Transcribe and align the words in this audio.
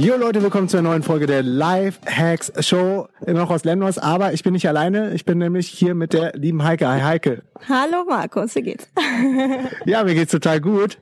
Jo 0.00 0.16
Leute, 0.16 0.40
willkommen 0.44 0.68
zur 0.68 0.80
neuen 0.80 1.02
Folge 1.02 1.26
der 1.26 1.42
Live 1.42 1.98
Hacks 2.06 2.52
Show. 2.64 3.08
Immer 3.26 3.40
noch 3.40 3.50
aus 3.50 3.64
Lemnos, 3.64 3.98
aber 3.98 4.32
ich 4.32 4.44
bin 4.44 4.52
nicht 4.52 4.68
alleine. 4.68 5.12
Ich 5.12 5.24
bin 5.24 5.38
nämlich 5.38 5.66
hier 5.66 5.96
mit 5.96 6.12
der 6.12 6.34
lieben 6.36 6.62
Heike. 6.62 6.86
Hi 6.86 7.00
Heike. 7.00 7.42
Hallo 7.68 8.04
Markus, 8.08 8.54
wie 8.54 8.62
geht's? 8.62 8.88
ja, 9.86 10.04
mir 10.04 10.14
geht's 10.14 10.30
total 10.30 10.60
gut. 10.60 10.98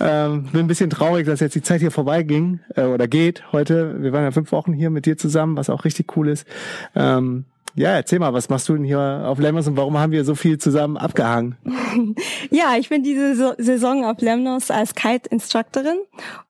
Ähm, 0.00 0.48
bin 0.50 0.62
ein 0.62 0.66
bisschen 0.66 0.90
traurig, 0.90 1.26
dass 1.26 1.38
jetzt 1.38 1.54
die 1.54 1.62
Zeit 1.62 1.78
hier 1.80 1.92
vorbeiging 1.92 2.58
äh, 2.74 2.86
oder 2.86 3.06
geht 3.06 3.52
heute. 3.52 4.02
Wir 4.02 4.12
waren 4.12 4.24
ja 4.24 4.32
fünf 4.32 4.50
Wochen 4.50 4.72
hier 4.72 4.90
mit 4.90 5.06
dir 5.06 5.16
zusammen, 5.16 5.56
was 5.56 5.70
auch 5.70 5.84
richtig 5.84 6.16
cool 6.16 6.28
ist. 6.28 6.44
Ähm, 6.96 7.44
ja, 7.74 7.90
erzähl 7.90 8.18
mal, 8.18 8.32
was 8.32 8.48
machst 8.48 8.68
du 8.68 8.74
denn 8.74 8.84
hier 8.84 8.98
auf 9.26 9.38
Lemnos 9.38 9.66
und 9.68 9.76
warum 9.76 9.98
haben 9.98 10.12
wir 10.12 10.24
so 10.24 10.34
viel 10.34 10.58
zusammen 10.58 10.96
abgehangen? 10.96 11.56
ja, 12.50 12.76
ich 12.78 12.88
bin 12.88 13.02
diese 13.02 13.54
Saison 13.58 14.04
auf 14.04 14.20
Lemnos 14.20 14.70
als 14.70 14.94
Kite-Instructorin 14.94 15.98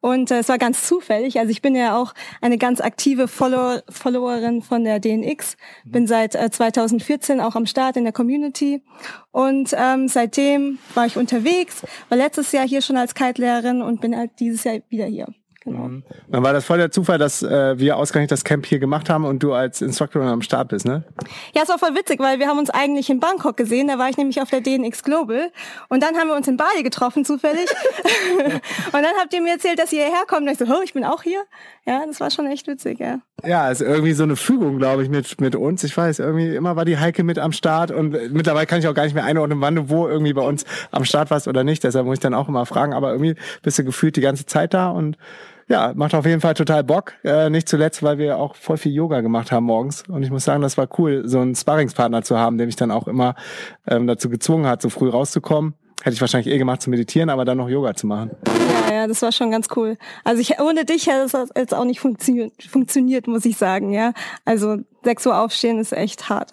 und 0.00 0.30
äh, 0.30 0.38
es 0.38 0.48
war 0.48 0.58
ganz 0.58 0.86
zufällig. 0.86 1.38
Also 1.38 1.50
ich 1.50 1.62
bin 1.62 1.74
ja 1.74 1.96
auch 1.96 2.14
eine 2.40 2.58
ganz 2.58 2.80
aktive 2.80 3.28
Follower, 3.28 3.82
Followerin 3.88 4.62
von 4.62 4.84
der 4.84 5.00
DNX, 5.00 5.56
bin 5.84 6.06
seit 6.06 6.34
äh, 6.34 6.50
2014 6.50 7.40
auch 7.40 7.56
am 7.56 7.66
Start 7.66 7.96
in 7.96 8.04
der 8.04 8.12
Community 8.12 8.82
und 9.30 9.74
ähm, 9.76 10.08
seitdem 10.08 10.78
war 10.94 11.06
ich 11.06 11.16
unterwegs, 11.16 11.84
war 12.08 12.18
letztes 12.18 12.52
Jahr 12.52 12.66
hier 12.66 12.82
schon 12.82 12.96
als 12.96 13.14
Kite-Lehrerin 13.14 13.82
und 13.82 14.00
bin 14.00 14.16
halt 14.16 14.32
dieses 14.40 14.64
Jahr 14.64 14.78
wieder 14.88 15.06
hier. 15.06 15.26
Genau. 15.70 15.88
Mhm. 15.88 16.02
Dann 16.28 16.42
war 16.42 16.52
das 16.52 16.64
voll 16.64 16.78
der 16.78 16.90
Zufall, 16.90 17.18
dass 17.18 17.42
äh, 17.42 17.78
wir 17.78 17.96
ausgerechnet 17.96 18.32
das 18.32 18.42
Camp 18.42 18.66
hier 18.66 18.80
gemacht 18.80 19.08
haben 19.08 19.24
und 19.24 19.42
du 19.42 19.52
als 19.52 19.80
Instructor 19.80 20.22
am 20.22 20.42
Start 20.42 20.68
bist, 20.68 20.84
ne? 20.84 21.04
Ja, 21.54 21.62
es 21.62 21.68
war 21.68 21.78
voll 21.78 21.94
witzig, 21.94 22.18
weil 22.18 22.40
wir 22.40 22.48
haben 22.48 22.58
uns 22.58 22.70
eigentlich 22.70 23.08
in 23.08 23.20
Bangkok 23.20 23.56
gesehen. 23.56 23.86
Da 23.88 23.98
war 23.98 24.08
ich 24.08 24.16
nämlich 24.16 24.40
auf 24.40 24.50
der 24.50 24.60
DNX 24.60 25.04
Global 25.04 25.50
und 25.88 26.02
dann 26.02 26.16
haben 26.16 26.28
wir 26.28 26.34
uns 26.34 26.48
in 26.48 26.56
Bali 26.56 26.82
getroffen 26.82 27.24
zufällig. 27.24 27.68
und 28.44 28.92
dann 28.92 29.14
habt 29.20 29.32
ihr 29.32 29.40
mir 29.40 29.52
erzählt, 29.52 29.78
dass 29.78 29.92
ihr 29.92 30.04
hierher 30.04 30.24
kommt. 30.26 30.42
Und 30.42 30.52
ich 30.52 30.58
so, 30.58 30.64
oh, 30.64 30.82
ich 30.82 30.92
bin 30.92 31.04
auch 31.04 31.22
hier. 31.22 31.42
Ja, 31.86 32.02
das 32.06 32.20
war 32.20 32.30
schon 32.30 32.46
echt 32.46 32.66
witzig, 32.66 32.98
ja. 32.98 33.20
Ja, 33.44 33.70
ist 33.70 33.80
irgendwie 33.80 34.12
so 34.12 34.24
eine 34.24 34.36
Fügung, 34.36 34.78
glaube 34.78 35.02
ich, 35.02 35.08
mit 35.08 35.40
mit 35.40 35.56
uns. 35.56 35.84
Ich 35.84 35.96
weiß, 35.96 36.18
irgendwie 36.18 36.54
immer 36.54 36.76
war 36.76 36.84
die 36.84 36.98
Heike 36.98 37.22
mit 37.22 37.38
am 37.38 37.52
Start 37.52 37.90
und 37.90 38.32
mittlerweile 38.32 38.66
kann 38.66 38.80
ich 38.80 38.88
auch 38.88 38.94
gar 38.94 39.04
nicht 39.04 39.14
mehr 39.14 39.24
einordnen, 39.24 39.60
wann 39.60 39.76
du 39.76 39.88
wo 39.88 40.08
irgendwie 40.08 40.32
bei 40.32 40.42
uns 40.42 40.64
am 40.90 41.04
Start 41.04 41.30
warst 41.30 41.48
oder 41.48 41.64
nicht. 41.64 41.84
Deshalb 41.84 42.06
muss 42.06 42.14
ich 42.14 42.20
dann 42.20 42.34
auch 42.34 42.48
immer 42.48 42.66
fragen. 42.66 42.92
Aber 42.92 43.12
irgendwie 43.12 43.36
bist 43.62 43.78
du 43.78 43.84
gefühlt 43.84 44.16
die 44.16 44.20
ganze 44.20 44.46
Zeit 44.46 44.74
da 44.74 44.90
und 44.90 45.16
ja, 45.70 45.92
macht 45.94 46.14
auf 46.14 46.26
jeden 46.26 46.40
Fall 46.40 46.54
total 46.54 46.82
Bock. 46.82 47.12
Äh, 47.22 47.48
nicht 47.48 47.68
zuletzt, 47.68 48.02
weil 48.02 48.18
wir 48.18 48.38
auch 48.38 48.56
voll 48.56 48.76
viel 48.76 48.92
Yoga 48.92 49.20
gemacht 49.20 49.52
haben 49.52 49.64
morgens. 49.64 50.02
Und 50.08 50.24
ich 50.24 50.30
muss 50.30 50.44
sagen, 50.44 50.62
das 50.62 50.76
war 50.76 50.88
cool, 50.98 51.22
so 51.26 51.38
einen 51.38 51.54
Sparringspartner 51.54 52.22
zu 52.22 52.36
haben, 52.36 52.58
der 52.58 52.66
mich 52.66 52.74
dann 52.74 52.90
auch 52.90 53.06
immer 53.06 53.36
ähm, 53.86 54.08
dazu 54.08 54.28
gezwungen 54.28 54.66
hat, 54.66 54.82
so 54.82 54.90
früh 54.90 55.08
rauszukommen. 55.08 55.74
Hätte 56.02 56.14
ich 56.14 56.20
wahrscheinlich 56.20 56.52
eh 56.52 56.58
gemacht 56.58 56.82
zu 56.82 56.90
meditieren, 56.90 57.30
aber 57.30 57.44
dann 57.44 57.58
noch 57.58 57.68
Yoga 57.68 57.94
zu 57.94 58.08
machen. 58.08 58.30
Ja, 58.88 58.94
ja, 58.94 59.06
das 59.06 59.22
war 59.22 59.30
schon 59.30 59.52
ganz 59.52 59.68
cool. 59.76 59.96
Also 60.24 60.40
ich, 60.40 60.58
ohne 60.58 60.84
dich 60.84 61.06
hätte 61.06 61.22
es 61.24 61.50
jetzt 61.54 61.74
auch 61.74 61.84
nicht 61.84 62.00
funktio 62.00 62.50
funktioniert, 62.68 63.28
muss 63.28 63.44
ich 63.44 63.56
sagen, 63.56 63.92
ja. 63.92 64.12
Also 64.44 64.78
6 65.04 65.26
Uhr 65.26 65.38
aufstehen 65.38 65.78
ist 65.78 65.92
echt 65.92 66.28
hart. 66.28 66.50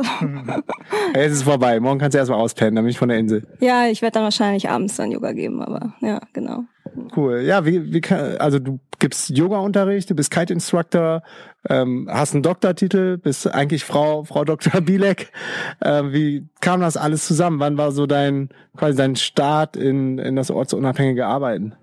Jetzt 1.16 1.32
ist 1.32 1.38
es 1.38 1.44
vorbei. 1.44 1.80
Morgen 1.80 1.98
kannst 1.98 2.14
du 2.14 2.20
erstmal 2.20 2.40
auspennen, 2.40 2.76
dann 2.76 2.84
bin 2.84 2.92
ich 2.92 3.00
von 3.00 3.10
der 3.10 3.18
Insel. 3.18 3.48
Ja, 3.62 3.88
ich 3.88 4.02
werde 4.02 4.16
dann 4.16 4.24
wahrscheinlich 4.24 4.70
abends 4.70 4.96
dann 4.98 5.12
Yoga 5.12 5.32
geben, 5.32 5.62
aber 5.62 5.94
ja, 6.02 6.22
genau. 6.34 6.66
Cool. 7.16 7.42
Ja, 7.42 7.66
wie, 7.66 7.92
wie 7.92 8.02
kann, 8.02 8.38
also 8.38 8.60
du 8.60 8.80
gibst 9.00 9.30
Yoga-Unterricht, 9.30 10.10
du 10.10 10.16
bist 10.16 10.32
Kite-Instructor, 10.32 11.22
ähm, 11.70 12.08
hast 12.12 12.34
einen 12.34 12.44
Doktortitel, 12.44 13.18
bist 13.18 13.48
eigentlich 13.48 13.84
Frau, 13.86 14.24
Frau 14.24 14.46
Dr. 14.46 14.82
Bielek. 14.82 15.32
Äh, 15.80 16.04
wie 16.06 16.48
kam 16.62 16.82
das 16.82 16.98
alles 16.98 17.26
zusammen? 17.26 17.60
Wann 17.60 17.78
war 17.78 17.92
so 17.92 18.06
dein, 18.06 18.50
quasi 18.76 18.98
dein 18.98 19.16
Start 19.16 19.76
in, 19.76 20.18
in 20.18 20.36
das 20.36 20.52
ortsunabhängige 20.52 21.26
Arbeiten? 21.26 21.74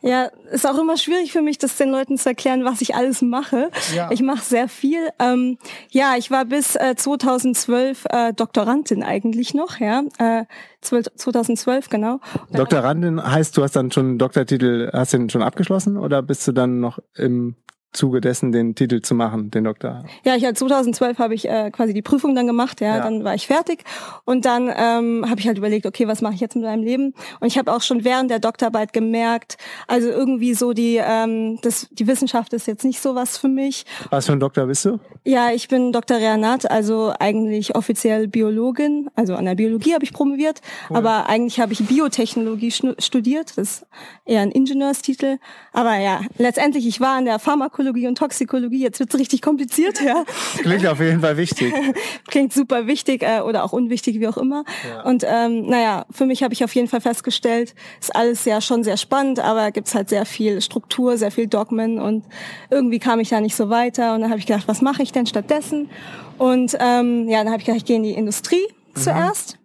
Ja, 0.00 0.30
ist 0.52 0.66
auch 0.66 0.78
immer 0.78 0.96
schwierig 0.96 1.32
für 1.32 1.42
mich, 1.42 1.58
das 1.58 1.76
den 1.76 1.90
Leuten 1.90 2.16
zu 2.18 2.28
erklären, 2.28 2.64
was 2.64 2.80
ich 2.80 2.94
alles 2.94 3.20
mache. 3.20 3.70
Ja. 3.94 4.10
Ich 4.12 4.22
mache 4.22 4.44
sehr 4.44 4.68
viel. 4.68 5.08
Ähm, 5.18 5.58
ja, 5.90 6.14
ich 6.16 6.30
war 6.30 6.44
bis 6.44 6.76
äh, 6.76 6.94
2012 6.96 8.04
äh, 8.08 8.32
Doktorandin 8.32 9.02
eigentlich 9.02 9.54
noch, 9.54 9.80
ja. 9.80 10.04
Äh, 10.18 10.44
2012, 10.80 11.88
genau. 11.88 12.20
Doktorandin 12.52 13.20
heißt, 13.20 13.56
du 13.56 13.64
hast 13.64 13.74
dann 13.74 13.90
schon 13.90 14.06
einen 14.06 14.18
Doktortitel, 14.18 14.90
hast 14.92 15.12
den 15.12 15.30
schon 15.30 15.42
abgeschlossen 15.42 15.96
oder 15.96 16.22
bist 16.22 16.46
du 16.46 16.52
dann 16.52 16.78
noch 16.78 17.00
im 17.16 17.56
Zuge 17.92 18.20
dessen 18.20 18.52
den 18.52 18.74
Titel 18.74 19.00
zu 19.00 19.14
machen, 19.14 19.50
den 19.50 19.64
Doktor? 19.64 20.04
Ja, 20.22 20.36
ich 20.36 20.44
2012 20.44 21.18
habe 21.18 21.34
ich 21.34 21.48
äh, 21.48 21.70
quasi 21.70 21.94
die 21.94 22.02
Prüfung 22.02 22.34
dann 22.34 22.46
gemacht, 22.46 22.80
ja, 22.80 22.96
ja. 22.96 23.02
dann 23.02 23.24
war 23.24 23.34
ich 23.34 23.46
fertig 23.46 23.84
und 24.24 24.44
dann 24.44 24.70
ähm, 24.74 25.24
habe 25.28 25.40
ich 25.40 25.46
halt 25.46 25.58
überlegt, 25.58 25.86
okay, 25.86 26.06
was 26.06 26.20
mache 26.20 26.34
ich 26.34 26.40
jetzt 26.40 26.54
mit 26.54 26.64
meinem 26.64 26.82
Leben? 26.82 27.14
Und 27.40 27.46
ich 27.46 27.58
habe 27.58 27.72
auch 27.72 27.80
schon 27.80 28.04
während 28.04 28.30
der 28.30 28.40
Doktorarbeit 28.40 28.92
gemerkt, 28.92 29.56
also 29.86 30.08
irgendwie 30.08 30.54
so 30.54 30.74
die 30.74 31.00
ähm, 31.02 31.58
das 31.62 31.88
die 31.90 32.06
Wissenschaft 32.06 32.52
ist 32.52 32.66
jetzt 32.66 32.84
nicht 32.84 33.00
so 33.00 33.14
was 33.14 33.38
für 33.38 33.48
mich. 33.48 33.84
Was 34.10 34.26
für 34.26 34.32
ein 34.32 34.40
Doktor 34.40 34.66
bist 34.66 34.84
du? 34.84 35.00
Ja, 35.24 35.50
ich 35.50 35.68
bin 35.68 35.92
Dr. 35.92 36.18
Renat, 36.18 36.70
also 36.70 37.12
eigentlich 37.18 37.74
offiziell 37.74 38.28
Biologin, 38.28 39.08
also 39.14 39.34
an 39.34 39.46
der 39.46 39.54
Biologie 39.54 39.94
habe 39.94 40.04
ich 40.04 40.12
promoviert, 40.12 40.60
cool. 40.90 40.96
aber 40.98 41.28
eigentlich 41.28 41.58
habe 41.58 41.72
ich 41.72 41.84
Biotechnologie 41.86 42.70
studiert, 42.98 43.56
das 43.56 43.80
ist 43.80 43.86
eher 44.26 44.42
ein 44.42 44.50
Ingenieurstitel, 44.50 45.38
aber 45.72 45.96
ja, 45.96 46.20
letztendlich 46.36 46.86
ich 46.86 47.00
war 47.00 47.16
an 47.16 47.24
der 47.24 47.38
Pharmakologie 47.38 47.77
Pharmakologie 47.78 48.08
und 48.08 48.18
Toxikologie. 48.18 48.80
Jetzt 48.80 49.00
wird's 49.00 49.14
richtig 49.16 49.42
kompliziert, 49.42 50.00
ja. 50.00 50.24
Klingt 50.58 50.86
auf 50.86 51.00
jeden 51.00 51.20
Fall 51.20 51.36
wichtig. 51.36 51.72
Klingt 52.28 52.52
super 52.52 52.86
wichtig 52.86 53.22
äh, 53.22 53.40
oder 53.40 53.64
auch 53.64 53.72
unwichtig, 53.72 54.20
wie 54.20 54.26
auch 54.26 54.36
immer. 54.36 54.64
Ja. 54.88 55.02
Und 55.04 55.24
ähm, 55.26 55.66
naja, 55.66 56.04
für 56.10 56.26
mich 56.26 56.42
habe 56.42 56.54
ich 56.54 56.64
auf 56.64 56.74
jeden 56.74 56.88
Fall 56.88 57.00
festgestellt, 57.00 57.74
ist 58.00 58.14
alles 58.14 58.44
ja 58.44 58.60
schon 58.60 58.82
sehr 58.82 58.96
spannend, 58.96 59.38
aber 59.38 59.70
gibt's 59.70 59.94
halt 59.94 60.08
sehr 60.08 60.26
viel 60.26 60.60
Struktur, 60.60 61.16
sehr 61.16 61.30
viel 61.30 61.46
Dogmen 61.46 62.00
und 62.00 62.24
irgendwie 62.70 62.98
kam 62.98 63.20
ich 63.20 63.28
da 63.28 63.40
nicht 63.40 63.54
so 63.54 63.70
weiter. 63.70 64.14
Und 64.14 64.22
dann 64.22 64.30
habe 64.30 64.40
ich 64.40 64.46
gedacht, 64.46 64.66
was 64.66 64.82
mache 64.82 65.02
ich 65.02 65.12
denn 65.12 65.26
stattdessen? 65.26 65.88
Und 66.36 66.76
ähm, 66.80 67.28
ja, 67.28 67.38
dann 67.38 67.52
habe 67.52 67.58
ich 67.58 67.66
gedacht, 67.66 67.82
ich 67.82 67.84
gehe 67.84 67.96
in 67.96 68.02
die 68.02 68.14
Industrie 68.14 68.66
mhm. 68.94 69.00
zuerst 69.00 69.58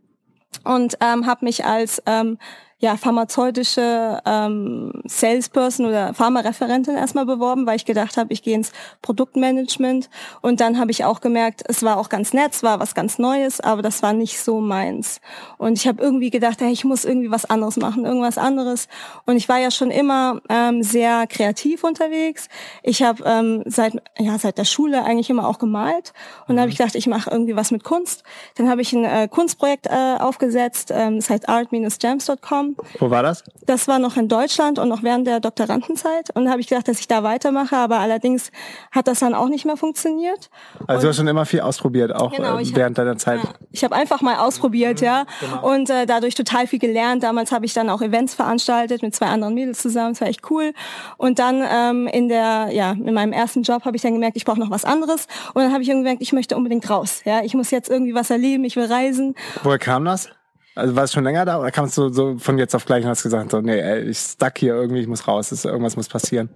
und 0.63 0.97
ähm, 1.01 1.25
habe 1.25 1.45
mich 1.45 1.65
als 1.65 2.01
ähm, 2.05 2.37
ja, 2.83 2.97
pharmazeutische 2.97 4.19
ähm, 4.25 4.91
Salesperson 5.05 5.85
oder 5.85 6.13
Pharmareferentin 6.13 6.97
erstmal 6.97 7.25
beworben, 7.25 7.65
weil 7.65 7.77
ich 7.77 7.85
gedacht 7.85 8.17
habe, 8.17 8.33
ich 8.33 8.43
gehe 8.43 8.55
ins 8.55 8.73
Produktmanagement. 9.01 10.09
Und 10.41 10.59
dann 10.59 10.77
habe 10.77 10.91
ich 10.91 11.05
auch 11.05 11.21
gemerkt, 11.21 11.63
es 11.65 11.81
war 11.83 11.95
auch 11.95 12.09
ganz 12.09 12.33
nett, 12.33 12.51
es 12.51 12.61
war 12.61 12.81
was 12.81 12.93
ganz 12.93 13.19
Neues, 13.19 13.61
aber 13.61 13.81
das 13.81 14.03
war 14.03 14.11
nicht 14.11 14.37
so 14.37 14.59
meins. 14.59 15.21
Und 15.57 15.77
ich 15.77 15.87
habe 15.87 16.03
irgendwie 16.03 16.29
gedacht, 16.29 16.59
hey, 16.59 16.73
ich 16.73 16.83
muss 16.83 17.05
irgendwie 17.05 17.31
was 17.31 17.45
anderes 17.45 17.77
machen, 17.77 18.03
irgendwas 18.03 18.37
anderes. 18.37 18.89
Und 19.25 19.37
ich 19.37 19.47
war 19.47 19.59
ja 19.59 19.71
schon 19.71 19.89
immer 19.89 20.41
ähm, 20.49 20.83
sehr 20.83 21.25
kreativ 21.27 21.85
unterwegs. 21.85 22.49
Ich 22.81 23.01
habe 23.01 23.23
ähm, 23.25 23.63
seit 23.65 23.93
ja 24.19 24.37
seit 24.37 24.57
der 24.57 24.65
Schule 24.65 25.05
eigentlich 25.05 25.29
immer 25.29 25.47
auch 25.47 25.57
gemalt. 25.57 26.11
Und 26.49 26.57
dann 26.57 26.59
habe 26.59 26.69
ich 26.69 26.77
mhm. 26.77 26.83
gedacht, 26.83 26.95
ich 26.95 27.07
mache 27.07 27.29
irgendwie 27.31 27.55
was 27.55 27.71
mit 27.71 27.85
Kunst. 27.85 28.25
Dann 28.55 28.69
habe 28.69 28.81
ich 28.81 28.91
ein 28.91 29.05
äh, 29.05 29.29
Kunstprojekt 29.29 29.87
äh, 29.87 30.17
aufgesetzt, 30.19 30.91
ähm, 30.93 31.15
das 31.15 31.29
heißt 31.29 31.47
art-gems.com 31.47 32.72
Ähm, 32.79 32.85
Wo 32.99 33.09
war 33.09 33.23
das? 33.23 33.43
das 33.65 33.87
war 33.87 33.99
noch 33.99 34.17
in 34.17 34.27
Deutschland 34.27 34.79
und 34.79 34.89
noch 34.89 35.03
während 35.03 35.25
der 35.27 35.39
Doktorandenzeit. 35.39 36.29
Und 36.35 36.45
da 36.45 36.51
habe 36.51 36.61
ich 36.61 36.67
gedacht, 36.67 36.87
dass 36.87 36.99
ich 36.99 37.07
da 37.07 37.23
weitermache, 37.23 37.75
aber 37.77 37.99
allerdings 37.99 38.51
hat 38.91 39.07
das 39.07 39.19
dann 39.19 39.33
auch 39.33 39.47
nicht 39.49 39.65
mehr 39.65 39.77
funktioniert. 39.77 40.49
Also 40.87 41.03
du 41.03 41.07
hast 41.09 41.17
schon 41.17 41.27
immer 41.27 41.45
viel 41.45 41.61
ausprobiert, 41.61 42.13
auch 42.15 42.31
Genau, 42.35 42.57
äh, 42.57 42.61
ich 42.61 42.69
hab- 42.71 42.77
während 42.77 42.97
deiner 42.97 43.17
Zeit. 43.17 43.39
Ja, 43.43 43.49
ich 43.71 43.83
habe 43.83 43.95
einfach 43.95 44.21
mal 44.21 44.37
ausprobiert, 44.37 45.01
ja, 45.01 45.25
und 45.61 45.89
äh, 45.89 46.05
dadurch 46.05 46.35
total 46.35 46.67
viel 46.67 46.79
gelernt. 46.79 47.23
Damals 47.23 47.51
habe 47.51 47.65
ich 47.65 47.73
dann 47.73 47.89
auch 47.89 48.01
Events 48.01 48.33
veranstaltet 48.33 49.01
mit 49.01 49.15
zwei 49.15 49.27
anderen 49.27 49.53
Mädels 49.53 49.81
zusammen, 49.81 50.13
das 50.13 50.21
war 50.21 50.27
echt 50.27 50.49
cool. 50.51 50.73
Und 51.17 51.39
dann 51.39 51.63
ähm, 51.69 52.07
in 52.07 52.27
der, 52.29 52.69
ja, 52.71 52.91
in 52.91 53.13
meinem 53.13 53.33
ersten 53.33 53.63
Job 53.63 53.85
habe 53.85 53.95
ich 53.95 54.01
dann 54.01 54.13
gemerkt, 54.13 54.37
ich 54.37 54.45
brauche 54.45 54.59
noch 54.59 54.69
was 54.71 54.85
anderes. 54.85 55.27
Und 55.53 55.61
dann 55.63 55.71
habe 55.73 55.83
ich 55.83 55.89
irgendwie 55.89 56.03
gemerkt, 56.05 56.21
ich 56.21 56.33
möchte 56.33 56.55
unbedingt 56.55 56.89
raus, 56.89 57.21
ja, 57.25 57.41
ich 57.43 57.53
muss 57.53 57.71
jetzt 57.71 57.89
irgendwie 57.89 58.13
was 58.13 58.29
erleben, 58.29 58.63
ich 58.65 58.75
will 58.75 58.85
reisen. 58.85 59.35
Woher 59.63 59.79
kam 59.79 60.05
das? 60.05 60.29
Also 60.75 60.95
war 60.95 61.03
es 61.03 61.13
schon 61.13 61.23
länger 61.23 61.45
da 61.45 61.59
oder 61.59 61.69
kamst 61.71 61.97
du 61.97 62.09
so 62.09 62.37
von 62.39 62.57
jetzt 62.57 62.73
auf 62.75 62.85
gleich 62.85 63.03
und 63.03 63.09
hast 63.09 63.21
gesagt, 63.23 63.51
so, 63.51 63.61
nee, 63.61 63.79
ey, 63.79 64.01
ich 64.09 64.17
stuck 64.17 64.57
hier 64.57 64.73
irgendwie, 64.73 65.01
ich 65.01 65.07
muss 65.07 65.27
raus, 65.27 65.49
das, 65.49 65.65
irgendwas 65.65 65.95
muss 65.95 66.07
passieren. 66.09 66.49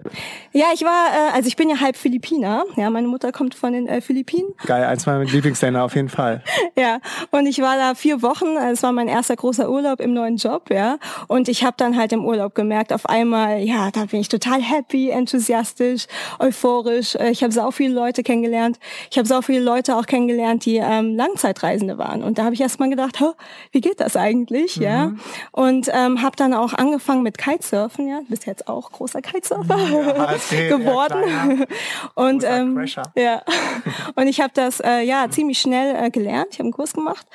Ja, 0.54 0.66
ich 0.74 0.82
war, 0.84 1.10
äh, 1.30 1.36
also 1.36 1.48
ich 1.48 1.56
bin 1.56 1.70
ja 1.70 1.80
halb 1.80 1.96
Philippiner, 1.96 2.64
ja, 2.78 2.90
meine 2.90 3.08
Mutter 3.08 3.32
kommt 3.32 3.54
von 3.54 3.74
den 3.74 3.88
äh, 3.88 4.02
Philippinen. 4.02 4.50
Geil, 4.66 4.84
eins 4.86 5.06
meiner 5.06 5.24
Lieblingsländer 5.24 5.84
auf 5.84 5.96
jeden 5.96 6.10
Fall. 6.10 6.44
Ja, 6.80 7.00
und 7.32 7.48
ich 7.48 7.60
war 7.60 7.76
da 7.76 7.96
vier 7.96 8.22
Wochen. 8.22 8.56
Es 8.56 8.84
war 8.84 8.92
mein 8.92 9.08
erster 9.08 9.36
großer 9.36 9.68
Urlaub 9.70 10.00
im 10.00 10.14
neuen 10.14 10.38
Job, 10.38 10.70
ja. 10.70 10.98
Und 11.28 11.50
ich 11.50 11.64
habe 11.64 11.74
dann 11.78 11.98
halt 11.98 12.12
im 12.14 12.24
Urlaub 12.24 12.54
gemerkt, 12.54 12.94
auf 12.94 13.08
einmal, 13.08 13.60
ja, 13.62 13.90
da 13.90 14.06
bin 14.06 14.20
ich 14.20 14.28
total 14.30 14.62
happy, 14.62 15.10
enthusiastisch, 15.10 16.06
euphorisch. 16.40 17.16
Äh, 17.16 17.32
Ich 17.32 17.42
habe 17.44 17.52
so 17.52 17.72
viele 17.72 17.94
Leute 17.96 18.22
kennengelernt. 18.22 18.78
Ich 19.10 19.18
habe 19.18 19.28
so 19.28 19.42
viele 19.42 19.62
Leute 19.62 19.96
auch 19.96 20.06
kennengelernt, 20.06 20.66
die 20.66 20.78
ähm, 20.78 21.16
Langzeitreisende 21.16 21.98
waren. 21.98 22.22
Und 22.24 22.38
da 22.38 22.44
habe 22.44 22.54
ich 22.54 22.62
erst 22.62 22.80
mal 22.80 22.90
gedacht, 22.90 23.20
"Hä, 23.20 23.26
wie 23.72 23.82
geht 23.82 24.00
das 24.00 24.07
eigentlich, 24.16 24.76
ja? 24.78 25.12
Und 25.52 25.90
ähm, 25.94 26.22
habe 26.22 26.36
dann 26.36 26.54
auch 26.54 26.74
angefangen 26.74 27.24
mit 27.24 27.38
Kitesurfen, 27.38 28.08
ja. 28.08 28.20
Bist 28.30 28.46
jetzt 28.46 28.68
auch 28.68 28.92
großer 28.92 29.22
Kitesurfer 29.22 29.78
Ja, 29.78 30.32
es 30.34 30.52
ja, 30.52 30.68
geworden. 30.78 31.24
klar, 31.24 31.68
Und 32.16 32.44
ähm, 32.46 32.76
Crasher. 32.76 33.04
ja, 33.16 33.42
und 34.16 34.28
ich 34.28 34.40
habe 34.42 34.52
das 34.54 34.80
äh, 34.80 35.02
ja 35.02 35.30
ziemlich 35.30 35.60
schnell 35.60 35.96
äh, 36.06 36.10
gelernt. 36.10 36.48
Ich 36.52 36.60
habe 36.60 36.66
einen 36.68 36.74
Kurs 36.74 36.94
gemacht 36.94 37.26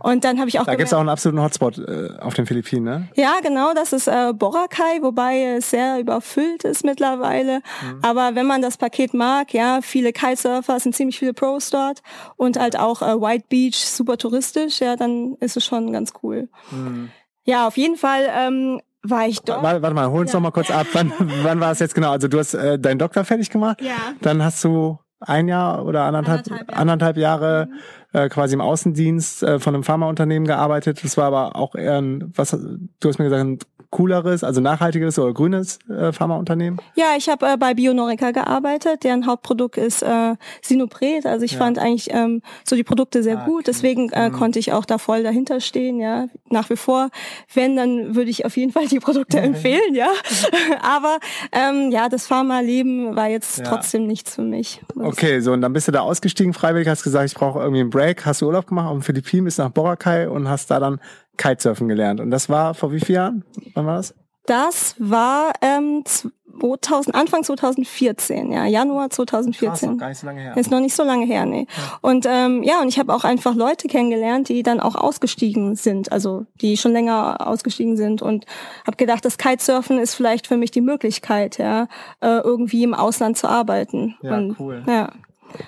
und 0.00 0.24
dann 0.24 0.38
habe 0.38 0.48
ich 0.48 0.58
auch 0.58 0.64
Da 0.64 0.74
gibt's 0.74 0.90
gemerkt- 0.90 0.94
auch 0.94 1.00
einen 1.00 1.08
absoluten 1.10 1.42
Hotspot 1.42 1.78
äh, 1.78 2.08
auf 2.20 2.34
den 2.34 2.46
Philippinen, 2.46 2.84
ne? 2.84 3.08
ja, 3.14 3.34
genau, 3.42 3.72
das 3.74 3.92
ist 3.92 4.08
äh, 4.08 4.32
Boracay, 4.34 5.02
wobei 5.02 5.42
es 5.56 5.70
sehr 5.70 5.98
überfüllt 6.00 6.64
ist 6.64 6.84
mittlerweile. 6.84 7.58
Mhm. 7.82 7.98
Aber 8.02 8.34
wenn 8.34 8.46
man 8.46 8.62
das 8.62 8.76
Paket 8.76 9.14
mag, 9.14 9.52
ja, 9.52 9.80
viele 9.82 10.12
Kitesurfer, 10.12 10.76
es 10.76 10.82
sind 10.84 10.94
ziemlich 10.94 11.18
viele 11.18 11.34
Pros 11.34 11.70
dort 11.70 12.02
und 12.36 12.58
halt 12.58 12.78
auch 12.78 13.02
äh, 13.02 13.20
White 13.20 13.44
Beach, 13.48 13.76
super 13.76 14.16
touristisch, 14.16 14.80
ja, 14.80 14.96
dann 14.96 15.34
ist 15.40 15.56
es 15.56 15.64
schon 15.64 15.92
ganz 15.92 16.12
cool. 16.22 16.48
Mhm. 16.70 17.10
Ja, 17.44 17.66
auf 17.66 17.76
jeden 17.76 17.96
Fall 17.96 18.28
ähm, 18.36 18.80
war 19.02 19.26
ich 19.26 19.40
dort. 19.40 19.62
Warte, 19.62 19.82
warte 19.82 19.94
mal, 19.94 20.10
hol 20.10 20.22
uns 20.22 20.32
doch 20.32 20.40
mal 20.40 20.50
kurz 20.50 20.70
ab. 20.70 20.86
Wann, 20.92 21.12
wann 21.42 21.60
war 21.60 21.72
es 21.72 21.78
jetzt 21.78 21.94
genau? 21.94 22.10
Also 22.10 22.28
du 22.28 22.38
hast 22.38 22.54
äh, 22.54 22.78
deinen 22.78 22.98
Doktor 22.98 23.24
fertig 23.24 23.50
gemacht. 23.50 23.80
Ja. 23.80 24.14
Dann 24.20 24.42
hast 24.42 24.62
du 24.64 24.98
ein 25.20 25.48
Jahr 25.48 25.84
oder 25.86 26.04
anderthalb, 26.04 26.40
Anderthalb 26.40 26.68
Jahre. 26.68 26.80
anderthalb 26.80 27.16
Jahre 27.16 27.68
äh, 28.12 28.28
quasi 28.28 28.54
im 28.54 28.60
Außendienst 28.60 29.42
äh, 29.42 29.58
von 29.58 29.74
einem 29.74 29.84
Pharmaunternehmen 29.84 30.46
gearbeitet. 30.46 31.02
Das 31.02 31.16
war 31.16 31.26
aber 31.26 31.56
auch 31.56 31.74
eher 31.74 32.00
ein, 32.00 32.32
was 32.36 32.50
du 32.50 33.08
hast 33.08 33.18
mir 33.18 33.24
gesagt, 33.24 33.44
ein 33.44 33.58
cooleres, 33.90 34.44
also 34.44 34.60
nachhaltiges 34.60 35.18
oder 35.18 35.32
grünes 35.32 35.78
äh, 35.88 36.12
Pharmaunternehmen. 36.12 36.80
Ja, 36.94 37.14
ich 37.16 37.28
habe 37.28 37.46
äh, 37.46 37.56
bei 37.56 37.74
Bionorica 37.74 38.30
gearbeitet. 38.30 39.04
Deren 39.04 39.26
Hauptprodukt 39.26 39.76
ist 39.78 40.02
äh, 40.02 40.34
Sinopret. 40.62 41.26
Also 41.26 41.44
ich 41.44 41.56
fand 41.56 41.78
eigentlich 41.78 42.08
ähm, 42.12 42.42
so 42.64 42.76
die 42.76 42.84
Produkte 42.84 43.22
sehr 43.22 43.38
Ah, 43.40 43.44
gut. 43.44 43.60
okay. 43.60 43.64
Deswegen 43.66 44.10
äh, 44.10 44.30
konnte 44.30 44.58
ich 44.58 44.72
auch 44.72 44.84
da 44.84 44.98
voll 44.98 45.22
dahinter 45.22 45.60
stehen. 45.60 45.98
Ja, 46.00 46.26
nach 46.50 46.70
wie 46.70 46.76
vor. 46.76 47.10
Wenn, 47.54 47.76
dann 47.76 48.14
würde 48.14 48.30
ich 48.30 48.44
auf 48.44 48.56
jeden 48.56 48.72
Fall 48.72 48.86
die 48.86 48.98
Produkte 49.00 49.40
empfehlen. 49.40 49.94
Ja, 49.94 50.08
aber 50.82 51.18
ähm, 51.52 51.90
ja, 51.90 52.08
das 52.08 52.26
Pharma-Leben 52.26 53.14
war 53.16 53.28
jetzt 53.28 53.58
Ja. 53.58 53.64
trotzdem 53.64 54.06
nichts 54.06 54.34
für 54.34 54.42
mich. 54.42 54.80
Okay, 54.98 55.40
so 55.40 55.52
und 55.52 55.60
dann 55.60 55.72
bist 55.72 55.88
du 55.88 55.92
da 55.92 56.00
ausgestiegen 56.00 56.52
freiwillig, 56.52 56.88
hast 56.88 57.02
gesagt, 57.02 57.26
ich 57.26 57.34
brauche 57.34 57.60
irgendwie 57.60 57.80
einen 57.80 57.90
Break, 57.90 58.24
hast 58.26 58.42
du 58.42 58.46
Urlaub 58.46 58.66
gemacht 58.66 58.86
auf 58.88 58.94
den 58.96 59.02
Philippinen, 59.02 59.44
bist 59.44 59.58
nach 59.58 59.70
Boracay 59.70 60.26
und 60.26 60.48
hast 60.48 60.70
da 60.70 60.80
dann 60.80 61.00
Kitesurfen 61.36 61.88
gelernt. 61.88 62.20
Und 62.20 62.30
das 62.30 62.48
war 62.48 62.74
vor 62.74 62.92
wie 62.92 63.00
vielen 63.00 63.16
Jahren? 63.16 63.44
Wann 63.74 63.86
war 63.86 63.96
das? 63.96 64.14
Das 64.46 64.94
war 64.98 65.52
ähm, 65.60 66.04
2000, 66.60 67.14
Anfang 67.14 67.42
2014, 67.42 68.52
ja, 68.52 68.64
Januar 68.66 69.10
2014. 69.10 69.96
nicht 69.96 70.18
so 70.18 70.26
lange 70.26 70.40
her. 70.40 70.56
Ist 70.56 70.70
noch 70.70 70.80
nicht 70.80 70.94
so 70.94 71.02
lange 71.02 71.26
her, 71.26 71.44
nee. 71.44 71.66
Und 72.00 72.26
ähm, 72.28 72.62
ja, 72.62 72.80
und 72.80 72.88
ich 72.88 72.98
habe 72.98 73.12
auch 73.12 73.24
einfach 73.24 73.54
Leute 73.54 73.88
kennengelernt, 73.88 74.48
die 74.48 74.62
dann 74.62 74.80
auch 74.80 74.94
ausgestiegen 74.94 75.74
sind, 75.74 76.12
also 76.12 76.46
die 76.60 76.76
schon 76.76 76.92
länger 76.92 77.46
ausgestiegen 77.46 77.96
sind 77.96 78.22
und 78.22 78.46
habe 78.86 78.96
gedacht, 78.96 79.24
das 79.24 79.36
Kitesurfen 79.36 79.98
ist 79.98 80.14
vielleicht 80.14 80.46
für 80.46 80.56
mich 80.56 80.70
die 80.70 80.80
Möglichkeit, 80.80 81.58
ja, 81.58 81.88
äh, 82.20 82.38
irgendwie 82.38 82.84
im 82.84 82.94
Ausland 82.94 83.36
zu 83.36 83.48
arbeiten. 83.48 84.16
Ja, 84.22 84.36
und, 84.36 84.58
cool. 84.58 84.82
Ja. 84.86 85.10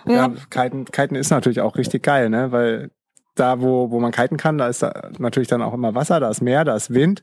Ja, 0.06 0.28
Kiten, 0.50 0.84
Kiten 0.86 1.14
ist 1.14 1.30
natürlich 1.30 1.60
auch 1.60 1.76
richtig 1.76 2.02
geil, 2.02 2.28
ne? 2.28 2.52
Weil 2.52 2.90
da, 3.38 3.60
wo, 3.60 3.90
wo 3.90 4.00
man 4.00 4.12
kiten 4.12 4.36
kann, 4.36 4.58
da 4.58 4.68
ist 4.68 4.82
da 4.82 5.10
natürlich 5.18 5.48
dann 5.48 5.62
auch 5.62 5.74
immer 5.74 5.94
Wasser, 5.94 6.20
da 6.20 6.30
ist 6.30 6.42
Meer, 6.42 6.64
da 6.64 6.74
ist 6.74 6.92
Wind, 6.92 7.22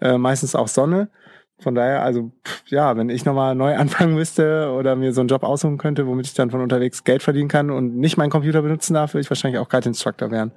äh, 0.00 0.18
meistens 0.18 0.54
auch 0.54 0.68
Sonne. 0.68 1.08
Von 1.62 1.76
daher, 1.76 2.02
also 2.02 2.32
ja, 2.66 2.96
wenn 2.96 3.08
ich 3.08 3.24
nochmal 3.24 3.54
neu 3.54 3.76
anfangen 3.76 4.14
müsste 4.14 4.72
oder 4.76 4.96
mir 4.96 5.12
so 5.12 5.20
einen 5.20 5.28
Job 5.28 5.44
aussuchen 5.44 5.78
könnte, 5.78 6.06
womit 6.06 6.26
ich 6.26 6.34
dann 6.34 6.50
von 6.50 6.60
unterwegs 6.60 7.04
Geld 7.04 7.22
verdienen 7.22 7.48
kann 7.48 7.70
und 7.70 7.96
nicht 7.96 8.16
meinen 8.16 8.30
Computer 8.30 8.62
benutzen 8.62 8.94
darf, 8.94 9.14
würde 9.14 9.22
ich 9.22 9.30
wahrscheinlich 9.30 9.60
auch 9.60 9.68
Kite-Instructor 9.68 10.30
werden. 10.30 10.52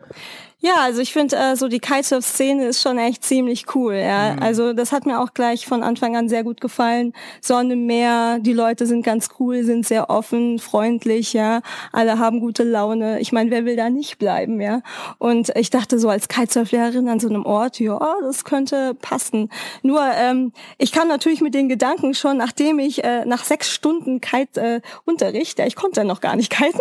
Ja, 0.65 0.77
also 0.81 0.99
ich 0.99 1.13
finde, 1.13 1.35
äh, 1.35 1.55
so 1.55 1.67
die 1.67 1.77
Kitesurf-Szene 1.79 2.65
ist 2.65 2.81
schon 2.81 2.97
echt 2.97 3.23
ziemlich 3.23 3.75
cool. 3.75 3.93
Ja, 3.93 4.33
Mhm. 4.33 4.41
also 4.41 4.73
das 4.73 4.91
hat 4.91 5.05
mir 5.05 5.19
auch 5.21 5.35
gleich 5.35 5.67
von 5.67 5.83
Anfang 5.83 6.15
an 6.17 6.27
sehr 6.27 6.43
gut 6.43 6.59
gefallen. 6.59 7.13
Sonne, 7.39 7.75
Meer, 7.75 8.39
die 8.39 8.53
Leute 8.53 8.87
sind 8.87 9.05
ganz 9.05 9.29
cool, 9.39 9.63
sind 9.63 9.85
sehr 9.85 10.09
offen, 10.09 10.57
freundlich. 10.57 11.33
Ja, 11.33 11.61
alle 11.91 12.17
haben 12.17 12.39
gute 12.39 12.63
Laune. 12.63 13.19
Ich 13.19 13.31
meine, 13.31 13.51
wer 13.51 13.63
will 13.65 13.75
da 13.75 13.91
nicht 13.91 14.17
bleiben? 14.17 14.59
Ja, 14.59 14.81
und 15.19 15.51
ich 15.55 15.69
dachte 15.69 15.99
so 15.99 16.09
als 16.09 16.29
Kitesurf-Lehrerin 16.29 17.09
an 17.09 17.19
so 17.19 17.29
einem 17.29 17.45
Ort, 17.45 17.79
ja, 17.79 17.99
das 18.23 18.43
könnte 18.43 18.95
passen. 18.95 19.51
Nur 19.83 20.01
ähm, 20.15 20.51
ich 20.79 20.91
kam 20.91 21.07
natürlich 21.07 21.41
mit 21.41 21.53
den 21.53 21.69
Gedanken 21.69 22.15
schon, 22.15 22.37
nachdem 22.37 22.79
ich 22.79 23.03
äh, 23.03 23.23
nach 23.25 23.43
sechs 23.43 23.69
Stunden 23.71 24.19
Kite-Unterricht, 24.19 25.59
ja, 25.59 25.67
ich 25.67 25.75
konnte 25.75 25.99
dann 25.99 26.07
noch 26.07 26.21
gar 26.21 26.35
nicht 26.35 26.51
kiten, 26.51 26.79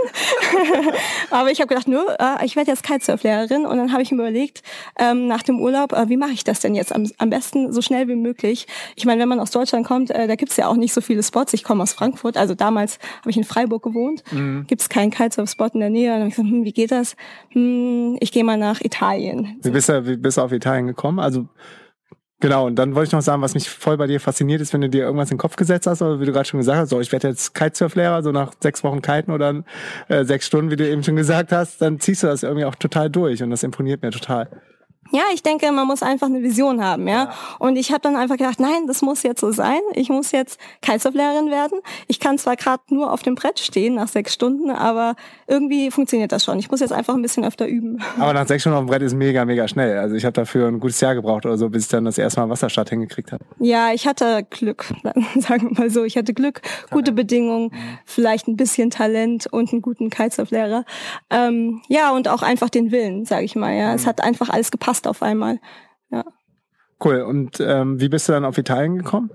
aber 1.31 1.51
ich 1.51 1.61
habe 1.61 1.69
gedacht, 1.69 1.89
nö, 1.89 2.01
äh, 2.19 2.47
ich 2.47 2.57
werde 2.57 2.71
jetzt 2.71 2.83
Kitesurf-Lehrerin 2.83 3.67
und 3.75 3.81
dann 3.81 3.93
habe 3.93 4.03
ich 4.03 4.13
mir 4.13 4.19
überlegt, 4.19 4.63
ähm, 4.99 5.27
nach 5.27 5.43
dem 5.43 5.61
Urlaub, 5.61 5.93
äh, 5.93 6.09
wie 6.09 6.17
mache 6.17 6.33
ich 6.33 6.45
das 6.45 6.61
denn 6.61 6.75
jetzt 6.77 6.95
am, 6.95 7.11
am 7.19 7.29
besten 7.29 7.73
so 7.73 7.83
schnell 7.83 8.07
wie 8.09 8.15
möglich? 8.15 8.67
Ich 8.95 9.05
meine, 9.05 9.21
wenn 9.21 9.29
man 9.29 9.41
aus 9.41 9.51
Deutschland 9.51 9.85
kommt, 9.85 10.11
äh, 10.11 10.29
da 10.29 10.37
gibt's 10.37 10.57
ja 10.57 10.69
auch 10.69 10.77
nicht 10.77 10.95
so 10.95 11.01
viele 11.01 11.23
Spots. 11.23 11.53
Ich 11.53 11.65
komme 11.65 11.83
aus 11.83 11.93
Frankfurt, 11.93 12.37
also 12.37 12.55
damals 12.55 12.99
habe 13.21 13.31
ich 13.31 13.37
in 13.37 13.45
Freiburg 13.45 13.83
gewohnt, 13.83 14.23
gibt's 14.67 14.89
keinen 14.89 15.11
Kitesurf-Spot 15.11 15.71
in 15.75 15.81
der 15.81 15.91
Nähe. 15.91 16.13
Und 16.13 16.13
dann 16.13 16.21
habe 16.21 16.29
ich 16.29 16.37
gesagt, 16.37 16.51
hm, 16.51 16.65
wie 16.65 16.73
geht 16.73 16.93
das? 16.93 17.17
Hm, 17.51 18.17
ich 18.21 18.31
gehe 18.31 18.45
mal 18.45 18.57
nach 18.57 18.81
Italien. 18.81 19.59
Wie 19.63 19.71
bist 19.71 19.89
du, 19.89 20.07
wie 20.07 20.17
bist 20.17 20.39
du 20.39 20.43
auf 20.43 20.53
Italien 20.53 20.87
gekommen? 20.87 21.19
Also 21.19 21.47
Genau, 22.45 22.67
und 22.67 22.75
dann 22.75 22.95
wollte 22.95 23.07
ich 23.07 23.13
noch 23.13 23.23
sagen, 23.23 23.41
was 23.41 23.55
mich 23.55 23.71
voll 23.71 23.97
bei 23.97 24.07
dir 24.07 24.21
fasziniert 24.21 24.61
ist, 24.61 24.75
wenn 24.75 24.83
du 24.83 24.91
dir 24.91 25.05
irgendwas 25.05 25.31
in 25.31 25.37
den 25.37 25.41
Kopf 25.41 25.57
gesetzt 25.57 25.87
hast, 25.87 26.03
oder 26.03 26.21
wie 26.21 26.27
du 26.27 26.33
gerade 26.33 26.47
schon 26.47 26.61
gesagt 26.61 26.79
hast, 26.79 26.91
so 26.91 27.01
ich 27.01 27.11
werde 27.11 27.29
jetzt 27.29 27.55
Kitesurf-Lehrer, 27.55 28.23
so 28.23 28.33
nach 28.33 28.53
sechs 28.61 28.85
Wochen 28.85 29.01
Kiten 29.01 29.33
oder 29.33 29.65
äh, 30.09 30.25
sechs 30.27 30.47
Stunden, 30.47 30.71
wie 30.71 30.77
du 30.77 30.87
eben 30.87 31.03
schon 31.03 31.17
gesagt 31.17 31.53
hast, 31.53 31.81
dann 31.81 32.01
ziehst 32.01 32.23
du 32.23 32.27
das 32.27 32.43
irgendwie 32.43 32.67
auch 32.67 32.75
total 32.75 33.09
durch 33.09 33.43
und 33.43 33.49
das 33.49 33.63
imponiert 33.63 34.03
mir 34.03 34.11
total. 34.11 34.51
Ja, 35.13 35.23
ich 35.33 35.43
denke, 35.43 35.71
man 35.71 35.87
muss 35.87 36.03
einfach 36.03 36.27
eine 36.27 36.43
Vision 36.43 36.83
haben, 36.83 37.07
ja. 37.07 37.31
Und 37.59 37.77
ich 37.77 37.91
habe 37.91 38.01
dann 38.01 38.17
einfach 38.17 38.37
gedacht, 38.37 38.59
nein, 38.59 38.87
das 38.87 39.03
muss 39.03 39.23
jetzt 39.23 39.41
so 39.41 39.53
sein. 39.53 39.81
Ich 39.95 40.09
muss 40.09 40.33
jetzt 40.33 40.59
Kitesurf-Lehrerin 40.83 41.51
werden. 41.51 41.81
Ich 42.09 42.21
kann 42.21 42.39
zwar 42.39 42.57
gerade 42.57 42.83
nur 42.89 43.13
auf 43.13 43.23
dem 43.23 43.35
Brett 43.35 43.59
stehen 43.59 43.95
nach 43.95 44.09
sechs 44.09 44.35
Stunden, 44.35 44.71
aber 44.71 45.15
irgendwie 45.47 45.91
funktioniert 45.91 46.33
das 46.33 46.45
schon. 46.45 46.59
Ich 46.59 46.71
muss 46.71 46.81
jetzt 46.81 46.93
einfach 46.93 47.15
ein 47.15 47.23
bisschen 47.23 47.45
öfter 47.45 47.67
üben. 47.67 48.03
Aber 48.19 48.33
nach 48.33 48.47
sechs 48.47 48.63
Stunden 48.63 48.79
auf 48.79 48.85
dem 48.85 48.89
Brett 48.89 49.03
ist 49.03 49.15
mega, 49.15 49.45
mega 49.45 49.69
schnell. 49.69 49.99
Also 49.99 50.15
ich 50.15 50.25
habe 50.25 50.33
dafür 50.33 50.69
ein 50.69 50.81
gutes 50.81 51.01
Jahr 51.01 51.15
gebraucht 51.15 51.45
oder 51.47 51.59
so, 51.59 51.69
bis 51.69 51.85
ich 51.85 51.89
dann 51.91 52.05
das 52.05 52.19
erste 52.19 52.41
Mal 52.41 52.49
Wasserstart 52.49 52.91
hingekriegt 52.91 53.33
habe. 53.33 53.45
Ja, 53.59 53.93
ich 53.93 54.07
hatte 54.07 54.47
Glück, 54.49 54.87
sagen 55.39 55.71
wir 55.71 55.85
mal 55.85 55.91
so. 55.91 56.05
Ich 56.05 56.17
hatte 56.17 56.35
Glück, 56.35 56.63
gute 56.91 57.13
Bedingungen, 57.13 57.71
vielleicht 58.05 58.49
ein 58.49 58.57
bisschen 58.57 58.91
Talent 58.91 59.47
und 59.47 59.73
einen 59.73 59.83
guten 59.83 60.11
Kitesurf-Lehrer. 60.11 60.85
Ähm, 61.31 61.83
ja, 61.89 62.13
und 62.13 62.29
auch 62.29 62.43
einfach 62.43 62.71
den 62.71 62.91
Willen, 62.91 63.25
sage 63.25 63.45
ich 63.45 63.55
mal. 63.55 63.75
Ja, 63.75 63.95
es 63.95 64.07
hat 64.07 64.23
einfach 64.23 64.49
alles 64.49 64.71
gepasst 64.71 64.94
auf 65.03 65.23
einmal. 65.23 65.61
Ja. 66.11 66.25
Cool. 67.03 67.23
Und 67.23 67.61
ähm, 67.61 68.01
wie 68.01 68.09
bist 68.09 68.29
du 68.29 68.33
dann 68.33 68.45
auf 68.45 68.57
Italien 68.59 68.99
gekommen? 68.99 69.31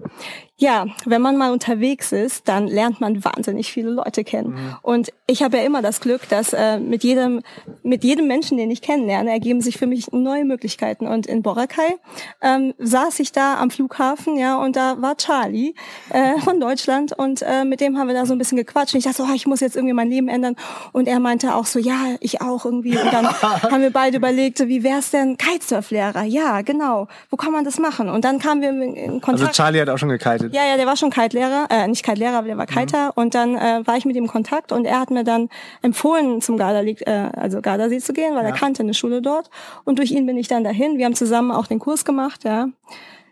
Ja, 0.59 0.87
wenn 1.05 1.21
man 1.21 1.37
mal 1.37 1.53
unterwegs 1.53 2.11
ist, 2.11 2.49
dann 2.49 2.67
lernt 2.67 2.99
man 2.99 3.23
wahnsinnig 3.23 3.71
viele 3.71 3.91
Leute 3.91 4.25
kennen. 4.25 4.51
Mhm. 4.51 4.75
Und 4.81 5.13
ich 5.25 5.41
habe 5.41 5.57
ja 5.57 5.63
immer 5.63 5.81
das 5.81 6.01
Glück, 6.01 6.27
dass 6.27 6.51
äh, 6.51 6.79
mit 6.79 7.03
jedem 7.05 7.41
mit 7.81 8.03
jedem 8.03 8.27
Menschen, 8.27 8.57
den 8.57 8.69
ich 8.69 8.81
kennenlerne, 8.81 9.31
ergeben 9.31 9.61
sich 9.61 9.77
für 9.77 9.87
mich 9.87 10.11
neue 10.11 10.43
Möglichkeiten. 10.43 11.07
Und 11.07 11.27
in 11.27 11.43
Boracay 11.43 11.95
ähm, 12.41 12.73
saß 12.77 13.21
ich 13.21 13.31
da 13.31 13.57
am 13.57 13.71
Flughafen, 13.71 14.37
ja, 14.37 14.57
und 14.57 14.75
da 14.75 15.01
war 15.01 15.15
Charlie 15.15 15.75
äh, 16.09 16.37
von 16.39 16.59
Deutschland 16.59 17.13
und 17.13 17.41
äh, 17.41 17.63
mit 17.63 17.79
dem 17.79 17.97
haben 17.97 18.09
wir 18.09 18.15
da 18.15 18.25
so 18.25 18.33
ein 18.33 18.37
bisschen 18.37 18.57
gequatscht. 18.57 18.93
Und 18.93 18.99
ich 18.99 19.05
dachte 19.05 19.17
so, 19.17 19.23
oh, 19.23 19.33
ich 19.33 19.47
muss 19.47 19.61
jetzt 19.61 19.77
irgendwie 19.77 19.93
mein 19.93 20.09
Leben 20.09 20.27
ändern. 20.27 20.57
Und 20.91 21.07
er 21.07 21.21
meinte 21.21 21.55
auch 21.55 21.67
so, 21.67 21.79
ja, 21.79 22.15
ich 22.19 22.41
auch 22.41 22.65
irgendwie. 22.65 22.97
Und 22.97 23.13
dann 23.13 23.27
haben 23.41 23.81
wir 23.81 23.91
beide 23.91 24.17
überlegt, 24.17 24.59
wie 24.67 24.83
wär's 24.83 25.11
denn 25.11 25.37
Kitesurflehrer? 25.37 26.23
Ja, 26.23 26.61
genau. 26.63 27.07
Wo 27.29 27.37
kann 27.37 27.53
man 27.53 27.63
das 27.63 27.79
machen? 27.79 28.09
Und 28.09 28.25
dann 28.25 28.39
kamen 28.39 28.61
wir 28.61 28.69
in 28.71 29.21
Kontakt. 29.21 29.41
Also 29.41 29.47
Charlie 29.47 29.79
hat 29.79 29.89
auch 29.89 29.97
schon 29.97 30.09
gekitet. 30.09 30.48
Ja, 30.51 30.65
ja, 30.65 30.77
der 30.77 30.85
war 30.85 30.95
schon 30.95 31.09
Kite-Lehrer, 31.09 31.67
äh, 31.69 31.87
nicht 31.87 32.03
Kite-Lehrer, 32.03 32.37
aber 32.37 32.47
der 32.47 32.57
war 32.57 32.65
Kiter. 32.65 33.07
Mhm. 33.07 33.11
Und 33.15 33.35
dann 33.35 33.55
äh, 33.55 33.81
war 33.85 33.97
ich 33.97 34.05
mit 34.05 34.15
ihm 34.15 34.23
in 34.23 34.29
Kontakt 34.29 34.71
und 34.71 34.85
er 34.85 34.99
hat 34.99 35.11
mir 35.11 35.23
dann 35.23 35.49
empfohlen, 35.81 36.41
zum 36.41 36.57
Gardasee, 36.57 36.97
äh, 37.05 37.29
also 37.35 37.61
Gardasee 37.61 37.99
zu 37.99 38.13
gehen, 38.13 38.35
weil 38.35 38.43
ja. 38.43 38.49
er 38.49 38.55
kannte 38.55 38.83
eine 38.83 38.93
Schule 38.93 39.21
dort. 39.21 39.49
Und 39.85 39.99
durch 39.99 40.11
ihn 40.11 40.25
bin 40.25 40.37
ich 40.37 40.47
dann 40.47 40.63
dahin. 40.63 40.97
Wir 40.97 41.05
haben 41.05 41.15
zusammen 41.15 41.51
auch 41.51 41.67
den 41.67 41.79
Kurs 41.79 42.05
gemacht, 42.05 42.43
ja. 42.43 42.69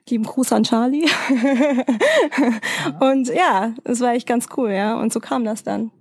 Lieben 0.09 0.23
Gruß 0.23 0.53
an 0.53 0.63
Charlie. 0.63 1.05
ja. 1.05 2.99
Und 3.11 3.27
ja, 3.27 3.73
es 3.83 3.99
war 3.99 4.13
echt 4.13 4.27
ganz 4.27 4.47
cool, 4.55 4.71
ja. 4.71 4.97
Und 4.99 5.11
so 5.11 5.19
kam 5.19 5.43
das 5.43 5.63
dann. 5.63 5.91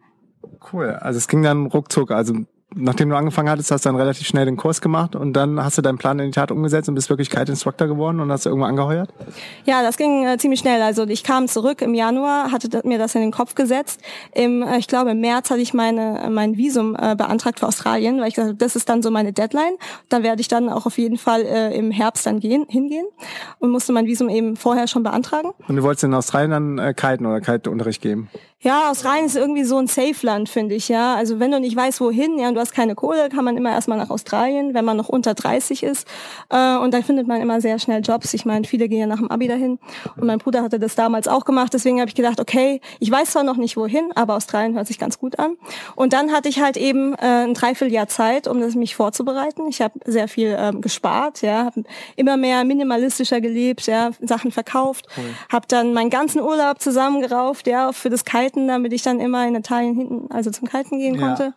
Cool. 0.73 0.91
Also 0.91 1.19
es 1.19 1.29
ging 1.29 1.43
dann 1.43 1.67
ruckzuck. 1.67 2.13
Also 2.13 2.35
nachdem 2.77 3.09
du 3.09 3.17
angefangen 3.17 3.49
hattest, 3.49 3.71
hast 3.71 3.85
du 3.85 3.89
dann 3.89 3.97
relativ 3.97 4.27
schnell 4.27 4.45
den 4.45 4.57
Kurs 4.57 4.81
gemacht 4.81 5.17
und 5.17 5.33
dann 5.33 5.63
hast 5.63 5.79
du 5.79 5.83
deinen 5.83 5.99
Plan 5.99 6.19
in 6.19 6.27
die 6.27 6.33
Tat 6.33 6.51
umgesetzt 6.51 6.89
und 6.89 6.95
bist 6.95 7.09
wirklich 7.09 7.31
Kite 7.31 7.51
Instructor 7.51 7.89
geworden 7.89 8.21
und 8.21 8.31
hast 8.31 8.45
du 8.45 8.51
irgendwo 8.51 8.67
angeheuert? 8.67 9.09
Ja, 9.65 9.83
das 9.83 9.97
ging 9.97 10.27
äh, 10.27 10.37
ziemlich 10.37 10.61
schnell. 10.61 10.83
Also 10.83 11.07
ich 11.07 11.25
kam 11.25 11.49
zurück 11.49 11.81
im 11.81 11.95
Januar, 11.95 12.53
hatte 12.53 12.87
mir 12.87 12.99
das 12.99 13.15
in 13.15 13.23
den 13.23 13.33
Kopf 13.33 13.55
gesetzt. 13.55 14.01
Im, 14.35 14.63
äh, 14.63 14.79
ich 14.79 14.87
glaube, 14.87 15.13
im 15.13 15.21
März 15.21 15.51
hatte 15.51 15.61
ich 15.61 15.75
meine, 15.75 16.21
äh, 16.23 16.31
mein 16.31 16.57
Visum 16.57 16.95
äh, 16.95 17.17
beantragt 17.17 17.61
für 17.61 17.67
Australien, 17.67 18.21
weil 18.21 18.29
ich 18.29 18.35
gesagt 18.35 18.51
habe, 18.51 18.59
das 18.59 18.77
ist 18.77 18.89
dann 18.89 19.03
so 19.03 19.11
meine 19.11 19.33
Deadline. 19.33 19.77
Dann 20.11 20.23
werde 20.23 20.41
ich 20.41 20.49
dann 20.49 20.69
auch 20.69 20.87
auf 20.87 20.99
jeden 20.99 21.17
Fall 21.17 21.43
äh, 21.43 21.77
im 21.77 21.91
Herbst 21.91 22.27
dann 22.27 22.41
gehen, 22.41 22.67
hingehen 22.69 23.07
und 23.59 23.71
musste 23.71 23.93
mein 23.93 24.07
Visum 24.07 24.29
eben 24.29 24.57
vorher 24.57 24.87
schon 24.87 25.03
beantragen. 25.03 25.51
Und 25.67 25.77
du 25.77 25.83
wolltest 25.83 26.05
in 26.05 26.15
Australien 26.15 26.51
dann 26.51 26.79
äh, 26.79 26.95
kiten 26.95 27.25
oder 27.25 27.41
Kite-Unterricht 27.41 28.03
geben? 28.03 28.29
Ja, 28.61 28.91
Australien 28.91 29.27
ist 29.27 29.37
irgendwie 29.37 29.65
so 29.65 29.77
ein 29.77 29.87
Safe-Land, 29.87 30.49
finde 30.49 30.75
ich, 30.75 30.89
ja. 30.89 31.15
Also 31.15 31.39
wenn 31.41 31.51
du 31.51 31.61
nicht 31.61 31.77
weißt, 31.77 32.01
wohin, 32.01 32.39
ja, 32.39 32.49
und 32.49 32.55
du 32.55 32.61
hast 32.61 32.73
keine 32.73 32.95
Kohle, 32.95 33.29
kann 33.29 33.45
man 33.45 33.55
immer 33.59 33.71
erstmal 33.71 33.99
nach 33.99 34.09
Australien, 34.09 34.73
wenn 34.73 34.85
man 34.85 34.97
noch 34.97 35.11
unter 35.11 35.35
30 35.35 35.83
ist. 35.83 36.09
Äh, 36.49 36.77
und 36.79 36.95
da 36.95 37.03
findet 37.03 37.29
man 37.29 37.43
immer 37.43 37.61
sehr 37.61 37.79
schnell 37.79 38.01
Jobs. 38.01 38.33
Ich 38.33 38.47
meine, 38.47 38.65
viele 38.65 38.89
gehen 38.89 39.01
ja 39.01 39.07
nach 39.07 39.19
dem 39.19 39.31
Abi 39.31 39.47
dahin. 39.47 39.79
Und 40.17 40.25
mein 40.25 40.39
Bruder 40.39 40.63
hatte 40.63 40.79
das 40.79 40.95
damals 40.95 41.29
auch 41.29 41.45
gemacht. 41.45 41.75
Deswegen 41.75 42.01
habe 42.01 42.09
ich 42.09 42.15
gedacht, 42.15 42.41
okay, 42.41 42.81
ich 42.99 43.11
weiß 43.11 43.33
zwar 43.33 43.43
noch 43.43 43.59
nicht 43.59 43.77
wohin, 43.77 44.11
aber 44.15 44.37
Australien 44.37 44.75
hört 44.75 44.87
sich 44.87 44.99
ganz 44.99 45.19
gut 45.19 45.39
an. 45.39 45.59
Und 45.95 46.15
dann 46.15 46.33
hatte 46.33 46.49
ich 46.49 46.59
halt 46.59 46.79
eben 46.79 47.13
äh, 47.15 47.45
ein 47.45 47.53
Dreivierteljahr 47.53 48.09
Zeit, 48.09 48.49
um 48.49 48.61
das 48.61 48.75
mich 48.75 48.97
vorzubereiten. 48.97 49.67
Ich 49.69 49.83
habe 49.83 50.01
sehr 50.07 50.29
viel 50.29 50.57
ähm, 50.59 50.81
gespart, 50.81 51.43
ja, 51.43 51.67
habe 51.67 51.85
immer 52.17 52.39
mehr 52.39 52.65
minimalistischer 52.65 53.43
gelebt, 53.43 53.87
ja, 53.87 54.13
Sachen 54.23 54.51
verkauft, 54.51 55.07
cool. 55.19 55.25
habe 55.53 55.67
dann 55.69 55.93
meinen 55.93 56.09
ganzen 56.09 56.41
Urlaub 56.41 56.81
zusammengerauft, 56.81 57.67
ja, 57.67 57.93
für 57.93 58.09
das 58.09 58.25
Kalte 58.25 58.46
Kalten, 58.47 58.69
damit 58.69 58.93
ich 58.93 59.03
dann 59.03 59.19
immer 59.19 59.47
in 59.47 59.55
Italien 59.55 59.97
hinten, 59.97 60.31
also 60.31 60.51
zum 60.51 60.69
Kalten 60.69 60.99
gehen 60.99 61.19
konnte. 61.19 61.43
Ja. 61.43 61.53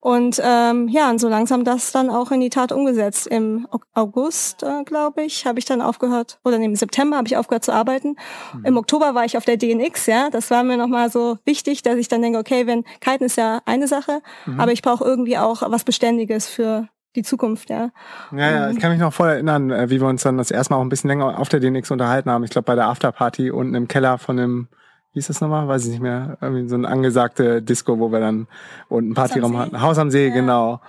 Und 0.00 0.40
ähm, 0.44 0.88
ja, 0.88 1.08
und 1.10 1.18
so 1.18 1.28
langsam 1.28 1.64
das 1.64 1.92
dann 1.92 2.10
auch 2.10 2.30
in 2.30 2.40
die 2.40 2.50
Tat 2.50 2.72
umgesetzt. 2.72 3.26
Im 3.26 3.66
August, 3.94 4.62
äh, 4.62 4.84
glaube 4.84 5.22
ich, 5.22 5.46
habe 5.46 5.58
ich 5.58 5.64
dann 5.64 5.80
aufgehört, 5.80 6.38
oder 6.44 6.58
nee, 6.58 6.66
im 6.66 6.76
September 6.76 7.16
habe 7.16 7.26
ich 7.26 7.36
aufgehört 7.36 7.64
zu 7.64 7.72
arbeiten. 7.72 8.16
Mhm. 8.54 8.64
Im 8.66 8.76
Oktober 8.76 9.14
war 9.14 9.24
ich 9.24 9.38
auf 9.38 9.44
der 9.44 9.56
DNX, 9.56 10.06
ja. 10.06 10.28
Das 10.30 10.50
war 10.50 10.62
mir 10.62 10.76
nochmal 10.76 11.10
so 11.10 11.38
wichtig, 11.46 11.82
dass 11.82 11.96
ich 11.96 12.08
dann 12.08 12.20
denke, 12.20 12.38
okay, 12.38 12.66
wenn 12.66 12.84
Kiten 13.00 13.24
ist 13.24 13.36
ja 13.36 13.62
eine 13.64 13.88
Sache, 13.88 14.20
mhm. 14.44 14.60
aber 14.60 14.72
ich 14.72 14.82
brauche 14.82 15.04
irgendwie 15.04 15.38
auch 15.38 15.62
was 15.70 15.84
Beständiges 15.84 16.48
für 16.48 16.88
die 17.14 17.22
Zukunft, 17.22 17.70
ja. 17.70 17.92
Ja, 18.30 18.50
ja, 18.50 18.70
ich 18.70 18.78
kann 18.78 18.90
mich 18.90 19.00
noch 19.00 19.14
voll 19.14 19.30
erinnern, 19.30 19.70
äh, 19.70 19.88
wie 19.88 20.02
wir 20.02 20.06
uns 20.06 20.22
dann 20.22 20.36
das 20.36 20.50
erste 20.50 20.74
Mal 20.74 20.80
auch 20.80 20.82
ein 20.84 20.90
bisschen 20.90 21.08
länger 21.08 21.38
auf 21.38 21.48
der 21.48 21.60
DNX 21.60 21.90
unterhalten 21.90 22.30
haben. 22.30 22.44
Ich 22.44 22.50
glaube, 22.50 22.66
bei 22.66 22.74
der 22.74 22.88
Afterparty 22.88 23.50
unten 23.50 23.74
im 23.74 23.88
Keller 23.88 24.18
von 24.18 24.36
dem 24.36 24.68
wie 25.16 25.20
ist 25.20 25.30
das 25.30 25.40
nochmal? 25.40 25.66
Weiß 25.66 25.86
ich 25.86 25.92
nicht 25.92 26.02
mehr. 26.02 26.36
Irgendwie 26.42 26.68
so 26.68 26.76
ein 26.76 26.84
angesagte 26.84 27.62
Disco, 27.62 27.98
wo 27.98 28.12
wir 28.12 28.20
dann 28.20 28.48
unten 28.90 29.14
Partyraum 29.14 29.56
hatten. 29.56 29.80
Haus 29.80 29.96
am 29.96 30.10
See, 30.10 30.28
ja. 30.28 30.34
genau. 30.34 30.82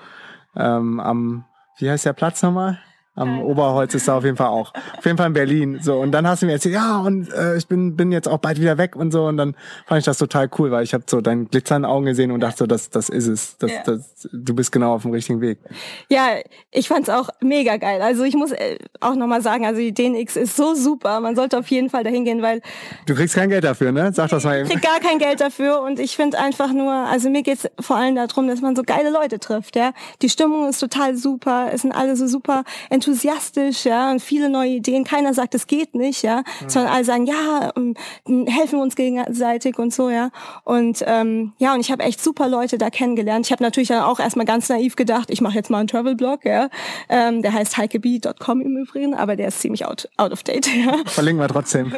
Ähm, 0.53 0.99
am, 0.99 1.45
wie 1.77 1.89
heißt 1.89 2.05
der 2.05 2.11
Platz 2.11 2.43
nochmal? 2.43 2.77
Am 3.17 3.41
Oberholz 3.41 3.93
ist 3.95 4.07
da 4.07 4.17
auf 4.17 4.23
jeden 4.23 4.37
Fall 4.37 4.47
auch. 4.47 4.73
Auf 4.97 5.05
jeden 5.05 5.17
Fall 5.17 5.27
in 5.27 5.33
Berlin. 5.33 5.79
So 5.81 5.99
und 5.99 6.11
dann 6.11 6.27
hast 6.27 6.43
du 6.43 6.45
mir 6.45 6.53
erzählt, 6.53 6.75
ja 6.75 6.99
und 6.99 7.33
äh, 7.33 7.57
ich 7.57 7.67
bin 7.67 7.95
bin 7.95 8.11
jetzt 8.11 8.27
auch 8.27 8.37
bald 8.37 8.61
wieder 8.61 8.77
weg 8.77 8.95
und 8.95 9.11
so 9.11 9.25
und 9.25 9.37
dann 9.37 9.55
fand 9.87 9.99
ich 9.99 10.05
das 10.05 10.17
total 10.17 10.49
cool, 10.57 10.71
weil 10.71 10.83
ich 10.83 10.93
habe 10.93 11.03
so 11.07 11.19
deinen 11.19 11.49
glitzernden 11.49 11.89
Augen 11.89 12.05
gesehen 12.05 12.31
und 12.31 12.39
dachte 12.39 12.59
so, 12.59 12.67
das 12.67 12.89
das 12.89 13.09
ist 13.09 13.27
es, 13.27 13.57
das, 13.57 13.71
ja. 13.71 13.83
das, 13.85 14.29
du 14.31 14.53
bist 14.53 14.71
genau 14.71 14.93
auf 14.93 15.01
dem 15.01 15.11
richtigen 15.11 15.41
Weg. 15.41 15.59
Ja, 16.09 16.27
ich 16.71 16.87
fand's 16.87 17.09
auch 17.09 17.29
mega 17.41 17.77
geil. 17.77 18.01
Also 18.01 18.23
ich 18.23 18.35
muss 18.35 18.51
äh, 18.51 18.77
auch 18.99 19.15
nochmal 19.15 19.41
sagen, 19.41 19.65
also 19.65 19.79
die 19.79 19.93
DNX 19.93 20.35
ist 20.35 20.55
so 20.55 20.75
super. 20.75 21.19
Man 21.19 21.35
sollte 21.35 21.57
auf 21.57 21.67
jeden 21.67 21.89
Fall 21.89 22.03
dahin 22.03 22.25
gehen, 22.25 22.41
weil 22.41 22.61
du 23.05 23.15
kriegst 23.15 23.35
kein 23.35 23.49
Geld 23.49 23.63
dafür, 23.63 23.91
ne? 23.91 24.11
Sag 24.13 24.29
das 24.29 24.43
mal 24.43 24.59
eben. 24.59 24.67
Ich 24.67 24.73
krieg 24.73 24.83
gar 24.83 24.99
kein 24.99 25.19
Geld 25.19 25.41
dafür 25.41 25.81
und 25.81 25.99
ich 25.99 26.15
finde 26.15 26.39
einfach 26.39 26.71
nur, 26.71 26.91
also 26.91 27.29
mir 27.29 27.43
geht's 27.43 27.67
vor 27.79 27.97
allem 27.97 28.15
darum, 28.15 28.47
dass 28.47 28.61
man 28.61 28.75
so 28.75 28.83
geile 28.83 29.09
Leute 29.09 29.39
trifft, 29.39 29.75
ja. 29.75 29.91
Die 30.21 30.29
Stimmung 30.29 30.69
ist 30.69 30.79
total 30.79 31.15
super, 31.15 31.69
es 31.73 31.81
sind 31.81 31.91
alle 31.91 32.15
so 32.15 32.27
super 32.27 32.63
enthusiastisch 33.07 33.85
ja, 33.85 34.11
und 34.11 34.21
viele 34.21 34.49
neue 34.49 34.71
Ideen. 34.71 35.03
Keiner 35.03 35.33
sagt, 35.33 35.55
es 35.55 35.67
geht 35.67 35.95
nicht, 35.95 36.23
ja, 36.23 36.43
mhm. 36.61 36.69
sondern 36.69 36.93
alle 36.93 37.05
sagen, 37.05 37.25
ja, 37.25 37.71
ähm, 37.75 37.95
helfen 38.47 38.79
wir 38.79 38.83
uns 38.83 38.95
gegenseitig 38.95 39.79
und 39.79 39.93
so, 39.93 40.09
ja. 40.09 40.29
Und 40.63 41.03
ähm, 41.05 41.53
ja, 41.57 41.73
und 41.73 41.79
ich 41.79 41.91
habe 41.91 42.03
echt 42.03 42.21
super 42.21 42.49
Leute 42.49 42.77
da 42.77 42.89
kennengelernt. 42.89 43.45
Ich 43.45 43.51
habe 43.51 43.63
natürlich 43.63 43.89
dann 43.89 44.03
auch 44.03 44.19
erstmal 44.19 44.45
ganz 44.45 44.69
naiv 44.69 44.95
gedacht, 44.95 45.29
ich 45.29 45.41
mache 45.41 45.55
jetzt 45.55 45.69
mal 45.69 45.79
einen 45.79 45.87
Travel-Blog, 45.87 46.45
ja. 46.45 46.69
Ähm, 47.09 47.41
der 47.41 47.53
heißt 47.53 47.77
heikeb.com 47.77 48.61
im 48.61 48.77
Übrigen, 48.77 49.13
aber 49.13 49.35
der 49.35 49.47
ist 49.47 49.61
ziemlich 49.61 49.85
out, 49.85 50.09
out 50.17 50.31
of 50.31 50.43
date, 50.43 50.67
ja. 50.67 50.97
Verlinken 51.05 51.41
wir 51.41 51.47
trotzdem. 51.47 51.93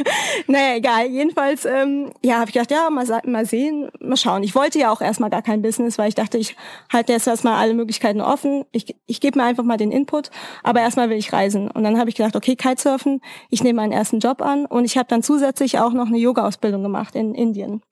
naja, 0.46 0.76
egal. 0.76 1.06
Jedenfalls, 1.06 1.64
ähm, 1.64 2.10
ja, 2.22 2.36
habe 2.36 2.48
ich 2.48 2.54
gedacht, 2.54 2.70
ja, 2.70 2.88
mal, 2.90 3.06
mal 3.26 3.46
sehen, 3.46 3.90
mal 4.00 4.16
schauen. 4.16 4.42
Ich 4.42 4.54
wollte 4.54 4.78
ja 4.78 4.90
auch 4.90 5.00
erstmal 5.00 5.30
gar 5.30 5.42
kein 5.42 5.62
Business, 5.62 5.98
weil 5.98 6.08
ich 6.08 6.14
dachte, 6.14 6.38
ich 6.38 6.56
halte 6.92 7.12
jetzt 7.12 7.26
erstmal 7.26 7.54
alle 7.54 7.74
Möglichkeiten 7.74 8.20
offen. 8.20 8.64
Ich, 8.72 8.96
ich 9.06 9.20
gebe 9.20 9.38
mir 9.38 9.44
einfach 9.44 9.64
mal 9.64 9.76
den 9.76 9.92
Input, 9.92 10.30
aber 10.62 10.80
erstmal 10.80 11.10
will 11.10 11.16
ich 11.16 11.32
reisen. 11.32 11.70
Und 11.70 11.84
dann 11.84 11.98
habe 11.98 12.10
ich 12.10 12.16
gedacht, 12.16 12.36
okay, 12.36 12.56
Kitesurfen, 12.56 13.20
ich 13.50 13.62
nehme 13.62 13.80
meinen 13.80 13.92
ersten 13.92 14.18
Job 14.18 14.42
an 14.42 14.66
und 14.66 14.84
ich 14.84 14.96
habe 14.96 15.08
dann 15.08 15.22
zusätzlich 15.22 15.78
auch 15.78 15.92
noch 15.92 16.06
eine 16.06 16.18
Yoga-Ausbildung 16.18 16.82
gemacht 16.82 17.14
in 17.14 17.34
Indien. 17.34 17.82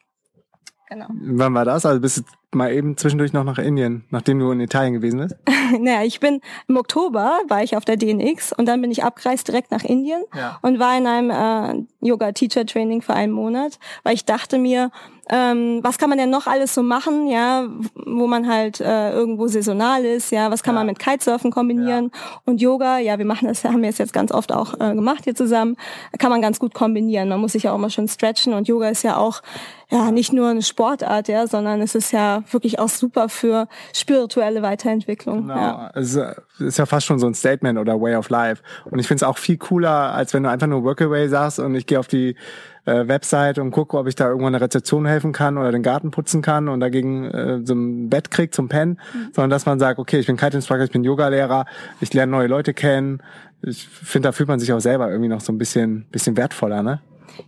Genau. 0.88 1.06
Wann 1.08 1.54
war 1.54 1.64
das? 1.64 1.86
Also 1.86 2.00
bist 2.00 2.18
du 2.18 2.22
mal 2.54 2.72
eben 2.72 2.96
zwischendurch 2.96 3.32
noch 3.32 3.44
nach 3.44 3.58
Indien, 3.58 4.04
nachdem 4.10 4.38
du 4.38 4.50
in 4.50 4.60
Italien 4.60 4.94
gewesen 4.94 5.20
bist? 5.20 5.36
naja, 5.80 6.02
ich 6.02 6.20
bin 6.20 6.40
im 6.68 6.76
Oktober 6.76 7.40
war 7.48 7.62
ich 7.62 7.76
auf 7.76 7.84
der 7.84 7.96
DNX 7.96 8.52
und 8.52 8.66
dann 8.66 8.80
bin 8.80 8.90
ich 8.90 9.04
abgereist 9.04 9.48
direkt 9.48 9.70
nach 9.70 9.84
Indien 9.84 10.22
ja. 10.34 10.58
und 10.62 10.78
war 10.78 10.96
in 10.96 11.06
einem 11.06 11.30
äh, 11.30 12.06
Yoga-Teacher-Training 12.06 13.02
für 13.02 13.14
einen 13.14 13.32
Monat, 13.32 13.78
weil 14.02 14.14
ich 14.14 14.24
dachte 14.24 14.58
mir, 14.58 14.90
ähm, 15.28 15.80
was 15.82 15.98
kann 15.98 16.10
man 16.10 16.18
denn 16.18 16.30
noch 16.30 16.46
alles 16.46 16.74
so 16.74 16.82
machen, 16.82 17.28
ja, 17.28 17.66
wo 17.94 18.26
man 18.26 18.48
halt 18.48 18.80
äh, 18.80 19.12
irgendwo 19.12 19.46
saisonal 19.46 20.04
ist, 20.04 20.32
ja, 20.32 20.50
was 20.50 20.62
kann 20.62 20.74
ja. 20.74 20.80
man 20.80 20.88
mit 20.88 20.98
Kitesurfen 20.98 21.50
kombinieren 21.50 22.10
ja. 22.12 22.20
und 22.44 22.60
Yoga, 22.60 22.98
ja, 22.98 23.18
wir 23.18 23.24
machen 23.24 23.46
das, 23.46 23.64
haben 23.64 23.82
wir 23.82 23.90
jetzt 23.90 24.12
ganz 24.12 24.32
oft 24.32 24.52
auch 24.52 24.74
äh, 24.80 24.94
gemacht 24.94 25.24
hier 25.24 25.34
zusammen, 25.34 25.76
kann 26.18 26.30
man 26.30 26.42
ganz 26.42 26.58
gut 26.58 26.74
kombinieren. 26.74 27.28
Man 27.28 27.40
muss 27.40 27.52
sich 27.52 27.62
ja 27.62 27.72
auch 27.72 27.78
mal 27.78 27.90
schon 27.90 28.08
stretchen 28.08 28.52
und 28.52 28.66
Yoga 28.66 28.88
ist 28.88 29.04
ja 29.04 29.16
auch 29.16 29.42
ja 29.90 30.10
nicht 30.10 30.32
nur 30.32 30.48
eine 30.48 30.62
Sportart, 30.62 31.28
ja, 31.28 31.46
sondern 31.46 31.80
es 31.82 31.94
ist 31.94 32.12
ja 32.12 32.41
wirklich 32.50 32.78
auch 32.78 32.88
super 32.88 33.28
für 33.28 33.68
spirituelle 33.94 34.62
Weiterentwicklung. 34.62 35.42
Genau. 35.42 35.54
Ja. 35.54 35.90
Es 35.94 36.18
ist 36.58 36.78
ja 36.78 36.86
fast 36.86 37.06
schon 37.06 37.18
so 37.18 37.26
ein 37.26 37.34
Statement 37.34 37.78
oder 37.78 38.00
Way 38.00 38.16
of 38.16 38.30
Life. 38.30 38.62
Und 38.84 38.98
ich 38.98 39.06
finde 39.06 39.24
es 39.24 39.28
auch 39.28 39.38
viel 39.38 39.56
cooler, 39.56 40.12
als 40.12 40.34
wenn 40.34 40.42
du 40.42 40.50
einfach 40.50 40.66
nur 40.66 40.84
Workaway 40.84 41.28
sagst 41.28 41.58
und 41.58 41.74
ich 41.74 41.86
gehe 41.86 41.98
auf 41.98 42.08
die 42.08 42.36
äh, 42.84 43.06
Website 43.06 43.58
und 43.58 43.70
gucke, 43.70 43.96
ob 43.96 44.06
ich 44.06 44.14
da 44.14 44.26
irgendwo 44.26 44.46
eine 44.46 44.60
Rezeption 44.60 45.06
helfen 45.06 45.32
kann 45.32 45.56
oder 45.56 45.70
den 45.70 45.82
Garten 45.82 46.10
putzen 46.10 46.42
kann 46.42 46.68
und 46.68 46.80
dagegen 46.80 47.30
äh, 47.30 47.60
so 47.64 47.74
ein 47.74 48.08
Bett 48.08 48.30
krieg 48.30 48.54
zum 48.54 48.68
Pennen, 48.68 48.98
mhm. 49.14 49.28
sondern 49.32 49.50
dass 49.50 49.66
man 49.66 49.78
sagt, 49.78 49.98
okay, 49.98 50.18
ich 50.18 50.26
bin 50.26 50.36
Kite 50.36 50.56
Instructor, 50.56 50.84
ich 50.84 50.90
bin 50.90 51.04
Yoga-Lehrer, 51.04 51.66
ich 52.00 52.12
lerne 52.12 52.32
neue 52.32 52.48
Leute 52.48 52.74
kennen. 52.74 53.22
Ich 53.62 53.86
finde, 53.86 54.28
da 54.28 54.32
fühlt 54.32 54.48
man 54.48 54.58
sich 54.58 54.72
auch 54.72 54.80
selber 54.80 55.08
irgendwie 55.08 55.28
noch 55.28 55.40
so 55.40 55.52
ein 55.52 55.58
bisschen, 55.58 56.06
bisschen 56.10 56.36
wertvoller, 56.36 56.82
ne? 56.82 57.00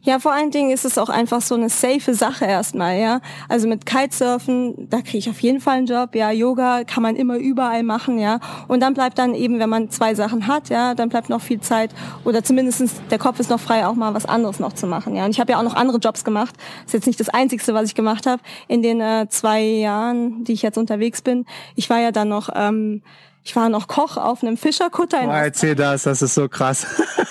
Ja, 0.02 0.18
vor 0.18 0.32
allen 0.32 0.50
Dingen 0.50 0.70
ist 0.70 0.84
es 0.84 0.98
auch 0.98 1.08
einfach 1.08 1.40
so 1.40 1.54
eine 1.54 1.68
safe 1.68 2.14
Sache 2.14 2.44
erstmal, 2.44 2.98
ja. 2.98 3.20
Also 3.48 3.68
mit 3.68 3.86
Kitesurfen, 3.86 4.88
da 4.90 5.00
kriege 5.00 5.18
ich 5.18 5.30
auf 5.30 5.40
jeden 5.40 5.60
Fall 5.60 5.78
einen 5.78 5.86
Job, 5.86 6.14
ja. 6.14 6.30
Yoga 6.30 6.84
kann 6.84 7.02
man 7.02 7.16
immer 7.16 7.36
überall 7.36 7.82
machen, 7.82 8.18
ja. 8.18 8.40
Und 8.68 8.80
dann 8.80 8.94
bleibt 8.94 9.18
dann 9.18 9.34
eben, 9.34 9.58
wenn 9.58 9.70
man 9.70 9.90
zwei 9.90 10.14
Sachen 10.14 10.46
hat, 10.46 10.68
ja, 10.68 10.94
dann 10.94 11.08
bleibt 11.08 11.28
noch 11.28 11.40
viel 11.40 11.60
Zeit 11.60 11.94
oder 12.24 12.44
zumindestens 12.44 12.94
der 13.10 13.18
Kopf 13.18 13.40
ist 13.40 13.50
noch 13.50 13.60
frei, 13.60 13.86
auch 13.86 13.94
mal 13.94 14.14
was 14.14 14.26
anderes 14.26 14.60
noch 14.60 14.72
zu 14.72 14.86
machen, 14.86 15.16
ja. 15.16 15.24
Und 15.24 15.30
ich 15.30 15.40
habe 15.40 15.52
ja 15.52 15.58
auch 15.58 15.64
noch 15.64 15.74
andere 15.74 15.98
Jobs 15.98 16.24
gemacht. 16.24 16.54
Ist 16.86 16.94
jetzt 16.94 17.06
nicht 17.06 17.20
das 17.20 17.28
Einzigste, 17.28 17.74
was 17.74 17.88
ich 17.88 17.94
gemacht 17.94 18.26
habe 18.26 18.42
in 18.68 18.82
den 18.82 19.00
äh, 19.00 19.26
zwei 19.28 19.62
Jahren, 19.62 20.44
die 20.44 20.52
ich 20.52 20.62
jetzt 20.62 20.78
unterwegs 20.78 21.22
bin. 21.22 21.46
Ich 21.76 21.88
war 21.90 22.00
ja 22.00 22.12
dann 22.12 22.28
noch 22.28 22.48
ähm, 22.54 23.02
ich 23.44 23.54
war 23.54 23.68
noch 23.68 23.88
Koch 23.88 24.16
auf 24.16 24.42
einem 24.42 24.56
Fischerkutter. 24.56 25.20
In 25.20 25.28
oh, 25.28 25.32
erzähl 25.32 25.74
das, 25.74 26.04
das 26.04 26.22
ist 26.22 26.34
so 26.34 26.48
krass. 26.48 26.86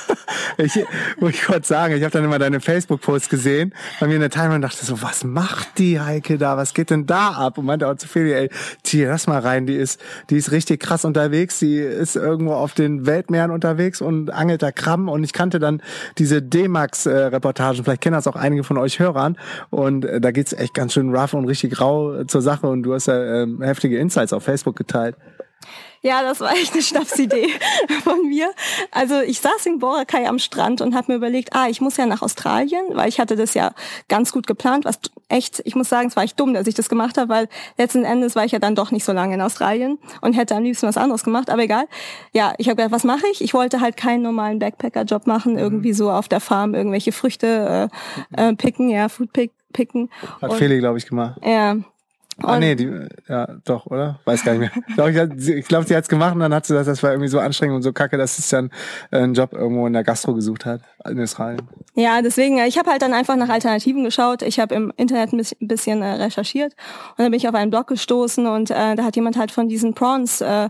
ich 0.58 0.76
muss 1.20 1.32
ich 1.32 1.44
kurz 1.44 1.68
sagen, 1.68 1.96
ich 1.96 2.04
habe 2.04 2.12
dann 2.12 2.24
immer 2.24 2.38
deine 2.38 2.60
Facebook-Posts 2.60 3.30
gesehen 3.30 3.74
bei 4.00 4.06
mir 4.06 4.16
in 4.16 4.22
der 4.22 4.30
Timeline 4.30 4.56
und 4.56 4.62
dachte 4.62 4.86
so, 4.86 5.02
was 5.02 5.24
macht 5.24 5.80
die 5.80 6.00
Heike 6.00 6.38
da? 6.38 6.56
Was 6.56 6.76
geht 6.76 6.92
denn 6.92 7.08
da 7.08 7.30
ab? 7.30 7.58
Und 7.58 7.66
meinte 7.66 7.88
auch 7.88 7.96
zu 7.96 8.08
Feli, 8.08 8.32
ey, 8.32 8.50
zieh 8.84 9.06
das 9.06 9.26
mal 9.26 9.40
rein, 9.40 9.66
die 9.66 9.76
ist, 9.76 10.00
die 10.30 10.38
ist 10.38 10.52
richtig 10.52 10.82
krass 10.82 11.04
unterwegs, 11.04 11.58
die 11.58 11.78
ist 11.78 12.16
irgendwo 12.16 12.54
auf 12.54 12.76
den 12.76 13.08
Weltmeeren 13.08 13.50
unterwegs 13.50 14.00
und 14.00 14.30
angelt 14.30 14.62
da 14.62 14.72
Krabben 14.72 15.10
und 15.10 15.24
ich 15.24 15.34
kannte 15.34 15.58
dann 15.58 15.82
diese 16.20 16.44
D-Max-Reportagen, 16.44 17.84
vielleicht 17.84 18.02
kennen 18.02 18.14
das 18.14 18.28
auch 18.28 18.36
einige 18.36 18.64
von 18.64 18.78
euch 18.78 19.00
Hörern 19.00 19.36
und 19.72 20.06
äh, 20.06 20.22
da 20.22 20.30
geht's 20.30 20.54
echt 20.54 20.76
ganz 20.76 20.94
schön 20.94 21.14
rough 21.16 21.34
und 21.34 21.46
richtig 21.46 21.74
grau 21.74 22.24
zur 22.26 22.44
Sache 22.44 22.68
und 22.68 22.84
du 22.84 22.94
hast 22.94 23.08
ja 23.08 23.42
ähm, 23.42 23.64
heftige 23.64 23.98
Insights 23.98 24.32
auf 24.32 24.44
Facebook 24.44 24.76
geteilt. 24.76 25.16
Ja, 26.06 26.22
das 26.22 26.42
war 26.42 26.52
echt 26.52 26.74
eine 26.74 26.82
Schnapsidee 26.82 27.48
von 28.04 28.28
mir. 28.28 28.52
Also 28.92 29.22
ich 29.22 29.40
saß 29.40 29.66
in 29.66 29.80
Boracay 29.80 30.28
am 30.28 30.38
Strand 30.38 30.82
und 30.82 30.96
habe 30.96 31.14
mir 31.14 31.16
überlegt, 31.16 31.56
ah, 31.56 31.70
ich 31.70 31.80
muss 31.80 31.96
ja 31.96 32.06
nach 32.06 32.22
Australien, 32.22 32.84
weil 32.92 33.08
ich 33.08 33.22
hatte 33.22 33.38
das 33.38 33.54
ja 33.54 33.72
ganz 34.10 34.34
gut 34.34 34.46
geplant. 34.46 34.84
Was 34.84 35.00
echt, 35.30 35.62
ich 35.64 35.76
muss 35.76 35.88
sagen, 35.88 36.10
es 36.10 36.18
war 36.18 36.24
echt 36.24 36.38
dumm, 36.38 36.54
dass 36.54 36.68
ich 36.68 36.76
das 36.76 36.90
gemacht 36.90 37.18
habe, 37.18 37.30
weil 37.30 37.50
letzten 37.78 38.04
Endes 38.04 38.36
war 38.36 38.44
ich 38.44 38.52
ja 38.52 38.60
dann 38.60 38.76
doch 38.76 38.92
nicht 38.92 39.06
so 39.06 39.14
lange 39.14 39.36
in 39.36 39.42
Australien 39.42 39.98
und 40.20 40.34
hätte 40.34 40.56
am 40.56 40.64
liebsten 40.64 40.88
was 40.88 40.98
anderes 40.98 41.24
gemacht. 41.24 41.50
Aber 41.50 41.64
egal. 41.64 41.86
Ja, 42.34 42.54
ich 42.58 42.68
habe 42.68 42.76
gedacht, 42.76 42.92
was 42.92 43.06
mache 43.06 43.26
ich? 43.32 43.42
Ich 43.42 43.54
wollte 43.54 43.80
halt 43.80 43.96
keinen 43.96 44.24
normalen 44.24 44.60
Backpacker-Job 44.60 45.26
machen, 45.26 45.58
irgendwie 45.58 45.94
mhm. 45.94 45.96
so 45.96 46.12
auf 46.12 46.28
der 46.28 46.42
Farm 46.42 46.76
irgendwelche 46.76 47.14
Früchte 47.14 47.90
äh, 48.36 48.50
äh, 48.50 48.54
picken, 48.56 48.90
ja, 48.90 49.08
Food 49.08 49.32
pick, 49.32 49.52
picken. 49.72 50.10
Hat 50.42 50.54
Feli, 50.56 50.80
glaube 50.80 50.98
ich, 50.98 51.08
gemacht. 51.08 51.40
Ja, 51.46 51.78
Ah, 52.42 52.60
nee, 52.60 52.76
die, 52.76 52.90
ja, 53.28 53.48
doch, 53.64 53.86
oder? 53.86 54.20
Weiß 54.26 54.44
gar 54.44 54.54
nicht 54.54 54.74
mehr. 54.74 55.30
Ich 55.58 55.68
glaube, 55.68 55.88
sie 55.88 55.96
hat 55.96 56.04
es 56.04 56.10
gemacht 56.10 56.34
und 56.34 56.40
dann 56.40 56.54
hat 56.54 56.66
sie 56.66 56.74
das, 56.74 56.88
das 56.88 57.04
war 57.04 57.12
irgendwie 57.12 57.28
so 57.30 57.40
anstrengend 57.40 57.76
und 57.76 57.84
so 57.84 57.94
kacke, 57.94 58.18
dass 58.18 58.36
sie 58.36 58.56
dann 58.56 58.72
äh, 59.12 59.18
einen 59.18 59.34
Job 59.34 59.54
irgendwo 59.54 59.86
in 59.86 59.94
der 59.94 60.04
Gastro 60.04 60.34
gesucht 60.34 60.66
hat, 60.66 60.82
in 61.08 61.20
Israel. 61.20 61.58
Ja, 61.96 62.22
deswegen, 62.22 62.58
ich 62.60 62.78
habe 62.78 62.90
halt 62.90 63.02
dann 63.02 63.14
einfach 63.14 63.36
nach 63.36 63.50
Alternativen 63.50 64.04
geschaut. 64.04 64.42
Ich 64.42 64.60
habe 64.60 64.74
im 64.74 64.92
Internet 64.98 65.34
ein 65.34 65.68
bisschen 65.68 66.02
äh, 66.02 66.14
recherchiert 66.14 66.74
und 67.12 67.20
dann 67.20 67.32
bin 67.32 67.38
ich 67.38 67.48
auf 67.48 67.56
einen 67.56 67.70
Blog 67.70 67.88
gestoßen 67.88 68.48
und 68.48 68.72
äh, 68.72 68.96
da 68.96 69.04
hat 69.04 69.16
jemand 69.16 69.38
halt 69.38 69.52
von 69.52 69.68
diesen 69.68 69.94
Prawns 69.94 70.42
äh, 70.42 70.70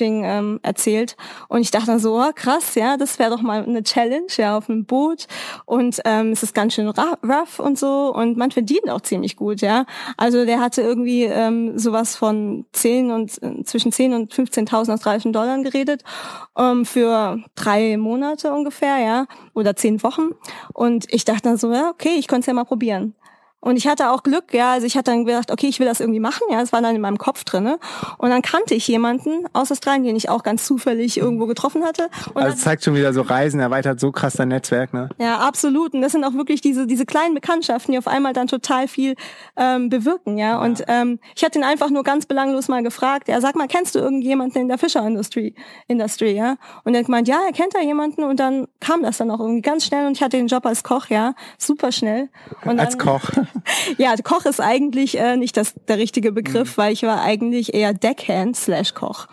ähm, 0.00 0.60
erzählt. 0.62 1.16
Und 1.48 1.60
ich 1.60 1.70
dachte 1.70 1.86
dann 1.86 1.98
so, 1.98 2.18
oh, 2.18 2.30
krass, 2.34 2.74
ja, 2.74 2.96
das 2.96 3.18
wäre 3.18 3.30
doch 3.30 3.42
mal 3.42 3.64
eine 3.64 3.82
Challenge, 3.82 4.26
ja, 4.36 4.56
auf 4.56 4.70
einem 4.70 4.86
Boot. 4.86 5.26
Und 5.66 6.00
ähm, 6.04 6.32
es 6.32 6.42
ist 6.42 6.54
ganz 6.54 6.74
schön 6.74 6.88
rough 6.88 7.58
und 7.58 7.78
so 7.78 8.12
und 8.14 8.36
man 8.38 8.50
verdient 8.50 8.88
auch 8.88 9.02
ziemlich 9.02 9.36
gut, 9.36 9.60
ja. 9.60 9.84
Also 10.16 10.46
der 10.46 10.60
hatte 10.60 10.80
irgendwie 10.80 11.01
irgendwie 11.02 11.24
ähm, 11.24 11.78
sowas 11.78 12.16
von 12.16 12.64
10 12.72 13.10
und 13.10 13.42
äh, 13.42 13.64
zwischen 13.64 13.92
10 13.92 14.14
und 14.14 14.32
15.000 14.32 14.92
australischen 14.92 15.32
Dollar 15.32 15.58
geredet 15.62 16.02
ähm, 16.56 16.84
für 16.84 17.38
drei 17.54 17.96
Monate 17.96 18.52
ungefähr, 18.52 18.98
ja, 18.98 19.26
oder 19.54 19.76
zehn 19.76 20.02
Wochen. 20.02 20.30
Und 20.72 21.12
ich 21.12 21.24
dachte 21.24 21.42
dann 21.42 21.56
so, 21.56 21.72
ja, 21.72 21.90
okay, 21.90 22.16
ich 22.18 22.28
konnte 22.28 22.40
es 22.40 22.46
ja 22.46 22.54
mal 22.54 22.64
probieren. 22.64 23.14
Und 23.62 23.76
ich 23.76 23.86
hatte 23.86 24.10
auch 24.10 24.22
Glück, 24.22 24.52
ja, 24.52 24.72
also 24.72 24.86
ich 24.86 24.96
hatte 24.96 25.12
dann 25.12 25.24
gedacht, 25.24 25.50
okay, 25.50 25.68
ich 25.68 25.78
will 25.78 25.86
das 25.86 26.00
irgendwie 26.00 26.20
machen, 26.20 26.42
ja, 26.50 26.60
das 26.60 26.72
war 26.72 26.82
dann 26.82 26.94
in 26.94 27.00
meinem 27.00 27.16
Kopf 27.16 27.44
drinne. 27.44 27.78
Und 28.18 28.30
dann 28.30 28.42
kannte 28.42 28.74
ich 28.74 28.86
jemanden 28.88 29.46
aus 29.52 29.70
Australien, 29.72 30.04
den 30.04 30.16
ich 30.16 30.28
auch 30.28 30.42
ganz 30.42 30.66
zufällig 30.66 31.16
irgendwo 31.16 31.46
getroffen 31.46 31.84
hatte. 31.84 32.10
Und 32.34 32.42
also 32.42 32.56
zeigt 32.56 32.84
schon 32.84 32.96
wieder 32.96 33.12
so 33.12 33.22
Reisen, 33.22 33.60
erweitert 33.60 34.00
so 34.00 34.12
krass 34.12 34.34
dein 34.34 34.48
Netzwerk, 34.48 34.92
ne? 34.92 35.08
Ja, 35.18 35.38
absolut. 35.38 35.94
Und 35.94 36.02
das 36.02 36.12
sind 36.12 36.24
auch 36.24 36.34
wirklich 36.34 36.60
diese 36.60 36.88
diese 36.88 37.06
kleinen 37.06 37.34
Bekanntschaften, 37.34 37.92
die 37.92 37.98
auf 37.98 38.08
einmal 38.08 38.32
dann 38.32 38.48
total 38.48 38.88
viel 38.88 39.14
ähm, 39.56 39.88
bewirken, 39.88 40.38
ja. 40.38 40.60
Und 40.60 40.82
ähm, 40.88 41.20
ich 41.36 41.44
hatte 41.44 41.58
ihn 41.58 41.64
einfach 41.64 41.90
nur 41.90 42.02
ganz 42.02 42.26
belanglos 42.26 42.66
mal 42.66 42.82
gefragt, 42.82 43.28
ja, 43.28 43.40
sag 43.40 43.54
mal, 43.54 43.68
kennst 43.68 43.94
du 43.94 44.00
irgendjemanden 44.00 44.62
in 44.62 44.68
der 44.68 44.78
Fischerindustrie, 44.78 45.54
Industrie, 45.86 46.32
ja? 46.32 46.56
Und 46.84 46.94
er 46.94 47.00
hat 47.00 47.06
gemeint, 47.06 47.28
ja, 47.28 47.38
er 47.46 47.52
kennt 47.52 47.74
da 47.74 47.80
jemanden. 47.80 48.24
Und 48.24 48.40
dann 48.40 48.66
kam 48.80 49.02
das 49.02 49.18
dann 49.18 49.30
auch 49.30 49.38
irgendwie 49.38 49.62
ganz 49.62 49.84
schnell 49.86 50.06
und 50.06 50.16
ich 50.16 50.22
hatte 50.22 50.36
den 50.36 50.48
Job 50.48 50.66
als 50.66 50.82
Koch, 50.82 51.06
ja, 51.06 51.34
super 51.58 51.92
schnell. 51.92 52.28
Als 52.64 52.98
Koch. 52.98 53.22
ja, 53.98 54.14
Koch 54.22 54.44
ist 54.44 54.60
eigentlich 54.60 55.18
äh, 55.18 55.36
nicht 55.36 55.56
das, 55.56 55.74
der 55.88 55.98
richtige 55.98 56.32
Begriff, 56.32 56.76
mhm. 56.76 56.82
weil 56.82 56.92
ich 56.92 57.02
war 57.02 57.22
eigentlich 57.22 57.74
eher 57.74 57.94
Deckhand 57.94 58.56
slash 58.56 58.94
Koch. 58.94 59.26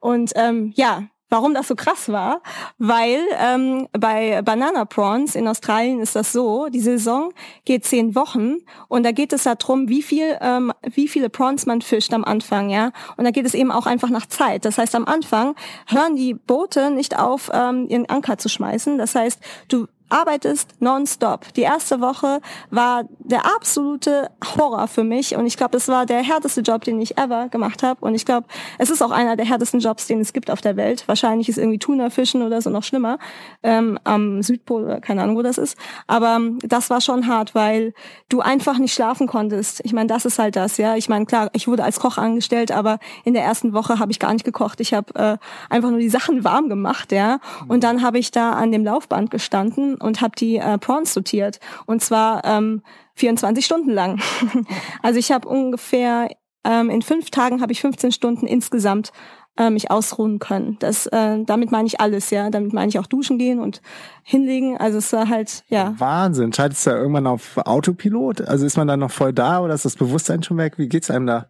Und 0.00 0.32
ähm, 0.36 0.72
ja, 0.74 1.04
Warum 1.32 1.54
das 1.54 1.68
so 1.68 1.74
krass 1.74 2.10
war? 2.10 2.42
Weil 2.76 3.20
ähm, 3.40 3.88
bei 3.92 4.42
Banana 4.42 4.84
Prawns 4.84 5.34
in 5.34 5.48
Australien 5.48 5.98
ist 6.00 6.14
das 6.14 6.30
so, 6.30 6.68
die 6.68 6.78
Saison 6.78 7.32
geht 7.64 7.86
zehn 7.86 8.14
Wochen 8.14 8.56
und 8.88 9.02
da 9.02 9.12
geht 9.12 9.32
es 9.32 9.44
darum, 9.44 9.88
wie 9.88 10.02
viel, 10.02 10.36
ähm, 10.42 10.74
wie 10.82 11.08
viele 11.08 11.30
Prawns 11.30 11.64
man 11.64 11.80
fischt 11.80 12.12
am 12.12 12.22
Anfang, 12.26 12.68
ja. 12.68 12.92
Und 13.16 13.24
da 13.24 13.30
geht 13.30 13.46
es 13.46 13.54
eben 13.54 13.72
auch 13.72 13.86
einfach 13.86 14.10
nach 14.10 14.26
Zeit. 14.26 14.66
Das 14.66 14.76
heißt, 14.76 14.94
am 14.94 15.06
Anfang 15.06 15.54
hören 15.86 16.16
die 16.16 16.34
Boote 16.34 16.90
nicht 16.90 17.18
auf, 17.18 17.50
ähm, 17.54 17.86
ihren 17.88 18.10
Anker 18.10 18.36
zu 18.36 18.50
schmeißen. 18.50 18.98
Das 18.98 19.14
heißt, 19.14 19.40
du 19.68 19.86
arbeitest 20.12 20.80
nonstop. 20.80 21.52
Die 21.54 21.62
erste 21.62 22.00
Woche 22.00 22.40
war 22.70 23.04
der 23.18 23.46
absolute 23.46 24.30
Horror 24.56 24.86
für 24.88 25.04
mich 25.04 25.34
und 25.36 25.46
ich 25.46 25.56
glaube, 25.56 25.76
es 25.76 25.88
war 25.88 26.06
der 26.06 26.22
härteste 26.22 26.60
Job, 26.60 26.84
den 26.84 27.00
ich 27.00 27.18
ever 27.18 27.48
gemacht 27.48 27.82
habe 27.82 28.04
und 28.04 28.14
ich 28.14 28.24
glaube, 28.24 28.46
es 28.78 28.90
ist 28.90 29.02
auch 29.02 29.10
einer 29.10 29.36
der 29.36 29.46
härtesten 29.46 29.80
Jobs, 29.80 30.06
den 30.06 30.20
es 30.20 30.32
gibt 30.32 30.50
auf 30.50 30.60
der 30.60 30.76
Welt. 30.76 31.04
Wahrscheinlich 31.08 31.48
ist 31.48 31.58
irgendwie 31.58 31.78
Tuna-Fischen 31.78 32.42
oder 32.42 32.60
so 32.60 32.70
noch 32.70 32.82
schlimmer 32.82 33.18
ähm, 33.62 33.98
am 34.04 34.42
Südpol 34.42 34.84
oder 34.84 35.00
keine 35.00 35.22
Ahnung, 35.22 35.36
wo 35.36 35.42
das 35.42 35.58
ist. 35.58 35.76
Aber 36.06 36.36
ähm, 36.36 36.58
das 36.62 36.90
war 36.90 37.00
schon 37.00 37.26
hart, 37.26 37.54
weil 37.54 37.94
du 38.28 38.40
einfach 38.40 38.78
nicht 38.78 38.94
schlafen 38.94 39.26
konntest. 39.26 39.80
Ich 39.84 39.92
meine, 39.92 40.08
das 40.08 40.24
ist 40.24 40.38
halt 40.38 40.56
das, 40.56 40.76
ja. 40.76 40.96
Ich 40.96 41.08
meine, 41.08 41.26
klar, 41.26 41.50
ich 41.52 41.68
wurde 41.68 41.84
als 41.84 42.00
Koch 42.00 42.18
angestellt, 42.18 42.72
aber 42.72 42.98
in 43.24 43.34
der 43.34 43.44
ersten 43.44 43.72
Woche 43.72 43.98
habe 43.98 44.12
ich 44.12 44.18
gar 44.18 44.32
nicht 44.32 44.44
gekocht. 44.44 44.80
Ich 44.80 44.94
habe 44.94 45.14
äh, 45.14 45.36
einfach 45.70 45.90
nur 45.90 46.00
die 46.00 46.08
Sachen 46.08 46.44
warm 46.44 46.68
gemacht, 46.68 47.12
ja. 47.12 47.38
Und 47.68 47.84
dann 47.84 48.02
habe 48.02 48.18
ich 48.18 48.30
da 48.30 48.52
an 48.52 48.72
dem 48.72 48.84
Laufband 48.84 49.30
gestanden 49.30 49.96
und 50.02 50.20
habe 50.20 50.34
die 50.36 50.56
äh, 50.56 50.78
Prawns 50.78 51.14
sortiert. 51.14 51.60
Und 51.86 52.02
zwar 52.02 52.44
ähm, 52.44 52.82
24 53.14 53.64
Stunden 53.64 53.90
lang. 53.90 54.20
also 55.02 55.18
ich 55.18 55.32
habe 55.32 55.48
ungefähr 55.48 56.28
ähm, 56.64 56.90
in 56.90 57.02
fünf 57.02 57.30
Tagen 57.30 57.60
habe 57.60 57.72
ich 57.72 57.80
15 57.80 58.12
Stunden 58.12 58.46
insgesamt 58.46 59.12
äh, 59.58 59.68
mich 59.68 59.90
ausruhen 59.90 60.38
können. 60.38 60.76
Das, 60.78 61.06
äh, 61.08 61.44
damit 61.44 61.72
meine 61.72 61.86
ich 61.86 62.00
alles, 62.00 62.30
ja. 62.30 62.50
Damit 62.50 62.72
meine 62.72 62.88
ich 62.88 62.98
auch 62.98 63.06
duschen 63.06 63.38
gehen 63.38 63.60
und 63.60 63.82
hinlegen. 64.22 64.78
Also 64.78 64.98
es 64.98 65.12
war 65.12 65.28
halt, 65.28 65.64
ja. 65.68 65.94
Wahnsinn. 65.98 66.52
Schaltest 66.52 66.86
du 66.86 66.90
da 66.90 66.96
irgendwann 66.96 67.26
auf 67.26 67.58
Autopilot? 67.58 68.42
Also 68.42 68.64
ist 68.64 68.76
man 68.76 68.88
dann 68.88 69.00
noch 69.00 69.10
voll 69.10 69.32
da 69.32 69.60
oder 69.60 69.74
ist 69.74 69.84
das 69.84 69.96
Bewusstsein 69.96 70.42
schon 70.42 70.56
weg? 70.56 70.78
Wie 70.78 70.88
geht's 70.88 71.10
einem 71.10 71.26
da? 71.26 71.46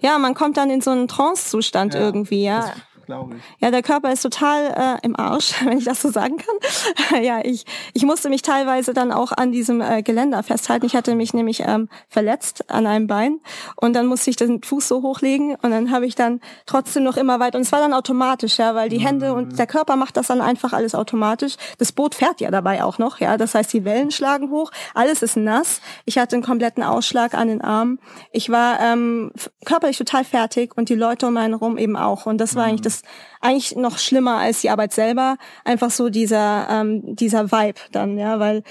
Ja, 0.00 0.18
man 0.18 0.34
kommt 0.34 0.56
dann 0.56 0.70
in 0.70 0.80
so 0.80 0.90
einen 0.90 1.08
Trance-Zustand 1.08 1.94
ja, 1.94 2.00
irgendwie, 2.00 2.44
ja. 2.44 2.72
Glaube 3.08 3.36
ich. 3.36 3.42
Ja, 3.58 3.70
der 3.70 3.82
Körper 3.82 4.12
ist 4.12 4.20
total 4.20 4.98
äh, 5.00 5.06
im 5.06 5.18
Arsch, 5.18 5.54
wenn 5.64 5.78
ich 5.78 5.86
das 5.86 6.02
so 6.02 6.10
sagen 6.10 6.36
kann. 6.36 7.22
ja, 7.24 7.40
ich, 7.42 7.64
ich 7.94 8.02
musste 8.02 8.28
mich 8.28 8.42
teilweise 8.42 8.92
dann 8.92 9.12
auch 9.12 9.32
an 9.32 9.50
diesem 9.50 9.80
äh, 9.80 10.02
Geländer 10.02 10.42
festhalten. 10.42 10.84
Ich 10.84 10.94
hatte 10.94 11.14
mich 11.14 11.32
nämlich 11.32 11.62
ähm, 11.66 11.88
verletzt 12.10 12.70
an 12.70 12.86
einem 12.86 13.06
Bein 13.06 13.40
und 13.76 13.94
dann 13.94 14.04
musste 14.04 14.28
ich 14.28 14.36
den 14.36 14.62
Fuß 14.62 14.88
so 14.88 15.00
hochlegen 15.00 15.54
und 15.54 15.70
dann 15.70 15.90
habe 15.90 16.04
ich 16.04 16.16
dann 16.16 16.42
trotzdem 16.66 17.02
noch 17.02 17.16
immer 17.16 17.40
weiter. 17.40 17.56
Und 17.56 17.62
es 17.62 17.72
war 17.72 17.80
dann 17.80 17.94
automatisch, 17.94 18.58
ja, 18.58 18.74
weil 18.74 18.90
die 18.90 18.98
Hände 18.98 19.32
und 19.32 19.52
mhm. 19.52 19.56
der 19.56 19.66
Körper 19.66 19.96
macht 19.96 20.18
das 20.18 20.26
dann 20.26 20.42
einfach 20.42 20.74
alles 20.74 20.94
automatisch. 20.94 21.56
Das 21.78 21.92
Boot 21.92 22.14
fährt 22.14 22.42
ja 22.42 22.50
dabei 22.50 22.84
auch 22.84 22.98
noch, 22.98 23.20
ja. 23.20 23.38
Das 23.38 23.54
heißt, 23.54 23.72
die 23.72 23.86
Wellen 23.86 24.10
schlagen 24.10 24.50
hoch, 24.50 24.70
alles 24.92 25.22
ist 25.22 25.38
nass. 25.38 25.80
Ich 26.04 26.18
hatte 26.18 26.36
einen 26.36 26.44
kompletten 26.44 26.82
Ausschlag 26.82 27.32
an 27.32 27.48
den 27.48 27.62
Armen. 27.62 28.00
Ich 28.32 28.50
war 28.50 28.78
ähm, 28.80 29.32
körperlich 29.64 29.96
total 29.96 30.24
fertig 30.24 30.76
und 30.76 30.90
die 30.90 30.94
Leute 30.94 31.26
um 31.26 31.38
einen 31.38 31.54
herum 31.54 31.78
eben 31.78 31.96
auch. 31.96 32.26
Und 32.26 32.36
das 32.36 32.54
war 32.54 32.64
eigentlich 32.64 32.82
das 32.82 32.97
eigentlich 33.40 33.76
noch 33.76 33.98
schlimmer 33.98 34.38
als 34.38 34.60
die 34.60 34.70
Arbeit 34.70 34.92
selber. 34.92 35.36
Einfach 35.64 35.90
so 35.90 36.08
dieser, 36.08 36.68
ähm, 36.70 37.16
dieser 37.16 37.50
Vibe 37.50 37.80
dann, 37.92 38.18
ja, 38.18 38.38
weil 38.40 38.62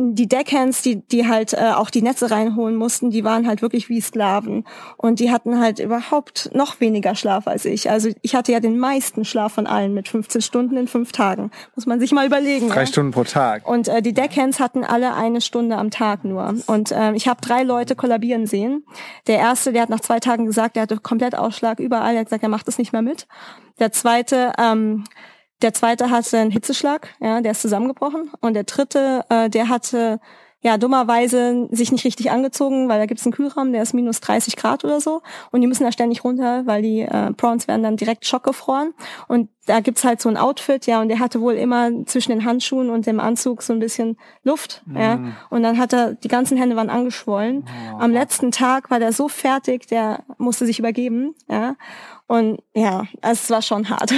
die 0.00 0.28
Deckhands, 0.28 0.82
die, 0.82 1.06
die 1.06 1.26
halt 1.28 1.52
äh, 1.52 1.72
auch 1.74 1.90
die 1.90 2.02
Netze 2.02 2.30
reinholen 2.30 2.76
mussten, 2.76 3.10
die 3.10 3.24
waren 3.24 3.46
halt 3.46 3.62
wirklich 3.62 3.88
wie 3.88 4.00
Sklaven. 4.00 4.64
Und 4.96 5.20
die 5.20 5.30
hatten 5.30 5.60
halt 5.60 5.78
überhaupt 5.78 6.50
noch 6.54 6.80
weniger 6.80 7.14
Schlaf 7.14 7.46
als 7.46 7.64
ich. 7.64 7.90
Also 7.90 8.10
ich 8.22 8.34
hatte 8.34 8.52
ja 8.52 8.60
den 8.60 8.78
meisten 8.78 9.24
Schlaf 9.24 9.54
von 9.54 9.66
allen 9.66 9.94
mit 9.94 10.08
15 10.08 10.42
Stunden 10.42 10.76
in 10.76 10.88
fünf 10.88 11.12
Tagen. 11.12 11.50
Muss 11.74 11.86
man 11.86 12.00
sich 12.00 12.12
mal 12.12 12.26
überlegen. 12.26 12.68
Drei 12.68 12.80
ja? 12.80 12.86
Stunden 12.86 13.12
pro 13.12 13.24
Tag. 13.24 13.68
Und 13.68 13.88
äh, 13.88 14.02
die 14.02 14.12
Deckhands 14.12 14.60
hatten 14.60 14.84
alle 14.84 15.14
eine 15.14 15.40
Stunde 15.40 15.76
am 15.76 15.90
Tag 15.90 16.24
nur. 16.24 16.54
Und 16.66 16.92
äh, 16.92 17.12
ich 17.12 17.28
habe 17.28 17.40
drei 17.40 17.62
Leute 17.62 17.96
kollabieren 17.96 18.46
sehen. 18.46 18.84
Der 19.26 19.38
erste, 19.38 19.72
der 19.72 19.82
hat 19.82 19.90
nach 19.90 20.00
zwei 20.00 20.20
Tagen 20.20 20.46
gesagt, 20.46 20.76
der 20.76 20.82
hatte 20.82 20.98
komplett 20.98 21.34
Ausschlag 21.36 21.78
überall. 21.78 22.14
Er 22.14 22.20
hat 22.20 22.26
gesagt, 22.26 22.42
er 22.42 22.48
macht 22.48 22.68
das 22.68 22.78
nicht 22.78 22.92
mehr 22.92 23.02
mit. 23.02 23.26
Der 23.78 23.92
zweite, 23.92 24.52
ähm, 24.58 25.04
der 25.62 25.74
zweite 25.74 26.10
hatte 26.10 26.38
einen 26.38 26.50
Hitzeschlag, 26.50 27.08
ja, 27.20 27.40
der 27.40 27.52
ist 27.52 27.62
zusammengebrochen. 27.62 28.30
Und 28.40 28.54
der 28.54 28.64
dritte, 28.64 29.24
äh, 29.28 29.50
der 29.50 29.68
hatte 29.68 30.20
ja, 30.62 30.76
dummerweise 30.76 31.68
sich 31.70 31.90
nicht 31.90 32.04
richtig 32.04 32.30
angezogen, 32.30 32.88
weil 32.88 32.98
da 32.98 33.06
gibt's 33.06 33.24
einen 33.24 33.32
Kühlraum, 33.32 33.72
der 33.72 33.82
ist 33.82 33.94
minus 33.94 34.20
30 34.20 34.56
Grad 34.56 34.84
oder 34.84 35.00
so. 35.00 35.22
Und 35.52 35.62
die 35.62 35.66
müssen 35.66 35.84
da 35.84 35.92
ständig 35.92 36.22
runter, 36.22 36.66
weil 36.66 36.82
die 36.82 37.00
äh, 37.00 37.32
Prawns 37.32 37.66
werden 37.66 37.82
dann 37.82 37.96
direkt 37.96 38.26
schockgefroren. 38.26 38.92
Und 39.26 39.48
da 39.66 39.80
gibt's 39.80 40.04
halt 40.04 40.20
so 40.20 40.28
ein 40.28 40.36
Outfit, 40.36 40.86
ja, 40.86 41.00
und 41.00 41.08
der 41.08 41.18
hatte 41.18 41.40
wohl 41.40 41.54
immer 41.54 41.90
zwischen 42.04 42.32
den 42.32 42.44
Handschuhen 42.44 42.90
und 42.90 43.06
dem 43.06 43.20
Anzug 43.20 43.62
so 43.62 43.72
ein 43.72 43.78
bisschen 43.78 44.18
Luft, 44.42 44.82
mm. 44.84 44.96
ja. 44.96 45.20
Und 45.48 45.62
dann 45.62 45.78
hat 45.78 45.92
er, 45.92 46.14
die 46.14 46.28
ganzen 46.28 46.58
Hände 46.58 46.76
waren 46.76 46.90
angeschwollen. 46.90 47.64
Oh. 47.94 47.98
Am 47.98 48.10
letzten 48.10 48.50
Tag 48.50 48.90
war 48.90 48.98
der 48.98 49.12
so 49.12 49.28
fertig, 49.28 49.86
der 49.86 50.24
musste 50.38 50.66
sich 50.66 50.78
übergeben, 50.78 51.34
ja. 51.48 51.76
Und 52.26 52.60
ja, 52.74 53.04
es 53.22 53.50
war 53.50 53.60
schon 53.60 53.88
hart. 53.90 54.12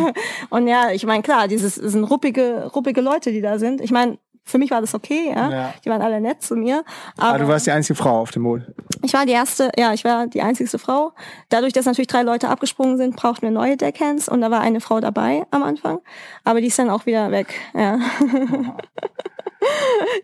und 0.50 0.68
ja, 0.68 0.90
ich 0.90 1.04
meine, 1.04 1.22
klar, 1.22 1.48
dieses 1.48 1.74
sind 1.74 2.04
ruppige, 2.04 2.70
ruppige 2.74 3.00
Leute, 3.02 3.30
die 3.30 3.42
da 3.42 3.58
sind. 3.58 3.80
Ich 3.80 3.90
meine, 3.90 4.18
für 4.48 4.58
mich 4.58 4.70
war 4.70 4.80
das 4.80 4.94
okay, 4.94 5.32
ja. 5.34 5.50
ja. 5.50 5.74
Die 5.84 5.90
waren 5.90 6.02
alle 6.02 6.20
nett 6.20 6.42
zu 6.42 6.56
mir. 6.56 6.84
Aber, 7.16 7.28
aber 7.28 7.38
du 7.38 7.48
warst 7.48 7.66
die 7.66 7.70
einzige 7.70 7.96
Frau 7.96 8.20
auf 8.20 8.30
dem 8.30 8.44
Boot. 8.44 8.62
Ich 9.02 9.12
war 9.12 9.26
die 9.26 9.32
erste, 9.32 9.70
ja, 9.76 9.92
ich 9.92 10.04
war 10.04 10.26
die 10.26 10.42
einzigste 10.42 10.78
Frau. 10.78 11.12
Dadurch, 11.48 11.72
dass 11.72 11.86
natürlich 11.86 12.08
drei 12.08 12.22
Leute 12.22 12.48
abgesprungen 12.48 12.96
sind, 12.96 13.16
brauchten 13.16 13.42
wir 13.42 13.50
neue 13.50 13.76
Deckhands 13.76 14.28
und 14.28 14.40
da 14.40 14.50
war 14.50 14.60
eine 14.60 14.80
Frau 14.80 15.00
dabei 15.00 15.46
am 15.50 15.62
Anfang. 15.62 16.00
Aber 16.44 16.60
die 16.60 16.68
ist 16.68 16.78
dann 16.78 16.90
auch 16.90 17.06
wieder 17.06 17.30
weg, 17.30 17.54
ja. 17.74 17.98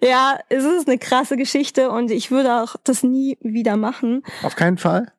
ja, 0.02 0.38
es 0.48 0.64
ist 0.64 0.88
eine 0.88 0.98
krasse 0.98 1.36
Geschichte 1.36 1.90
und 1.90 2.10
ich 2.10 2.30
würde 2.30 2.62
auch 2.62 2.76
das 2.84 3.02
nie 3.02 3.38
wieder 3.40 3.76
machen. 3.76 4.22
Auf 4.42 4.56
keinen 4.56 4.78
Fall? 4.78 5.12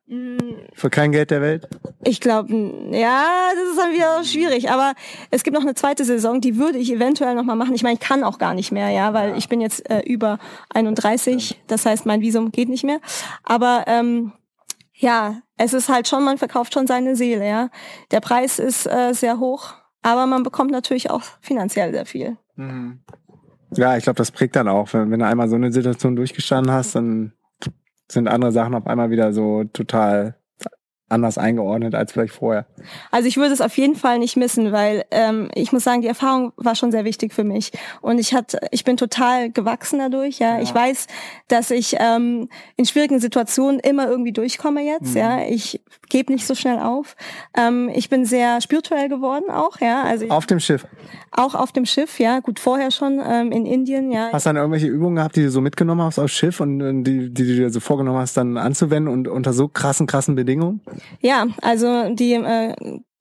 Für 0.74 0.88
kein 0.88 1.10
Geld 1.10 1.32
der 1.32 1.40
Welt? 1.40 1.68
Ich 2.04 2.20
glaube, 2.20 2.54
ja, 2.92 3.24
das 3.54 3.70
ist 3.70 3.78
dann 3.78 3.92
wieder 3.92 4.22
schwierig. 4.22 4.70
Aber 4.70 4.94
es 5.32 5.42
gibt 5.42 5.54
noch 5.54 5.62
eine 5.62 5.74
zweite 5.74 6.04
Saison, 6.04 6.40
die 6.40 6.56
würde 6.56 6.78
ich 6.78 6.92
eventuell 6.92 7.34
noch 7.34 7.42
mal 7.42 7.56
machen. 7.56 7.74
Ich 7.74 7.82
meine, 7.82 7.94
ich 7.94 8.00
kann 8.00 8.22
auch 8.22 8.38
gar 8.38 8.54
nicht 8.54 8.70
mehr, 8.70 8.90
ja, 8.90 9.12
weil 9.14 9.30
ja. 9.30 9.36
ich 9.36 9.48
bin 9.48 9.60
jetzt 9.60 9.88
äh, 9.90 10.00
über 10.00 10.38
31. 10.72 11.60
Das 11.66 11.86
heißt, 11.86 12.06
mein 12.06 12.20
Visum 12.20 12.52
geht 12.52 12.68
nicht 12.68 12.84
mehr. 12.84 13.00
Aber 13.42 13.84
ähm, 13.88 14.32
ja, 14.94 15.42
es 15.56 15.72
ist 15.72 15.88
halt 15.88 16.06
schon, 16.06 16.22
man 16.24 16.38
verkauft 16.38 16.74
schon 16.74 16.86
seine 16.86 17.16
Seele, 17.16 17.46
ja. 17.46 17.70
Der 18.12 18.20
Preis 18.20 18.60
ist 18.60 18.86
äh, 18.86 19.12
sehr 19.12 19.40
hoch, 19.40 19.74
aber 20.02 20.26
man 20.26 20.44
bekommt 20.44 20.70
natürlich 20.70 21.10
auch 21.10 21.22
finanziell 21.40 21.92
sehr 21.92 22.06
viel. 22.06 22.36
Mhm. 22.54 23.00
Ja, 23.74 23.96
ich 23.96 24.04
glaube, 24.04 24.18
das 24.18 24.30
prägt 24.30 24.54
dann 24.54 24.68
auch. 24.68 24.92
Wenn, 24.92 25.10
wenn 25.10 25.18
du 25.18 25.26
einmal 25.26 25.48
so 25.48 25.56
eine 25.56 25.72
Situation 25.72 26.14
durchgestanden 26.14 26.72
hast, 26.72 26.94
dann 26.94 27.32
sind 28.10 28.28
andere 28.28 28.52
Sachen 28.52 28.74
auf 28.74 28.86
einmal 28.86 29.10
wieder 29.10 29.32
so 29.32 29.64
total 29.64 30.36
anders 31.08 31.38
eingeordnet 31.38 31.94
als 31.94 32.12
vielleicht 32.12 32.34
vorher. 32.34 32.66
Also 33.10 33.28
ich 33.28 33.36
würde 33.36 33.52
es 33.52 33.60
auf 33.60 33.76
jeden 33.76 33.94
Fall 33.94 34.18
nicht 34.18 34.36
missen, 34.36 34.72
weil 34.72 35.04
ähm, 35.12 35.48
ich 35.54 35.72
muss 35.72 35.84
sagen, 35.84 36.02
die 36.02 36.08
Erfahrung 36.08 36.52
war 36.56 36.74
schon 36.74 36.90
sehr 36.90 37.04
wichtig 37.04 37.32
für 37.32 37.44
mich 37.44 37.70
und 38.00 38.18
ich 38.18 38.34
hatte, 38.34 38.58
ich 38.72 38.84
bin 38.84 38.96
total 38.96 39.50
gewachsen 39.50 40.00
dadurch. 40.00 40.40
Ja, 40.40 40.56
ja. 40.56 40.62
ich 40.62 40.74
weiß, 40.74 41.06
dass 41.46 41.70
ich 41.70 41.96
ähm, 42.00 42.48
in 42.76 42.86
schwierigen 42.86 43.20
Situationen 43.20 43.78
immer 43.78 44.08
irgendwie 44.08 44.32
durchkomme 44.32 44.82
jetzt. 44.82 45.14
Mhm. 45.14 45.16
Ja, 45.16 45.46
ich 45.46 45.80
gebe 46.08 46.32
nicht 46.32 46.46
so 46.46 46.54
schnell 46.54 46.78
auf. 46.78 47.16
Ähm, 47.56 47.90
ich 47.94 48.08
bin 48.08 48.24
sehr 48.24 48.60
spirituell 48.60 49.08
geworden 49.08 49.50
auch. 49.50 49.80
Ja, 49.80 50.02
also 50.02 50.28
auf 50.28 50.46
dem 50.46 50.60
Schiff. 50.60 50.86
Auch 51.30 51.54
auf 51.54 51.72
dem 51.72 51.86
Schiff, 51.86 52.18
ja, 52.18 52.40
gut 52.40 52.58
vorher 52.58 52.90
schon 52.90 53.20
ähm, 53.24 53.52
in 53.52 53.66
Indien. 53.66 54.10
Ja. 54.10 54.30
Hast 54.32 54.46
du 54.46 54.50
dann 54.50 54.56
irgendwelche 54.56 54.86
Übungen 54.86 55.16
gehabt, 55.16 55.36
die 55.36 55.42
du 55.42 55.50
so 55.50 55.60
mitgenommen 55.60 56.02
hast 56.02 56.18
aufs 56.18 56.32
Schiff 56.32 56.60
und 56.60 57.04
die, 57.04 57.32
die 57.32 57.46
du 57.46 57.54
dir 57.56 57.70
so 57.70 57.80
vorgenommen 57.80 58.18
hast, 58.18 58.36
dann 58.36 58.56
anzuwenden 58.56 59.12
und 59.12 59.28
unter 59.28 59.52
so 59.52 59.68
krassen, 59.68 60.06
krassen 60.06 60.34
Bedingungen? 60.34 60.80
Ja, 61.20 61.46
also 61.62 62.14
die 62.14 62.34
äh, 62.34 62.74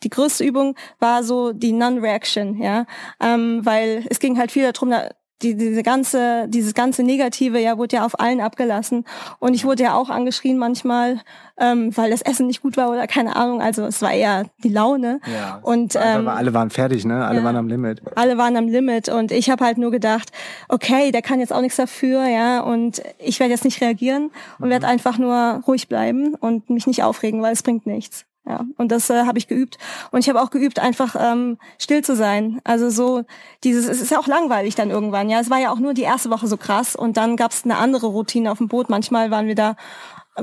die 0.03 0.09
größte 0.09 0.43
Übung 0.43 0.75
war 0.99 1.23
so 1.23 1.51
die 1.51 1.71
Non-Reaction, 1.71 2.61
ja, 2.61 2.85
ähm, 3.19 3.61
weil 3.63 4.05
es 4.09 4.19
ging 4.19 4.37
halt 4.37 4.51
viel 4.51 4.71
darum, 4.71 4.91
da, 4.91 5.09
die, 5.41 5.55
diese 5.55 5.83
ganze, 5.83 6.47
dieses 6.47 6.73
ganze 6.73 7.03
Negative, 7.03 7.59
ja, 7.59 7.77
wurde 7.77 7.97
ja 7.97 8.05
auf 8.05 8.19
allen 8.19 8.39
abgelassen. 8.39 9.05
Und 9.39 9.53
ich 9.53 9.65
wurde 9.65 9.83
ja 9.83 9.93
auch 9.95 10.09
angeschrien 10.09 10.57
manchmal, 10.57 11.19
ähm, 11.57 11.95
weil 11.95 12.09
das 12.09 12.21
Essen 12.21 12.47
nicht 12.47 12.61
gut 12.61 12.77
war 12.77 12.89
oder 12.89 13.05
keine 13.07 13.35
Ahnung. 13.35 13.61
Also 13.61 13.85
es 13.85 14.01
war 14.01 14.13
eher 14.13 14.45
die 14.63 14.69
Laune. 14.69 15.19
Ja. 15.33 15.59
Und 15.61 15.95
ähm, 16.01 16.27
alle 16.27 16.53
waren 16.53 16.69
fertig, 16.69 17.05
ne? 17.05 17.25
Alle 17.25 17.39
ja, 17.39 17.43
waren 17.43 17.57
am 17.57 17.67
Limit. 17.67 18.01
Alle 18.15 18.37
waren 18.37 18.55
am 18.55 18.67
Limit. 18.67 19.09
Und 19.09 19.31
ich 19.31 19.49
habe 19.49 19.65
halt 19.65 19.77
nur 19.77 19.91
gedacht, 19.91 20.31
okay, 20.69 21.11
der 21.11 21.21
kann 21.21 21.39
jetzt 21.39 21.51
auch 21.51 21.61
nichts 21.61 21.77
dafür, 21.77 22.25
ja. 22.27 22.61
Und 22.61 23.01
ich 23.19 23.39
werde 23.39 23.51
jetzt 23.51 23.65
nicht 23.65 23.81
reagieren 23.81 24.31
und 24.59 24.67
mhm. 24.67 24.71
werde 24.71 24.87
einfach 24.87 25.17
nur 25.17 25.61
ruhig 25.67 25.89
bleiben 25.89 26.35
und 26.35 26.69
mich 26.69 26.87
nicht 26.87 27.03
aufregen, 27.03 27.41
weil 27.41 27.53
es 27.53 27.63
bringt 27.63 27.85
nichts. 27.85 28.25
Ja, 28.47 28.65
und 28.77 28.91
das 28.91 29.09
äh, 29.09 29.25
habe 29.25 29.37
ich 29.39 29.47
geübt. 29.47 29.77
Und 30.11 30.19
ich 30.19 30.29
habe 30.29 30.41
auch 30.41 30.51
geübt, 30.51 30.79
einfach 30.79 31.15
ähm, 31.19 31.57
still 31.79 32.03
zu 32.03 32.15
sein. 32.15 32.61
Also 32.63 32.89
so 32.89 33.23
dieses, 33.63 33.87
es 33.87 34.01
ist 34.01 34.11
ja 34.11 34.19
auch 34.19 34.27
langweilig 34.27 34.75
dann 34.75 34.91
irgendwann. 34.91 35.29
Ja, 35.29 35.39
es 35.39 35.49
war 35.49 35.59
ja 35.59 35.71
auch 35.71 35.79
nur 35.79 35.95
die 35.95 36.03
erste 36.03 36.29
Woche 36.29 36.47
so 36.47 36.57
krass 36.57 36.95
und 36.95 37.17
dann 37.17 37.37
gab 37.37 37.51
es 37.51 37.63
eine 37.63 37.77
andere 37.77 38.07
Routine 38.07 38.51
auf 38.51 38.59
dem 38.59 38.67
Boot. 38.67 38.89
Manchmal 38.89 39.31
waren 39.31 39.47
wir 39.47 39.55
da 39.55 39.75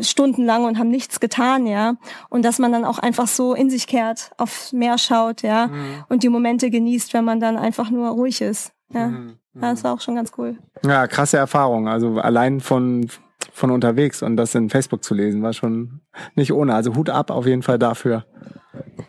stundenlang 0.00 0.64
und 0.64 0.78
haben 0.78 0.88
nichts 0.88 1.20
getan, 1.20 1.66
ja. 1.66 1.94
Und 2.28 2.44
dass 2.44 2.58
man 2.58 2.72
dann 2.72 2.84
auch 2.84 2.98
einfach 2.98 3.28
so 3.28 3.54
in 3.54 3.70
sich 3.70 3.86
kehrt, 3.86 4.32
aufs 4.38 4.72
Meer 4.72 4.98
schaut, 4.98 5.42
ja, 5.42 5.66
mhm. 5.66 6.04
und 6.08 6.22
die 6.22 6.28
Momente 6.28 6.70
genießt, 6.70 7.12
wenn 7.14 7.24
man 7.24 7.40
dann 7.40 7.56
einfach 7.56 7.90
nur 7.90 8.08
ruhig 8.08 8.40
ist. 8.40 8.72
Ja. 8.88 9.08
Mhm. 9.08 9.38
Ja, 9.54 9.70
das 9.70 9.84
war 9.84 9.92
auch 9.92 10.00
schon 10.00 10.14
ganz 10.14 10.32
cool. 10.38 10.56
Ja, 10.82 11.06
krasse 11.06 11.36
Erfahrung. 11.36 11.86
Also 11.86 12.16
allein 12.16 12.60
von 12.60 13.08
von 13.52 13.70
unterwegs 13.70 14.22
und 14.22 14.36
das 14.36 14.54
in 14.54 14.70
Facebook 14.70 15.04
zu 15.04 15.14
lesen, 15.14 15.42
war 15.42 15.52
schon 15.52 16.00
nicht 16.34 16.52
ohne. 16.52 16.74
Also 16.74 16.94
Hut 16.96 17.10
ab 17.10 17.30
auf 17.30 17.46
jeden 17.46 17.62
Fall 17.62 17.78
dafür. 17.78 18.24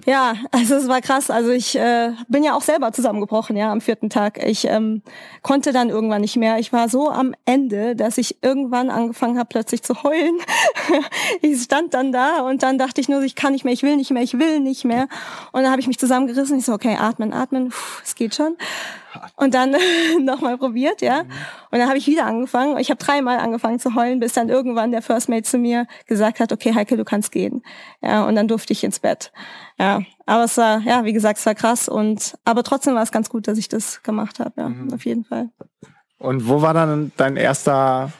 Ja, 0.05 0.33
also 0.51 0.75
es 0.75 0.89
war 0.89 0.99
krass. 0.99 1.29
Also 1.29 1.51
ich 1.51 1.77
äh, 1.77 2.11
bin 2.27 2.43
ja 2.43 2.55
auch 2.55 2.61
selber 2.61 2.91
zusammengebrochen, 2.91 3.55
ja, 3.55 3.71
am 3.71 3.79
vierten 3.79 4.09
Tag. 4.09 4.43
Ich 4.43 4.67
ähm, 4.67 5.01
konnte 5.41 5.71
dann 5.71 5.89
irgendwann 5.89 6.21
nicht 6.21 6.35
mehr. 6.35 6.59
Ich 6.59 6.73
war 6.73 6.89
so 6.89 7.09
am 7.09 7.33
Ende, 7.45 7.95
dass 7.95 8.17
ich 8.17 8.43
irgendwann 8.43 8.89
angefangen 8.89 9.37
habe, 9.37 9.47
plötzlich 9.49 9.81
zu 9.81 10.03
heulen. 10.03 10.37
ich 11.41 11.61
stand 11.61 11.93
dann 11.93 12.11
da 12.11 12.41
und 12.41 12.63
dann 12.63 12.77
dachte 12.77 12.99
ich 12.99 13.07
nur, 13.07 13.21
ich 13.21 13.35
kann 13.35 13.53
nicht 13.53 13.63
mehr, 13.63 13.73
ich 13.73 13.83
will 13.83 13.95
nicht 13.95 14.11
mehr, 14.11 14.23
ich 14.23 14.37
will 14.37 14.59
nicht 14.59 14.83
mehr. 14.83 15.07
Und 15.53 15.63
dann 15.63 15.71
habe 15.71 15.79
ich 15.79 15.87
mich 15.87 15.99
zusammengerissen. 15.99 16.59
Ich 16.59 16.65
so, 16.65 16.73
okay, 16.73 16.97
atmen, 16.99 17.31
atmen, 17.31 17.71
es 18.03 18.15
geht 18.15 18.35
schon. 18.35 18.57
Und 19.35 19.53
dann 19.53 19.75
nochmal 20.21 20.57
probiert, 20.57 21.01
ja. 21.01 21.23
Mhm. 21.23 21.29
Und 21.71 21.79
dann 21.79 21.87
habe 21.87 21.97
ich 21.97 22.07
wieder 22.07 22.25
angefangen. 22.25 22.77
Ich 22.77 22.89
habe 22.89 23.03
dreimal 23.03 23.39
angefangen 23.39 23.79
zu 23.79 23.95
heulen, 23.95 24.19
bis 24.19 24.33
dann 24.33 24.49
irgendwann 24.49 24.91
der 24.91 25.01
First 25.01 25.29
Mate 25.29 25.43
zu 25.43 25.57
mir 25.57 25.87
gesagt 26.07 26.39
hat, 26.39 26.51
okay, 26.51 26.73
Heike, 26.73 26.97
du 26.97 27.05
kannst 27.05 27.31
gehen. 27.31 27.63
Ja, 28.01 28.25
und 28.25 28.35
dann 28.35 28.47
durfte 28.47 28.73
ich 28.73 28.83
ins 28.83 28.99
Bett. 28.99 29.31
Ja, 29.79 30.01
aber 30.25 30.43
es 30.43 30.57
war, 30.57 30.79
ja, 30.79 31.03
wie 31.05 31.13
gesagt, 31.13 31.39
es 31.39 31.45
war 31.45 31.55
krass 31.55 31.89
und 31.89 32.37
aber 32.45 32.63
trotzdem 32.63 32.95
war 32.95 33.03
es 33.03 33.11
ganz 33.11 33.29
gut, 33.29 33.47
dass 33.47 33.57
ich 33.57 33.69
das 33.69 34.03
gemacht 34.03 34.39
habe, 34.39 34.53
ja, 34.57 34.69
mhm. 34.69 34.93
auf 34.93 35.05
jeden 35.05 35.25
Fall. 35.25 35.49
Und 36.19 36.47
wo 36.47 36.61
war 36.61 36.73
dann 36.73 37.11
dein 37.17 37.35
erster 37.35 38.11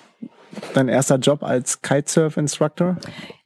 dein 0.73 0.88
erster 0.88 1.17
Job 1.17 1.43
als 1.43 1.82
Kitesurf-Instructor? 1.82 2.97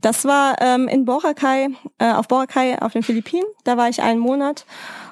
Das 0.02 0.26
war 0.26 0.56
ähm, 0.62 0.88
in 0.88 1.06
Boracay, 1.06 1.70
äh, 2.00 2.12
auf 2.12 2.28
Boracay 2.28 2.78
auf 2.80 2.94
den 2.94 3.04
Philippinen. 3.04 3.46
Da 3.64 3.78
war 3.78 3.90
ich 3.90 4.02
einen 4.02 4.20
Monat 4.20 4.66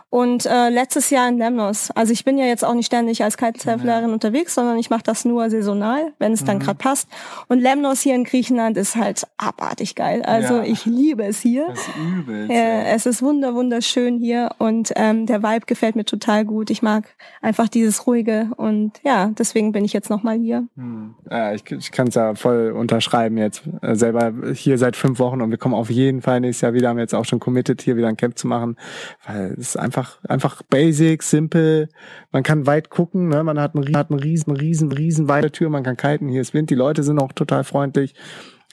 und 0.10 0.46
äh, 0.46 0.70
letztes 0.70 1.10
Jahr 1.10 1.28
in 1.28 1.38
Lemnos. 1.38 1.92
Also 1.92 2.14
ich 2.14 2.24
bin 2.24 2.38
ja 2.38 2.46
jetzt 2.46 2.64
auch 2.64 2.74
nicht 2.74 2.86
ständig 2.86 3.24
als 3.24 3.38
Kitesurflerin 3.38 4.08
ja. 4.08 4.14
unterwegs, 4.14 4.56
sondern 4.56 4.78
ich 4.78 4.90
mache 4.90 5.04
das 5.04 5.26
nur 5.26 5.50
saisonal, 5.50 6.14
wenn 6.20 6.32
es 6.32 6.46
dann 6.46 6.58
mhm. 6.58 6.62
gerade 6.62 6.78
passt. 6.78 7.10
Und 7.48 7.60
Lemnos 7.60 8.02
hier 8.02 8.16
in 8.16 8.24
Griechenland 8.24 8.78
ist 8.78 8.96
halt 8.96 9.28
abartig 9.38 9.96
geil. 9.96 10.24
Also 10.24 10.58
ja. 10.58 10.64
ich 10.64 10.86
liebe 10.86 11.26
es 11.26 11.42
hier. 11.42 11.68
Das 11.68 11.80
ist 11.80 11.98
übelst, 11.98 12.52
äh, 12.52 12.86
es 12.94 13.06
ist 13.06 13.22
wunder 13.22 13.56
wunderschön 13.56 14.18
hier 14.18 14.52
und 14.58 14.94
ähm, 14.96 15.26
der 15.26 15.44
Vibe 15.44 15.66
gefällt 15.66 15.96
mir 15.96 16.06
total 16.06 16.46
gut. 16.46 16.70
Ich 16.70 16.82
mag 16.82 17.04
einfach 17.42 17.68
dieses 17.68 18.08
ruhige 18.08 18.52
und 18.56 18.94
ja, 19.04 19.32
deswegen 19.38 19.74
bin 19.74 19.84
ich 19.84 19.92
jetzt 19.92 20.10
noch 20.10 20.24
mal 20.24 20.38
hier. 20.38 20.66
Mhm. 20.76 21.16
Ja, 21.30 21.54
ich, 21.54 21.70
ich 21.70 21.92
kann 21.92 22.08
es 22.08 22.16
ja 22.16 22.36
voll 22.36 22.72
unterschreiben 22.72 23.38
jetzt. 23.38 23.64
Äh, 23.82 23.96
selber 23.96 24.34
hier 24.54 24.78
seit 24.78 24.96
fünf 24.96 25.20
Wochen 25.20 25.42
und 25.42 25.52
wir 25.52 25.58
kommen 25.58 25.76
auf 25.76 25.90
jeden 25.90 26.22
Fall 26.22 26.40
nächstes 26.40 26.62
Jahr 26.62 26.74
wieder. 26.74 26.90
Haben 26.90 27.00
jetzt 27.00 27.16
auch 27.16 27.26
schon 27.26 27.40
committed, 27.40 27.82
hier 27.82 27.98
wieder 27.98 28.08
ein 28.08 28.18
Camp 28.18 28.38
zu 28.38 28.48
machen, 28.48 28.78
weil 29.26 29.54
es 29.54 29.70
ist 29.70 29.78
einfach 29.78 30.05
einfach, 30.06 30.24
einfach 30.30 30.64
basic, 30.64 31.24
simpel. 31.24 31.90
Man 32.32 32.44
kann 32.44 32.68
weit 32.68 32.90
gucken, 32.90 33.30
ne? 33.30 33.44
man 33.44 33.60
hat, 33.60 33.76
einen, 33.76 33.96
hat 33.96 34.12
eine 34.12 34.24
riesen, 34.24 34.56
riesen, 34.56 34.92
riesen 34.92 35.28
weite 35.28 35.52
Tür, 35.52 35.70
man 35.70 35.84
kann 35.84 35.98
kiten, 35.98 36.30
hier 36.30 36.42
ist 36.42 36.54
Wind, 36.54 36.70
die 36.70 36.76
Leute 36.76 37.04
sind 37.04 37.20
auch 37.20 37.34
total 37.34 37.64
freundlich. 37.64 38.14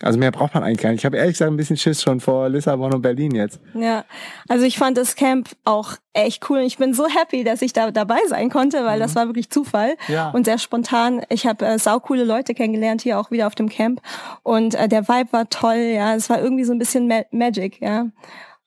Also 0.01 0.19
mehr 0.19 0.33
braucht 0.33 0.53
man 0.55 0.65
eigentlich 0.65 0.79
gar 0.79 0.91
nicht. 0.91 1.01
Ich 1.01 1.05
habe 1.05 1.17
ehrlich 1.17 1.35
gesagt 1.35 1.53
ein 1.53 1.57
bisschen 1.57 1.77
Schiss 1.77 2.03
schon 2.03 2.19
vor 2.19 2.49
Lissabon 2.49 2.93
und 2.93 3.03
Berlin 3.03 3.37
jetzt. 3.37 3.61
Ja, 3.73 4.05
also 4.49 4.65
ich 4.65 4.77
fand 4.77 4.99
das 4.99 5.15
Camp 5.15 5.51
auch 5.65 5.93
echt 6.13 6.51
cool. 6.51 6.59
Ich 6.61 6.77
bin 6.77 6.93
so 6.93 7.07
happy, 7.07 7.45
dass 7.45 7.63
ich 7.63 7.73
da 7.73 7.93
dabei 7.93 8.19
sein 8.27 8.51
konnte, 8.51 8.85
weil 8.85 8.97
mhm. 8.97 9.03
das 9.03 9.15
war 9.15 9.27
wirklich 9.27 9.49
Zufall 9.51 9.95
ja. 10.09 10.31
und 10.31 10.45
sehr 10.45 10.59
spontan. 10.59 11.23
Ich 11.29 11.47
habe 11.47 11.65
äh, 11.65 11.79
saukoole 11.79 12.25
Leute 12.25 12.53
kennengelernt 12.53 13.03
hier 13.03 13.21
auch 13.21 13.31
wieder 13.31 13.47
auf 13.47 13.55
dem 13.55 13.69
Camp 13.69 14.01
und 14.43 14.75
äh, 14.75 14.89
der 14.89 15.07
Vibe 15.07 15.33
war 15.33 15.49
toll. 15.49 15.93
Ja, 15.95 16.17
es 16.17 16.29
war 16.29 16.43
irgendwie 16.43 16.65
so 16.65 16.73
ein 16.73 16.81
bisschen 16.81 17.07
Ma 17.07 17.23
Magic. 17.31 17.81
Ja. 17.81 18.07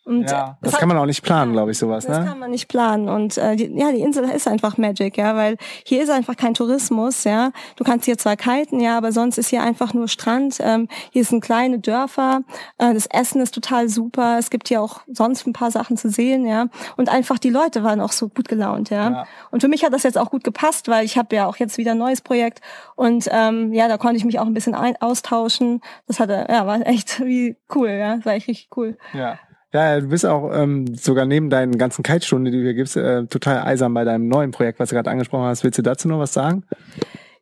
Und 0.06 0.30
ja, 0.30 0.58
das 0.62 0.78
kann 0.78 0.88
man 0.88 0.98
auch 0.98 1.08
nicht 1.08 1.24
planen, 1.24 1.54
glaube 1.54 1.72
ich, 1.72 1.80
sowas. 1.80 2.06
Das 2.06 2.20
ne? 2.20 2.26
kann 2.26 2.38
man 2.38 2.52
nicht 2.52 2.68
planen. 2.68 3.10
Und 3.10 3.40
äh, 3.40 3.56
die, 3.56 3.76
ja, 3.76 3.92
die 3.92 4.02
Insel 4.02 4.30
ist 4.30 4.48
einfach 4.48 4.78
Magic, 4.78 5.18
ja, 5.18 5.36
weil 5.36 5.58
hier 5.84 6.04
ist 6.04 6.12
einfach 6.12 6.38
kein 6.38 6.54
Tourismus, 6.54 7.24
ja. 7.24 7.52
Du 7.76 7.84
kannst 7.84 8.06
hier 8.06 8.16
zwar 8.16 8.36
kiten, 8.36 8.80
ja, 8.80 8.98
aber 8.98 9.12
sonst 9.12 9.40
ist 9.40 9.50
hier 9.50 9.64
einfach 9.64 9.96
nur 9.96 10.08
Strand. 10.08 10.58
Ähm, 10.60 10.88
hier 11.10 11.26
sind 11.26 11.42
kleine 11.42 11.80
Dörfer. 11.80 12.42
Äh, 12.78 12.94
das 12.94 13.08
Essen 13.08 13.42
ist 13.42 13.56
total 13.56 13.90
super. 13.90 14.38
Es 14.38 14.52
gibt 14.52 14.68
hier 14.68 14.80
auch 14.80 15.02
sonst 15.08 15.48
ein 15.48 15.54
paar 15.54 15.72
Sachen 15.72 15.98
zu 15.98 16.12
sehen, 16.12 16.46
ja. 16.46 16.68
Und 16.98 17.10
einfach 17.10 17.40
die 17.40 17.50
Leute 17.50 17.84
waren 17.84 18.00
auch 18.00 18.12
so 18.12 18.30
gut 18.30 18.48
gelaunt, 18.48 18.92
ja. 18.92 19.10
ja. 19.10 19.28
Und 19.50 19.62
für 19.62 19.68
mich 19.68 19.84
hat 19.84 19.94
das 19.94 20.04
jetzt 20.04 20.20
auch 20.20 20.30
gut 20.30 20.44
gepasst, 20.44 20.88
weil 20.88 21.04
ich 21.04 21.18
habe 21.18 21.36
ja 21.36 21.48
auch 21.48 21.58
jetzt 21.58 21.80
wieder 21.80 21.94
ein 21.94 21.98
neues 21.98 22.22
Projekt 22.22 22.62
und 22.96 23.28
ähm, 23.32 23.74
ja, 23.74 23.88
da 23.88 23.98
konnte 23.98 24.18
ich 24.18 24.26
mich 24.26 24.38
auch 24.38 24.46
ein 24.46 24.54
bisschen 24.54 24.76
ein 24.76 24.96
austauschen. 25.02 25.82
Das 26.08 26.20
hatte, 26.20 26.46
ja, 26.48 26.68
war 26.68 26.86
echt 26.86 27.20
wie 27.26 27.58
cool, 27.74 27.90
ja, 27.90 28.18
das 28.18 28.26
war 28.26 28.34
echt 28.34 28.48
richtig 28.48 28.70
cool. 28.76 28.98
Ja. 29.14 29.40
Ja, 29.76 30.00
du 30.00 30.08
bist 30.08 30.26
auch 30.26 30.52
ähm, 30.54 30.96
sogar 30.96 31.26
neben 31.26 31.50
deinen 31.50 31.78
ganzen 31.78 32.02
Kitestunden, 32.02 32.46
die 32.50 32.58
du 32.58 32.64
hier 32.64 32.74
gibst, 32.74 32.96
äh, 32.96 33.26
total 33.26 33.62
eisern 33.64 33.94
bei 33.94 34.06
deinem 34.06 34.30
neuen 34.30 34.52
Projekt, 34.52 34.80
was 34.80 34.88
du 34.88 34.96
gerade 34.96 35.12
angesprochen 35.12 35.44
hast. 35.44 35.66
Willst 35.66 35.78
du 35.78 35.82
dazu 35.82 36.08
noch 36.08 36.18
was 36.18 36.32
sagen? 36.32 36.64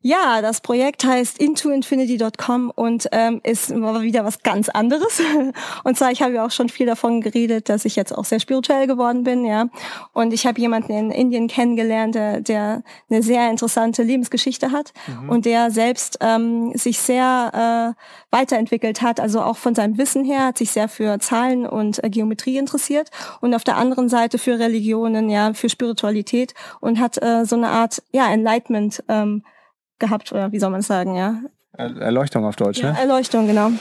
Ja, 0.06 0.42
das 0.42 0.60
Projekt 0.60 1.06
heißt 1.06 1.38
intoinfinity.com 1.38 2.74
und 2.76 3.08
ähm, 3.14 3.40
ist 3.42 3.72
immer 3.72 4.02
wieder 4.02 4.26
was 4.26 4.44
ganz 4.44 4.68
anderes. 4.68 5.22
Und 5.86 5.98
zwar, 5.98 6.12
ich 6.12 6.22
habe 6.22 6.34
ja 6.34 6.46
auch 6.46 6.52
schon 6.52 6.68
viel 6.68 6.86
davon 6.86 7.22
geredet, 7.22 7.70
dass 7.70 7.86
ich 7.86 7.96
jetzt 7.96 8.12
auch 8.12 8.26
sehr 8.26 8.42
spirituell 8.42 8.86
geworden 8.86 9.24
bin, 9.24 9.46
ja. 9.46 9.70
Und 10.12 10.34
ich 10.34 10.46
habe 10.46 10.60
jemanden 10.60 10.92
in 10.92 11.10
Indien 11.10 11.48
kennengelernt, 11.48 12.16
der, 12.16 12.42
der 12.42 12.84
eine 13.10 13.24
sehr 13.24 13.50
interessante 13.50 14.04
Lebensgeschichte 14.04 14.72
hat 14.72 14.92
mhm. 15.08 15.30
und 15.30 15.46
der 15.46 15.72
selbst 15.72 16.18
ähm, 16.20 16.76
sich 16.76 17.00
sehr 17.00 17.96
äh, 17.96 18.36
weiterentwickelt 18.36 19.02
hat, 19.02 19.22
also 19.22 19.42
auch 19.42 19.56
von 19.56 19.74
seinem 19.74 19.98
Wissen 19.98 20.26
her, 20.26 20.48
hat 20.48 20.58
sich 20.58 20.72
sehr 20.72 20.90
für 20.90 21.18
Zahlen 21.20 21.66
und 21.66 22.04
äh, 22.04 22.10
Geometrie 22.10 22.58
interessiert 22.58 23.10
und 23.40 23.54
auf 23.54 23.64
der 23.64 23.78
anderen 23.78 24.10
Seite 24.10 24.38
für 24.38 24.60
Religionen, 24.60 25.30
ja, 25.30 25.54
für 25.54 25.70
Spiritualität 25.70 26.54
und 26.82 27.00
hat 27.00 27.24
äh, 27.24 27.46
so 27.46 27.56
eine 27.56 27.70
Art, 27.70 28.04
ja, 28.12 28.30
Enlightenment 28.30 29.02
ähm, 29.08 29.44
gehabt, 30.04 30.32
oder 30.32 30.52
wie 30.52 30.60
soll 30.60 30.70
man 30.70 30.82
sagen, 30.82 31.16
ja. 31.16 31.36
Erleuchtung 31.78 32.46
auf 32.46 32.56
Deutsch, 32.56 32.80
ja, 32.80 32.92
ne? 32.92 33.00
Erleuchtung, 33.00 33.48
genau 33.48 33.72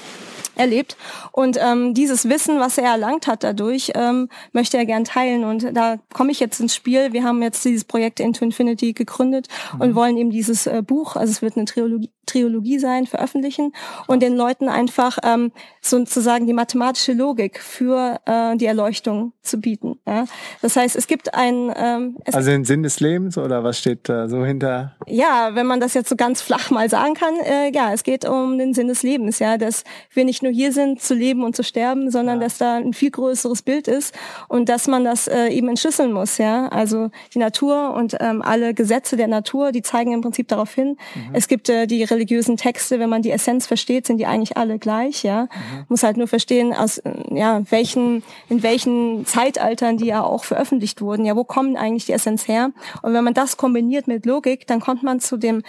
erlebt. 0.57 0.97
Und 1.33 1.59
ähm, 1.61 1.95
dieses 1.95 2.29
Wissen, 2.29 2.61
was 2.61 2.79
er 2.79 2.85
erlangt 2.85 3.27
hat 3.27 3.45
dadurch, 3.45 3.93
ähm, 3.95 4.29
möchte 4.53 4.77
er 4.77 4.87
gern 4.87 5.05
teilen. 5.05 5.45
Und 5.45 5.77
da 5.77 5.97
komme 6.13 6.31
ich 6.33 6.41
jetzt 6.41 6.61
ins 6.61 6.75
Spiel. 6.75 7.13
Wir 7.13 7.25
haben 7.25 7.43
jetzt 7.43 7.65
dieses 7.65 7.85
Projekt 7.85 8.21
Into 8.21 8.45
Infinity 8.45 8.93
gegründet 8.93 9.49
mhm. 9.75 9.81
und 9.81 9.95
wollen 9.95 10.17
eben 10.17 10.31
dieses 10.31 10.67
äh, 10.67 10.83
Buch, 10.83 11.17
also 11.17 11.31
es 11.31 11.43
wird 11.43 11.57
eine 11.57 11.67
Trilogie, 11.67 12.11
Triologie 12.27 12.79
sein, 12.79 13.07
veröffentlichen 13.07 13.73
und 14.07 14.23
den 14.23 14.37
Leuten 14.37 14.69
einfach 14.69 15.19
ähm, 15.25 15.51
sozusagen 15.81 16.47
die 16.47 16.53
mathematische 16.53 17.13
Logik 17.13 17.61
für 17.61 18.21
äh, 18.27 18.57
die 18.57 18.67
Erleuchtung 18.67 19.33
zu 19.43 19.61
bieten. 19.61 19.99
Ja? 20.07 20.27
Das 20.61 20.77
heißt, 20.77 20.95
es 20.95 21.09
gibt 21.09 21.35
ein... 21.35 21.73
Ähm, 21.77 22.17
also 22.33 22.51
den 22.51 22.65
Sinn 22.65 22.85
des 22.85 23.01
Lebens 23.01 23.37
oder 23.39 23.65
was 23.65 23.79
steht 23.79 24.09
da 24.09 24.29
so 24.29 24.45
hinter? 24.45 24.95
Ja, 25.09 25.51
wenn 25.55 25.67
man 25.67 25.81
das 25.81 25.95
jetzt 25.95 26.09
so 26.09 26.17
ganz 26.17 26.41
flach 26.41 26.71
mal 26.71 26.89
sagen 26.89 27.15
kann, 27.15 27.35
äh, 27.41 27.73
ja, 27.73 27.93
es 27.93 28.05
geht 28.05 28.25
um 28.25 28.57
den 28.57 28.73
Sinn 28.73 28.89
des 28.89 29.03
Lebens, 29.03 29.41
ja, 29.41 29.59
dass 29.59 29.83
wir 30.13 30.25
nicht 30.25 30.42
nur 30.43 30.53
hier 30.53 30.73
sind, 30.73 31.01
zu 31.01 31.15
leben 31.15 31.45
und 31.45 31.57
zu 31.57 31.63
sterben, 31.63 32.11
sondern 32.11 32.41
ja. 32.41 32.45
dass 32.45 32.59
da 32.59 32.77
ein 32.77 32.93
viel 32.93 33.11
größeres 33.11 33.63
Bild 33.63 33.89
ist 33.89 34.15
und 34.49 34.69
dass 34.69 34.87
man 34.87 35.05
das 35.05 35.29
äh, 35.29 35.49
eben 35.49 35.69
entschlüsseln 35.69 36.13
muss, 36.13 36.39
ja. 36.39 36.69
Also 36.69 37.11
die 37.35 37.39
Natur 37.39 37.95
und 37.95 38.17
ähm, 38.21 38.43
alle 38.43 38.75
Gesetze 38.75 39.17
der 39.17 39.29
Natur, 39.29 39.73
die 39.73 39.83
zeigen 39.83 40.13
im 40.13 40.21
Prinzip 40.21 40.49
darauf 40.49 40.73
hin. 40.73 40.97
Mhm. 41.15 41.35
Es 41.35 41.49
gibt 41.49 41.69
äh, 41.69 41.87
die 41.87 42.03
religiösen 42.05 42.57
Texte, 42.57 42.99
wenn 42.99 43.11
man 43.11 43.23
die 43.23 43.31
Essenz 43.31 43.67
versteht, 43.67 44.07
sind 44.07 44.19
die 44.19 44.27
eigentlich 44.27 44.57
alle 44.57 44.79
gleich, 44.79 45.23
ja. 45.23 45.43
Mhm. 45.43 45.85
Muss 45.89 46.03
halt 46.03 46.17
nur 46.17 46.29
verstehen, 46.29 46.73
aus 46.73 47.03
ja 47.31 47.63
welchen 47.71 48.23
in 48.49 48.63
welchen 48.63 49.27
Zeitaltern 49.27 49.97
die 49.97 50.07
ja 50.07 50.23
auch 50.23 50.45
veröffentlicht 50.45 51.01
wurden. 51.01 51.25
Ja, 51.25 51.37
wo 51.37 51.45
kommen 51.45 51.77
eigentlich 51.77 52.07
die 52.07 52.13
Essenz 52.13 52.49
her? 52.49 52.73
Und 53.03 53.13
wenn 53.13 53.25
man 53.25 53.35
das 53.35 53.57
kombiniert 53.57 54.07
mit 54.09 54.27
Logik, 54.27 54.67
dann 54.67 54.81
kommt 54.81 55.03
man 55.03 55.21
zu 55.21 55.37
dem 55.37 55.63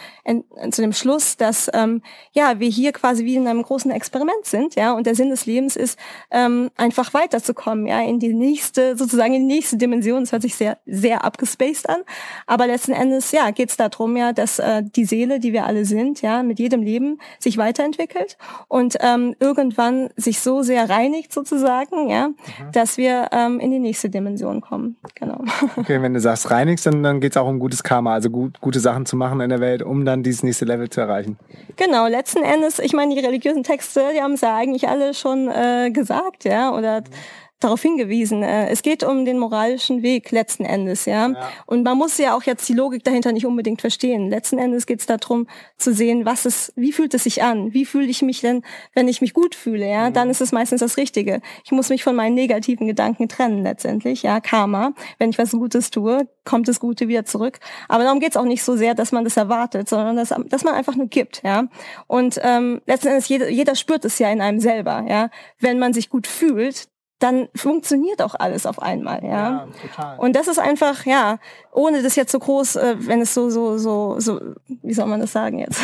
zu 0.71 0.81
dem 0.81 0.93
Schluss, 0.93 1.37
dass 1.37 1.69
ähm, 1.73 2.01
ja 2.31 2.59
wir 2.59 2.69
hier 2.69 2.91
quasi 2.91 3.25
wie 3.25 3.35
in 3.35 3.47
einem 3.47 3.63
großen 3.63 3.91
Experiment 3.91 4.45
sind, 4.45 4.62
ja. 4.75 4.93
Und 4.93 5.05
der 5.07 5.15
Sinn 5.15 5.29
des 5.29 5.45
Lebens 5.45 5.75
ist 5.75 5.97
ähm, 6.31 6.69
einfach 6.77 7.13
weiterzukommen, 7.13 7.87
ja, 7.87 8.01
in 8.01 8.19
die 8.19 8.33
nächste 8.33 8.97
sozusagen 8.97 9.33
in 9.33 9.47
die 9.47 9.55
nächste 9.55 9.77
Dimension. 9.77 10.21
Das 10.21 10.31
hört 10.31 10.41
sich 10.41 10.55
sehr 10.55 10.77
sehr 10.85 11.23
abgespaced 11.23 11.89
an, 11.89 12.01
aber 12.47 12.67
letzten 12.67 12.93
Endes 12.93 13.31
ja 13.31 13.51
geht 13.51 13.69
es 13.69 13.77
darum 13.77 14.15
ja, 14.17 14.33
dass 14.33 14.59
äh, 14.59 14.83
die 14.83 15.05
Seele, 15.05 15.39
die 15.39 15.53
wir 15.53 15.65
alle 15.65 15.85
sind, 15.85 16.21
ja, 16.21 16.43
mit 16.43 16.59
jedem 16.59 16.81
Leben 16.81 17.19
sich 17.39 17.57
weiterentwickelt 17.57 18.37
und 18.67 18.97
ähm, 19.01 19.35
irgendwann 19.39 20.09
sich 20.15 20.39
so 20.39 20.61
sehr 20.61 20.89
reinigt 20.89 21.33
sozusagen, 21.33 22.09
ja, 22.09 22.29
mhm. 22.29 22.71
dass 22.71 22.97
wir 22.97 23.29
ähm, 23.31 23.59
in 23.59 23.71
die 23.71 23.79
nächste 23.79 24.09
Dimension 24.09 24.61
kommen. 24.61 24.97
Genau. 25.15 25.43
Okay, 25.75 26.01
wenn 26.01 26.13
du 26.13 26.19
sagst 26.19 26.49
reinigst, 26.51 26.85
dann, 26.85 27.03
dann 27.03 27.19
geht 27.19 27.31
es 27.31 27.37
auch 27.37 27.47
um 27.47 27.59
gutes 27.59 27.83
Karma, 27.83 28.13
also 28.13 28.29
gut, 28.29 28.61
gute 28.61 28.79
Sachen 28.79 29.05
zu 29.05 29.15
machen 29.15 29.41
in 29.41 29.49
der 29.49 29.59
Welt, 29.59 29.81
um 29.81 30.05
dann 30.05 30.23
dieses 30.23 30.43
nächste 30.43 30.65
Level 30.65 30.89
zu 30.89 31.01
erreichen. 31.01 31.37
Genau, 31.75 32.07
letzten 32.07 32.43
Endes, 32.43 32.79
ich 32.79 32.93
meine, 32.93 33.15
die 33.15 33.21
religiösen 33.21 33.63
Texte, 33.63 34.03
die 34.15 34.21
haben 34.21 34.33
es 34.33 34.41
ja 34.41 34.52
eigentlich 34.55 34.87
alle 34.87 35.13
schon 35.13 35.49
äh, 35.49 35.91
gesagt, 35.91 36.43
ja, 36.45 36.73
oder 36.75 37.01
mhm 37.01 37.42
darauf 37.63 37.81
hingewiesen. 37.81 38.43
Äh, 38.43 38.69
es 38.69 38.81
geht 38.81 39.03
um 39.03 39.25
den 39.25 39.39
moralischen 39.39 40.03
Weg 40.03 40.31
letzten 40.31 40.65
Endes, 40.65 41.05
ja? 41.05 41.29
ja. 41.29 41.49
Und 41.65 41.83
man 41.83 41.97
muss 41.97 42.17
ja 42.17 42.35
auch 42.35 42.43
jetzt 42.43 42.67
die 42.69 42.73
Logik 42.73 43.03
dahinter 43.03 43.31
nicht 43.31 43.45
unbedingt 43.45 43.81
verstehen. 43.81 44.29
Letzten 44.29 44.57
Endes 44.57 44.85
geht 44.85 44.99
es 44.99 45.05
darum 45.05 45.47
zu 45.77 45.93
sehen, 45.93 46.25
was 46.25 46.45
es, 46.45 46.73
wie 46.75 46.91
fühlt 46.91 47.13
es 47.13 47.23
sich 47.23 47.43
an? 47.43 47.73
Wie 47.73 47.85
fühle 47.85 48.07
ich 48.07 48.21
mich 48.21 48.41
denn, 48.41 48.63
wenn 48.93 49.07
ich 49.07 49.21
mich 49.21 49.33
gut 49.33 49.55
fühle? 49.55 49.87
Ja, 49.87 50.09
mhm. 50.09 50.13
dann 50.13 50.29
ist 50.29 50.41
es 50.41 50.51
meistens 50.51 50.81
das 50.81 50.97
Richtige. 50.97 51.41
Ich 51.63 51.71
muss 51.71 51.89
mich 51.89 52.03
von 52.03 52.15
meinen 52.15 52.35
negativen 52.35 52.87
Gedanken 52.87 53.29
trennen 53.29 53.63
letztendlich. 53.63 54.23
Ja, 54.23 54.39
Karma. 54.39 54.93
Wenn 55.17 55.29
ich 55.29 55.37
was 55.37 55.51
Gutes 55.51 55.91
tue, 55.91 56.27
kommt 56.45 56.67
das 56.67 56.79
Gute 56.79 57.07
wieder 57.07 57.25
zurück. 57.25 57.59
Aber 57.87 58.03
darum 58.03 58.19
geht 58.19 58.31
es 58.31 58.37
auch 58.37 58.45
nicht 58.45 58.63
so 58.63 58.75
sehr, 58.75 58.95
dass 58.95 59.11
man 59.11 59.23
das 59.23 59.37
erwartet, 59.37 59.89
sondern 59.89 60.15
dass, 60.15 60.33
dass 60.47 60.63
man 60.63 60.73
einfach 60.73 60.95
nur 60.95 61.07
gibt. 61.07 61.41
Ja, 61.43 61.67
und 62.07 62.39
ähm, 62.43 62.81
letzten 62.85 63.09
Endes 63.09 63.27
jeder, 63.27 63.49
jeder 63.49 63.75
spürt 63.75 64.05
es 64.05 64.19
ja 64.19 64.31
in 64.31 64.41
einem 64.41 64.59
selber. 64.59 65.05
Ja, 65.07 65.29
wenn 65.59 65.79
man 65.79 65.93
sich 65.93 66.09
gut 66.09 66.27
fühlt, 66.27 66.87
dann 67.23 67.47
funktioniert 67.55 68.21
auch 68.21 68.35
alles 68.35 68.65
auf 68.65 68.81
einmal, 68.81 69.23
ja. 69.23 69.29
ja 69.29 69.67
total. 69.81 70.19
Und 70.19 70.35
das 70.35 70.49
ist 70.49 70.59
einfach, 70.59 71.05
ja, 71.05 71.39
ohne 71.71 72.03
das 72.03 72.17
jetzt 72.17 72.33
so 72.33 72.39
groß, 72.39 72.75
äh, 72.75 72.95
wenn 72.99 73.21
es 73.21 73.33
so, 73.33 73.49
so, 73.49 73.77
so, 73.77 74.19
so, 74.19 74.41
wie 74.67 74.93
soll 74.93 75.05
man 75.05 75.21
das 75.21 75.31
sagen 75.31 75.59
jetzt? 75.59 75.79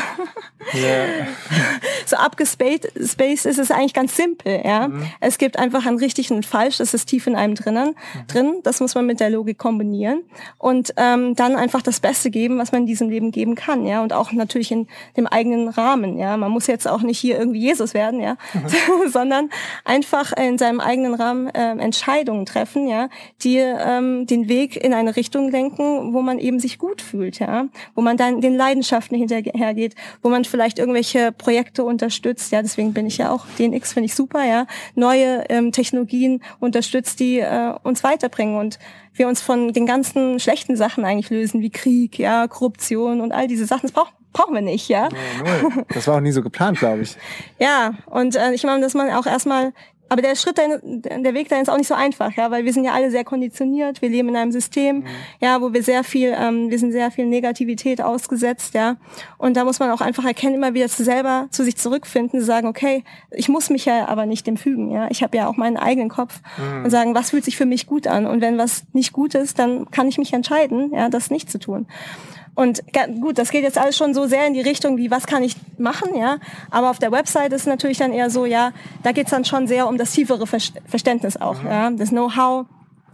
Yeah. 0.74 1.28
so 2.06 2.18
abgespaced 2.18 2.86
ist 3.46 3.58
es 3.58 3.72
eigentlich 3.72 3.94
ganz 3.94 4.18
simpel, 4.18 4.62
ja. 4.66 4.90
Mhm. 4.90 5.08
Es 5.22 5.38
gibt 5.38 5.58
einfach 5.58 5.86
ein 5.86 5.96
richtig 5.96 6.30
und 6.30 6.40
ein 6.40 6.44
falsch, 6.44 6.78
das 6.78 6.94
ist 6.94 7.06
tief 7.06 7.26
in 7.26 7.38
einem 7.38 7.56
drinnen, 7.56 7.96
mhm. 7.96 8.28
drin. 8.28 8.60
Das 8.64 8.82
muss 8.82 8.94
man 8.94 9.06
mit 9.06 9.22
der 9.22 9.30
Logik 9.30 9.58
kombinieren 9.58 10.24
und 10.58 10.94
ähm, 10.98 11.36
dann 11.36 11.56
einfach 11.56 11.82
das 11.82 12.02
Beste 12.02 12.32
geben, 12.32 12.58
was 12.58 12.74
man 12.74 12.82
in 12.82 12.88
diesem 12.88 13.10
Leben 13.10 13.32
geben 13.32 13.56
kann, 13.56 13.86
ja. 13.86 14.04
Und 14.04 14.12
auch 14.12 14.34
natürlich 14.34 14.74
in 14.74 14.88
dem 15.16 15.26
eigenen 15.26 15.70
Rahmen, 15.70 16.18
ja. 16.18 16.36
Man 16.36 16.52
muss 16.52 16.68
jetzt 16.68 16.86
auch 16.86 17.02
nicht 17.02 17.18
hier 17.18 17.40
irgendwie 17.40 17.62
Jesus 17.62 17.94
werden, 17.94 18.20
ja, 18.20 18.36
mhm. 18.54 19.10
sondern 19.10 19.50
einfach 19.86 20.34
in 20.34 20.58
seinem 20.58 20.82
eigenen 20.82 21.14
Rahmen 21.14 21.29
gemeinsam 21.30 21.48
äh, 21.48 21.84
Entscheidungen 21.84 22.46
treffen, 22.46 22.88
ja, 22.88 23.10
die 23.42 23.58
ähm, 23.58 24.26
den 24.26 24.48
Weg 24.48 24.76
in 24.76 24.94
eine 24.94 25.16
Richtung 25.16 25.50
lenken, 25.50 26.14
wo 26.14 26.22
man 26.22 26.40
eben 26.40 26.60
sich 26.60 26.78
gut 26.78 27.02
fühlt, 27.02 27.40
ja, 27.40 27.66
wo 27.96 28.02
man 28.02 28.18
dann 28.18 28.42
den 28.42 28.56
Leidenschaften 28.56 29.18
hinterhergeht, 29.18 29.96
wo 30.22 30.30
man 30.30 30.46
vielleicht 30.46 30.80
irgendwelche 30.80 31.32
Projekte 31.32 31.84
unterstützt, 31.84 32.52
ja, 32.52 32.62
deswegen 32.62 32.94
bin 32.94 33.06
ich 33.06 33.18
ja 33.18 33.32
auch 33.32 33.46
DNX 33.58 33.94
finde 33.94 34.06
ich 34.06 34.16
super, 34.16 34.44
ja, 34.46 34.66
neue 34.96 35.46
ähm, 35.50 35.72
Technologien 35.72 36.42
unterstützt, 36.60 37.20
die 37.20 37.40
äh, 37.40 37.74
uns 37.84 38.04
weiterbringen 38.04 38.58
und 38.58 38.80
wir 39.14 39.28
uns 39.28 39.42
von 39.42 39.74
den 39.74 39.86
ganzen 39.86 40.40
schlechten 40.40 40.78
Sachen 40.78 41.04
eigentlich 41.04 41.30
lösen, 41.30 41.62
wie 41.62 41.70
Krieg, 41.70 42.18
ja, 42.20 42.48
Korruption 42.48 43.22
und 43.22 43.32
all 43.32 43.48
diese 43.48 43.66
Sachen. 43.66 43.84
Das 43.84 43.92
braucht 43.92 44.14
brauchen 44.32 44.54
wir 44.54 44.62
nicht, 44.62 44.88
ja. 44.90 45.10
Das 45.94 46.08
war 46.08 46.18
auch 46.18 46.22
nie 46.22 46.32
so 46.32 46.42
geplant, 46.42 46.80
glaube 46.80 47.02
ich. 47.02 47.18
ja, 47.60 47.94
und 48.06 48.36
äh, 48.36 48.54
ich 48.54 48.64
meine, 48.64 48.82
dass 48.82 48.94
man 48.94 49.10
auch 49.12 49.26
erstmal 49.26 49.74
aber 50.10 50.22
der 50.22 50.36
Schritt, 50.36 50.58
der 50.58 51.34
Weg 51.34 51.50
dahin 51.50 51.64
ist 51.64 51.70
auch 51.70 51.78
nicht 51.78 51.88
so 51.88 51.94
einfach, 51.94 52.32
ja, 52.34 52.52
weil 52.52 52.66
wir 52.66 52.74
sind 52.74 52.84
ja 52.84 52.94
alle 52.94 53.12
sehr 53.12 53.24
konditioniert, 53.24 54.02
wir 54.02 54.10
leben 54.10 54.30
in 54.30 54.36
einem 54.36 54.52
System, 54.52 54.98
mhm. 54.98 55.06
ja, 55.40 55.62
wo 55.62 55.74
wir 55.74 55.84
sehr 55.84 56.04
viel, 56.04 56.36
ähm, 56.38 56.70
wir 56.70 56.80
sind 56.80 56.92
sehr 56.92 57.12
viel 57.12 57.26
Negativität 57.26 58.02
ausgesetzt, 58.02 58.74
ja, 58.74 58.98
und 59.38 59.56
da 59.56 59.64
muss 59.64 59.80
man 59.80 59.92
auch 59.92 60.02
einfach 60.02 60.26
erkennen, 60.26 60.56
immer 60.56 60.74
wieder 60.74 60.88
zu 60.88 61.04
selber 61.04 61.48
zu 61.52 61.64
sich 61.64 61.78
zurückfinden, 61.78 62.40
zu 62.40 62.46
sagen, 62.46 62.68
okay, 62.68 63.04
ich 63.32 63.50
muss 63.50 63.70
mich 63.70 63.86
ja 63.86 64.08
aber 64.08 64.26
nicht 64.26 64.48
dem 64.48 64.58
fügen, 64.58 64.92
ja, 64.92 65.08
ich 65.10 65.24
habe 65.24 65.38
ja 65.38 65.48
auch 65.48 65.58
meinen 65.58 65.78
eigenen 65.78 66.10
Kopf 66.10 66.42
mhm. 66.58 66.86
und 66.86 66.90
sagen, 66.90 67.16
was 67.16 67.30
fühlt 67.30 67.46
sich 67.46 67.58
für 67.58 67.66
mich 67.66 67.88
gut 67.88 68.08
an 68.08 68.26
und 68.26 68.42
wenn 68.42 68.58
was 68.58 68.84
nicht 68.94 69.14
gut 69.14 69.36
ist, 69.36 69.60
dann 69.60 69.90
kann 69.92 70.08
ich 70.08 70.18
mich 70.18 70.34
entscheiden, 70.34 70.92
ja, 70.94 71.10
das 71.10 71.30
nicht 71.30 71.52
zu 71.52 71.60
tun. 71.60 71.88
Und 72.60 72.84
gut, 73.22 73.38
das 73.38 73.52
geht 73.52 73.64
jetzt 73.64 73.78
alles 73.78 73.96
schon 73.96 74.14
so 74.14 74.28
sehr 74.28 74.46
in 74.46 74.54
die 74.54 74.60
Richtung, 74.60 74.98
wie 74.98 75.10
was 75.10 75.28
kann 75.28 75.44
ich 75.44 75.56
machen, 75.78 76.14
ja. 76.14 76.40
Aber 76.70 76.90
auf 76.90 77.00
der 77.00 77.10
Website 77.10 77.54
ist 77.54 77.66
natürlich 77.68 78.00
dann 78.00 78.12
eher 78.12 78.30
so, 78.30 78.44
ja, 78.46 78.74
da 79.02 79.14
geht's 79.14 79.32
dann 79.32 79.46
schon 79.46 79.66
sehr 79.66 79.88
um 79.88 79.98
das 79.98 80.12
tiefere 80.12 80.46
Verständnis 80.46 81.38
auch, 81.38 81.62
mhm. 81.62 81.70
ja, 81.70 81.90
das 81.90 82.10
Know-how 82.10 82.66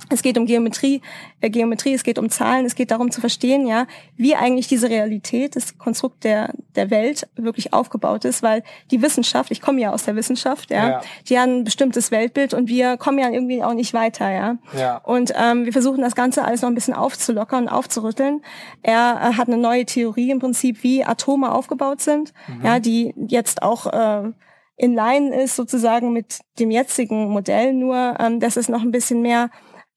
Es 0.10 0.22
geht 0.22 0.38
um 0.38 0.46
Geometrie, 0.46 1.02
äh, 1.42 1.50
Geometrie, 1.50 1.94
es 1.94 2.04
geht 2.04 2.20
um 2.20 2.30
Zahlen, 2.30 2.66
es 2.66 2.76
geht 2.76 2.92
darum 2.92 3.12
zu 3.12 3.22
verstehen, 3.22 3.68
ja, 3.68 3.88
wie 4.16 4.36
eigentlich 4.36 4.68
diese 4.68 4.90
Realität, 4.90 5.56
das 5.56 5.78
Konstrukt 5.78 6.24
der, 6.24 6.54
der 6.76 6.92
Welt 6.92 7.28
wirklich 7.36 7.74
aufgebaut 7.74 8.26
ist, 8.26 8.44
weil 8.44 8.64
die 8.92 9.02
Wissenschaft, 9.02 9.52
ich 9.52 9.62
komme 9.62 9.82
ja 9.82 9.92
aus 9.92 10.04
der 10.04 10.16
Wissenschaft, 10.16 10.70
ja, 10.72 10.90
ja. 10.90 11.02
die 11.28 11.40
haben 11.40 11.60
ein 11.60 11.64
bestimmtes 11.64 12.12
Weltbild 12.12 12.54
und 12.54 12.68
wir 12.68 12.98
kommen 12.98 13.20
ja 13.20 13.30
irgendwie 13.30 13.64
auch 13.64 13.74
nicht 13.74 13.94
weiter, 13.94 14.30
ja. 14.32 14.58
ja. 14.78 14.98
Und 14.98 15.34
ähm, 15.36 15.66
wir 15.66 15.74
versuchen 15.74 16.02
das 16.02 16.16
Ganze 16.16 16.44
alles 16.46 16.62
noch 16.62 16.70
ein 16.70 16.76
bisschen 16.76 16.94
aufzulockern 16.94 17.64
und 17.64 17.70
aufzurütteln. 17.70 18.42
Er 18.82 19.20
äh, 19.22 19.34
hat 19.38 19.48
eine 19.48 19.58
neue 19.58 19.86
Theorie 19.86 20.32
im 20.32 20.40
Prinzip, 20.40 20.84
wie 20.84 21.04
Atome 21.04 21.52
aufgebaut 21.52 22.02
sind, 22.02 22.34
mhm. 22.48 22.66
ja, 22.66 22.80
die 22.80 23.14
jetzt 23.28 23.64
auch 23.64 23.88
äh, 23.88 24.32
in 24.78 24.94
Line 24.94 25.42
ist 25.42 25.56
sozusagen 25.56 26.12
mit 26.12 26.40
dem 26.60 26.70
jetzigen 26.70 27.30
Modell, 27.30 27.74
nur 27.74 28.16
ähm, 28.20 28.40
dass 28.40 28.58
es 28.58 28.70
noch 28.70 28.82
ein 28.82 28.92
bisschen 28.92 29.22
mehr 29.22 29.50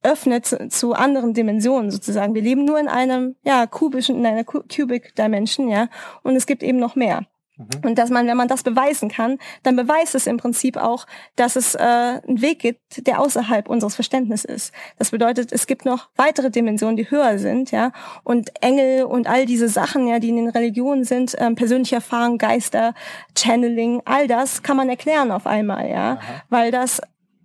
öffnet 0.03 0.47
zu, 0.47 0.69
zu 0.69 0.95
anderen 0.95 1.35
Dimensionen 1.35 1.91
sozusagen. 1.91 2.35
Wir 2.35 2.43
leben 2.43 2.65
nur 2.65 2.79
in 2.79 2.89
einem 2.89 3.37
ja 3.43 3.67
kubischen, 3.67 4.17
in 4.17 4.27
einer 4.27 4.45
Cubic 4.45 5.15
Dimension, 5.17 5.69
ja, 5.69 5.89
und 6.23 6.37
es 6.37 6.47
gibt 6.47 6.63
eben 6.63 6.79
noch 6.79 6.97
mehr. 6.97 7.27
Mhm. 7.59 7.67
Und 7.85 7.99
dass 7.99 8.11
man, 8.11 8.27
wenn 8.27 8.37
man 8.37 8.49
das 8.49 8.63
beweisen 8.63 9.09
kann, 9.11 9.39
dann 9.63 9.77
beweist 9.77 10.15
es 10.15 10.27
im 10.27 10.37
Prinzip 10.37 10.77
auch, 10.77 11.07
dass 11.37 11.57
es 11.57 11.75
äh, 11.75 11.79
einen 11.79 12.41
Weg 12.41 12.61
gibt, 12.61 13.07
der 13.07 13.21
außerhalb 13.21 13.69
unseres 13.69 13.95
Verständnisses 13.97 14.45
ist. 14.45 14.75
Das 14.99 15.11
bedeutet, 15.11 15.53
es 15.53 15.67
gibt 15.67 15.85
noch 15.85 16.09
weitere 16.17 16.51
Dimensionen, 16.51 16.97
die 16.97 17.11
höher 17.11 17.39
sind, 17.39 17.71
ja. 17.71 17.93
Und 18.23 18.51
Engel 18.63 19.05
und 19.05 19.27
all 19.27 19.45
diese 19.45 19.69
Sachen, 19.69 20.07
ja, 20.07 20.21
die 20.21 20.29
in 20.29 20.37
den 20.37 20.49
Religionen 20.49 21.05
sind, 21.05 21.35
ähm, 21.39 21.57
persönliche 21.57 21.97
Erfahrung, 21.97 22.39
Geister, 22.39 22.95
Channeling, 23.37 24.03
all 24.05 24.29
das 24.29 24.63
kann 24.63 24.77
man 24.77 24.89
erklären 24.89 25.33
auf 25.33 25.47
einmal, 25.47 25.91
ja. 25.91 26.13
Aha. 26.13 26.43
Weil 26.49 26.71
das 26.71 27.01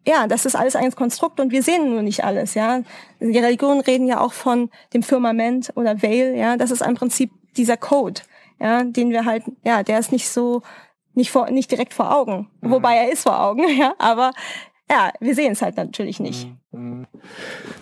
ja, 0.08 0.28
das 0.28 0.46
ist 0.46 0.56
alles 0.56 0.76
ein 0.76 0.94
Konstrukt 0.96 1.40
und 1.40 1.52
wir 1.52 1.64
sehen 1.64 1.92
nur 1.92 2.02
nicht 2.02 2.24
alles, 2.24 2.54
ja. 2.56 2.82
Die 3.20 3.40
Religionen 3.40 3.82
reden 3.82 4.08
ja 4.08 4.20
auch 4.20 4.34
von 4.34 4.70
dem 4.94 5.04
Firmament 5.04 5.72
oder 5.76 6.02
Veil, 6.02 6.36
ja. 6.36 6.58
Das 6.58 6.72
ist 6.72 6.82
im 6.82 6.96
Prinzip 6.96 7.32
dieser 7.56 7.78
Code, 7.78 8.22
ja, 8.60 8.84
den 8.84 9.12
wir 9.12 9.26
halt, 9.26 9.44
ja, 9.64 9.84
der 9.84 10.00
ist 10.00 10.12
nicht 10.12 10.30
so, 10.30 10.62
nicht 11.14 11.32
vor, 11.32 11.50
nicht 11.50 11.72
direkt 11.72 11.94
vor 11.94 12.16
Augen. 12.16 12.50
Mhm. 12.62 12.72
Wobei 12.72 12.96
er 12.96 13.12
ist 13.12 13.24
vor 13.24 13.40
Augen, 13.40 13.64
ja. 13.78 13.94
Aber 13.98 14.32
ja, 14.90 15.12
wir 15.20 15.34
sehen 15.34 15.54
es 15.54 15.62
halt 15.62 15.78
natürlich 15.78 16.20
nicht. 16.20 16.48
Mhm. 16.72 17.08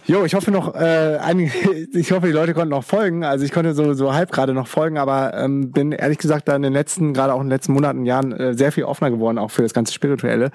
Jo, 0.06 0.24
ich 0.24 0.36
hoffe 0.36 0.52
noch, 0.52 0.76
äh, 0.76 1.18
einige, 1.22 1.52
ich 1.94 2.12
hoffe, 2.12 2.28
die 2.28 2.34
Leute 2.34 2.54
konnten 2.54 2.70
noch 2.70 2.84
folgen. 2.84 3.24
Also 3.24 3.44
ich 3.44 3.52
konnte 3.52 3.74
so, 3.74 3.94
so 3.94 4.14
halb 4.14 4.32
gerade 4.32 4.54
noch 4.54 4.68
folgen, 4.68 4.98
aber 4.98 5.34
ähm, 5.34 5.72
bin 5.72 5.92
ehrlich 5.92 6.20
gesagt 6.20 6.48
da 6.48 6.56
in 6.56 6.62
den 6.62 6.74
letzten, 6.74 7.14
gerade 7.14 7.34
auch 7.34 7.40
in 7.40 7.48
den 7.48 7.52
letzten 7.52 7.74
Monaten, 7.74 8.06
Jahren 8.06 8.32
äh, 8.34 8.54
sehr 8.54 8.72
viel 8.72 8.84
offener 8.84 9.10
geworden, 9.10 9.40
auch 9.40 9.52
für 9.52 9.64
das 9.64 9.74
ganze 9.74 9.94
Spirituelle. 9.94 10.52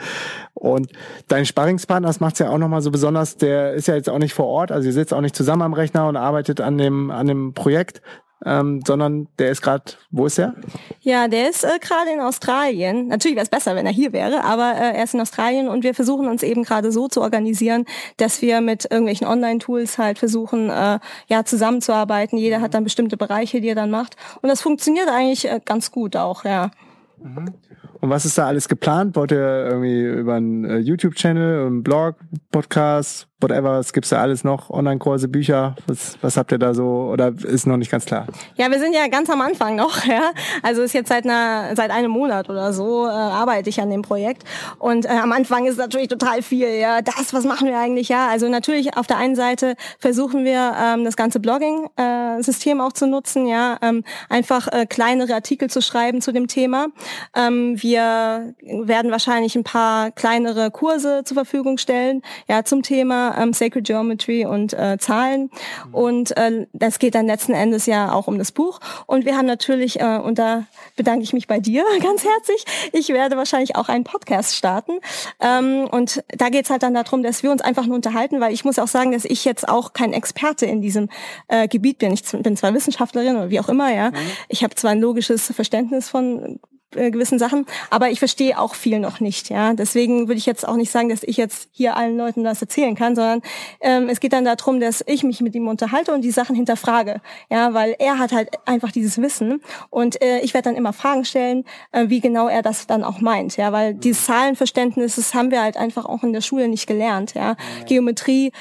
Und 0.54 0.92
dein 1.28 1.46
Sparringspartner, 1.46 2.08
das 2.08 2.20
macht's 2.20 2.38
ja 2.38 2.50
auch 2.50 2.58
nochmal 2.58 2.80
so 2.80 2.90
besonders, 2.90 3.36
der 3.36 3.74
ist 3.74 3.88
ja 3.88 3.94
jetzt 3.94 4.08
auch 4.08 4.18
nicht 4.18 4.34
vor 4.34 4.46
Ort, 4.46 4.70
also 4.70 4.86
ihr 4.86 4.92
sitzt 4.92 5.12
auch 5.12 5.20
nicht 5.20 5.36
zusammen 5.36 5.62
am 5.62 5.72
Rechner 5.72 6.08
und 6.08 6.16
arbeitet 6.16 6.60
an 6.60 6.78
dem, 6.78 7.10
an 7.10 7.26
dem 7.26 7.54
Projekt, 7.54 8.02
ähm, 8.44 8.82
sondern 8.86 9.28
der 9.38 9.50
ist 9.50 9.62
gerade, 9.62 9.84
wo 10.10 10.26
ist 10.26 10.38
er? 10.38 10.54
Ja, 11.00 11.28
der 11.28 11.48
ist 11.48 11.64
äh, 11.64 11.78
gerade 11.80 12.10
in 12.12 12.20
Australien. 12.20 13.08
Natürlich 13.08 13.36
wäre 13.36 13.44
es 13.44 13.50
besser, 13.50 13.74
wenn 13.74 13.86
er 13.86 13.92
hier 13.92 14.12
wäre, 14.12 14.44
aber 14.44 14.74
äh, 14.74 14.96
er 14.96 15.04
ist 15.04 15.14
in 15.14 15.20
Australien 15.20 15.68
und 15.68 15.84
wir 15.84 15.94
versuchen 15.94 16.28
uns 16.28 16.42
eben 16.42 16.62
gerade 16.62 16.92
so 16.92 17.08
zu 17.08 17.22
organisieren, 17.22 17.86
dass 18.18 18.42
wir 18.42 18.60
mit 18.60 18.84
irgendwelchen 18.84 19.26
Online-Tools 19.26 19.98
halt 19.98 20.18
versuchen, 20.18 20.68
äh, 20.68 20.98
ja, 21.28 21.44
zusammenzuarbeiten. 21.44 22.38
Jeder 22.38 22.60
hat 22.60 22.74
dann 22.74 22.84
bestimmte 22.84 23.16
Bereiche, 23.16 23.60
die 23.60 23.68
er 23.68 23.74
dann 23.74 23.90
macht. 23.90 24.16
Und 24.42 24.48
das 24.48 24.60
funktioniert 24.60 25.08
eigentlich 25.08 25.48
äh, 25.48 25.60
ganz 25.64 25.90
gut 25.90 26.16
auch, 26.16 26.44
ja. 26.44 26.70
Mhm. 27.22 27.54
Und 28.00 28.10
was 28.10 28.24
ist 28.24 28.36
da 28.36 28.46
alles 28.46 28.68
geplant? 28.68 29.16
Wollt 29.16 29.32
ihr 29.32 29.66
irgendwie 29.66 30.02
über 30.02 30.34
einen 30.34 30.64
äh, 30.64 30.78
YouTube-Channel, 30.78 31.66
einen 31.66 31.82
Blog, 31.82 32.16
Podcast, 32.52 33.25
whatever, 33.40 33.78
es 33.78 33.92
gibt 33.92 34.10
da 34.10 34.20
alles 34.22 34.44
noch, 34.44 34.70
Online-Kurse, 34.70 35.28
Bücher, 35.28 35.76
was, 35.86 36.16
was 36.22 36.38
habt 36.38 36.52
ihr 36.52 36.58
da 36.58 36.72
so, 36.72 37.10
oder 37.12 37.32
ist 37.44 37.66
noch 37.66 37.76
nicht 37.76 37.90
ganz 37.90 38.06
klar? 38.06 38.26
Ja, 38.56 38.70
wir 38.70 38.78
sind 38.78 38.94
ja 38.94 39.08
ganz 39.08 39.28
am 39.28 39.42
Anfang 39.42 39.76
noch, 39.76 40.04
ja. 40.06 40.32
Also 40.62 40.82
ist 40.82 40.94
jetzt 40.94 41.08
seit 41.08 41.24
einer, 41.24 41.76
seit 41.76 41.90
einem 41.90 42.10
Monat 42.10 42.48
oder 42.48 42.72
so, 42.72 43.06
äh, 43.06 43.10
arbeite 43.10 43.68
ich 43.68 43.80
an 43.80 43.90
dem 43.90 44.02
Projekt. 44.02 44.44
Und 44.78 45.04
äh, 45.04 45.08
am 45.08 45.32
Anfang 45.32 45.66
ist 45.66 45.76
natürlich 45.76 46.08
total 46.08 46.40
viel, 46.40 46.68
ja. 46.78 47.02
Das, 47.02 47.34
was 47.34 47.44
machen 47.44 47.68
wir 47.68 47.78
eigentlich, 47.78 48.08
ja. 48.08 48.28
Also 48.28 48.48
natürlich 48.48 48.96
auf 48.96 49.06
der 49.06 49.18
einen 49.18 49.36
Seite 49.36 49.74
versuchen 49.98 50.44
wir, 50.44 50.74
ähm, 50.82 51.04
das 51.04 51.16
ganze 51.16 51.38
Blogging-System 51.38 52.78
äh, 52.78 52.82
auch 52.82 52.92
zu 52.92 53.06
nutzen, 53.06 53.46
ja. 53.46 53.76
Ähm, 53.82 54.02
einfach 54.30 54.68
äh, 54.68 54.86
kleinere 54.86 55.34
Artikel 55.34 55.68
zu 55.68 55.82
schreiben 55.82 56.22
zu 56.22 56.32
dem 56.32 56.46
Thema. 56.46 56.86
Ähm, 57.34 57.74
wir 57.82 58.54
werden 58.62 59.10
wahrscheinlich 59.10 59.56
ein 59.56 59.64
paar 59.64 60.10
kleinere 60.10 60.70
Kurse 60.70 61.22
zur 61.24 61.34
Verfügung 61.34 61.76
stellen, 61.76 62.22
ja, 62.48 62.64
zum 62.64 62.82
Thema 62.82 63.25
ähm, 63.38 63.52
Sacred 63.52 63.86
Geometry 63.86 64.44
und 64.46 64.72
äh, 64.72 64.98
Zahlen. 64.98 65.50
Und 65.92 66.36
äh, 66.36 66.66
das 66.72 66.98
geht 66.98 67.14
dann 67.14 67.26
letzten 67.26 67.52
Endes 67.52 67.86
ja 67.86 68.12
auch 68.12 68.26
um 68.26 68.38
das 68.38 68.52
Buch. 68.52 68.80
Und 69.06 69.24
wir 69.24 69.36
haben 69.36 69.46
natürlich, 69.46 70.00
äh, 70.00 70.18
und 70.18 70.38
da 70.38 70.64
bedanke 70.96 71.22
ich 71.22 71.32
mich 71.32 71.46
bei 71.46 71.60
dir 71.60 71.84
ganz 72.02 72.24
herzlich, 72.24 72.64
ich 72.92 73.08
werde 73.08 73.36
wahrscheinlich 73.36 73.76
auch 73.76 73.88
einen 73.88 74.04
Podcast 74.04 74.56
starten. 74.56 74.92
Ähm, 75.40 75.88
und 75.90 76.22
da 76.28 76.48
geht's 76.48 76.70
halt 76.70 76.82
dann 76.82 76.94
darum, 76.94 77.22
dass 77.22 77.42
wir 77.42 77.50
uns 77.50 77.62
einfach 77.62 77.86
nur 77.86 77.96
unterhalten, 77.96 78.40
weil 78.40 78.52
ich 78.52 78.64
muss 78.64 78.78
auch 78.78 78.88
sagen, 78.88 79.12
dass 79.12 79.24
ich 79.24 79.44
jetzt 79.44 79.68
auch 79.68 79.92
kein 79.92 80.12
Experte 80.12 80.66
in 80.66 80.80
diesem 80.80 81.08
äh, 81.48 81.68
Gebiet 81.68 81.98
bin. 81.98 82.12
Ich 82.12 82.22
bin 82.30 82.56
zwar 82.56 82.74
Wissenschaftlerin 82.74 83.36
oder 83.36 83.50
wie 83.50 83.60
auch 83.60 83.68
immer, 83.68 83.92
ja. 83.92 84.10
Mhm. 84.10 84.16
Ich 84.48 84.62
habe 84.62 84.74
zwar 84.74 84.92
ein 84.92 85.00
logisches 85.00 85.52
Verständnis 85.54 86.08
von 86.08 86.58
äh, 86.96 87.10
gewissen 87.10 87.38
Sachen, 87.38 87.66
aber 87.90 88.10
ich 88.10 88.18
verstehe 88.18 88.58
auch 88.58 88.74
viel 88.74 88.98
noch 88.98 89.20
nicht, 89.20 89.50
ja. 89.50 89.74
Deswegen 89.74 90.28
würde 90.28 90.38
ich 90.38 90.46
jetzt 90.46 90.66
auch 90.66 90.76
nicht 90.76 90.90
sagen, 90.90 91.08
dass 91.08 91.22
ich 91.22 91.36
jetzt 91.36 91.68
hier 91.72 91.96
allen 91.96 92.16
Leuten 92.16 92.44
das 92.44 92.60
erzählen 92.60 92.94
kann, 92.94 93.14
sondern 93.14 93.42
ähm, 93.80 94.08
es 94.08 94.20
geht 94.20 94.32
dann 94.32 94.44
darum, 94.44 94.80
dass 94.80 95.02
ich 95.06 95.22
mich 95.22 95.40
mit 95.40 95.54
ihm 95.54 95.68
unterhalte 95.68 96.12
und 96.12 96.22
die 96.22 96.30
Sachen 96.30 96.56
hinterfrage, 96.56 97.20
ja, 97.50 97.74
weil 97.74 97.94
er 97.98 98.18
hat 98.18 98.32
halt 98.32 98.50
einfach 98.66 98.92
dieses 98.92 99.20
Wissen 99.20 99.62
und 99.90 100.20
äh, 100.22 100.40
ich 100.40 100.54
werde 100.54 100.70
dann 100.70 100.76
immer 100.76 100.92
Fragen 100.92 101.24
stellen, 101.24 101.64
äh, 101.92 102.08
wie 102.08 102.20
genau 102.20 102.48
er 102.48 102.62
das 102.62 102.86
dann 102.86 103.04
auch 103.04 103.20
meint, 103.20 103.56
ja, 103.56 103.72
weil 103.72 103.94
dieses 103.94 104.24
Zahlenverständnis, 104.24 105.16
das 105.16 105.34
haben 105.34 105.50
wir 105.50 105.62
halt 105.62 105.76
einfach 105.76 106.04
auch 106.06 106.22
in 106.22 106.32
der 106.32 106.40
Schule 106.40 106.68
nicht 106.68 106.86
gelernt, 106.86 107.34
ja. 107.34 107.56
Geometrie 107.86 108.52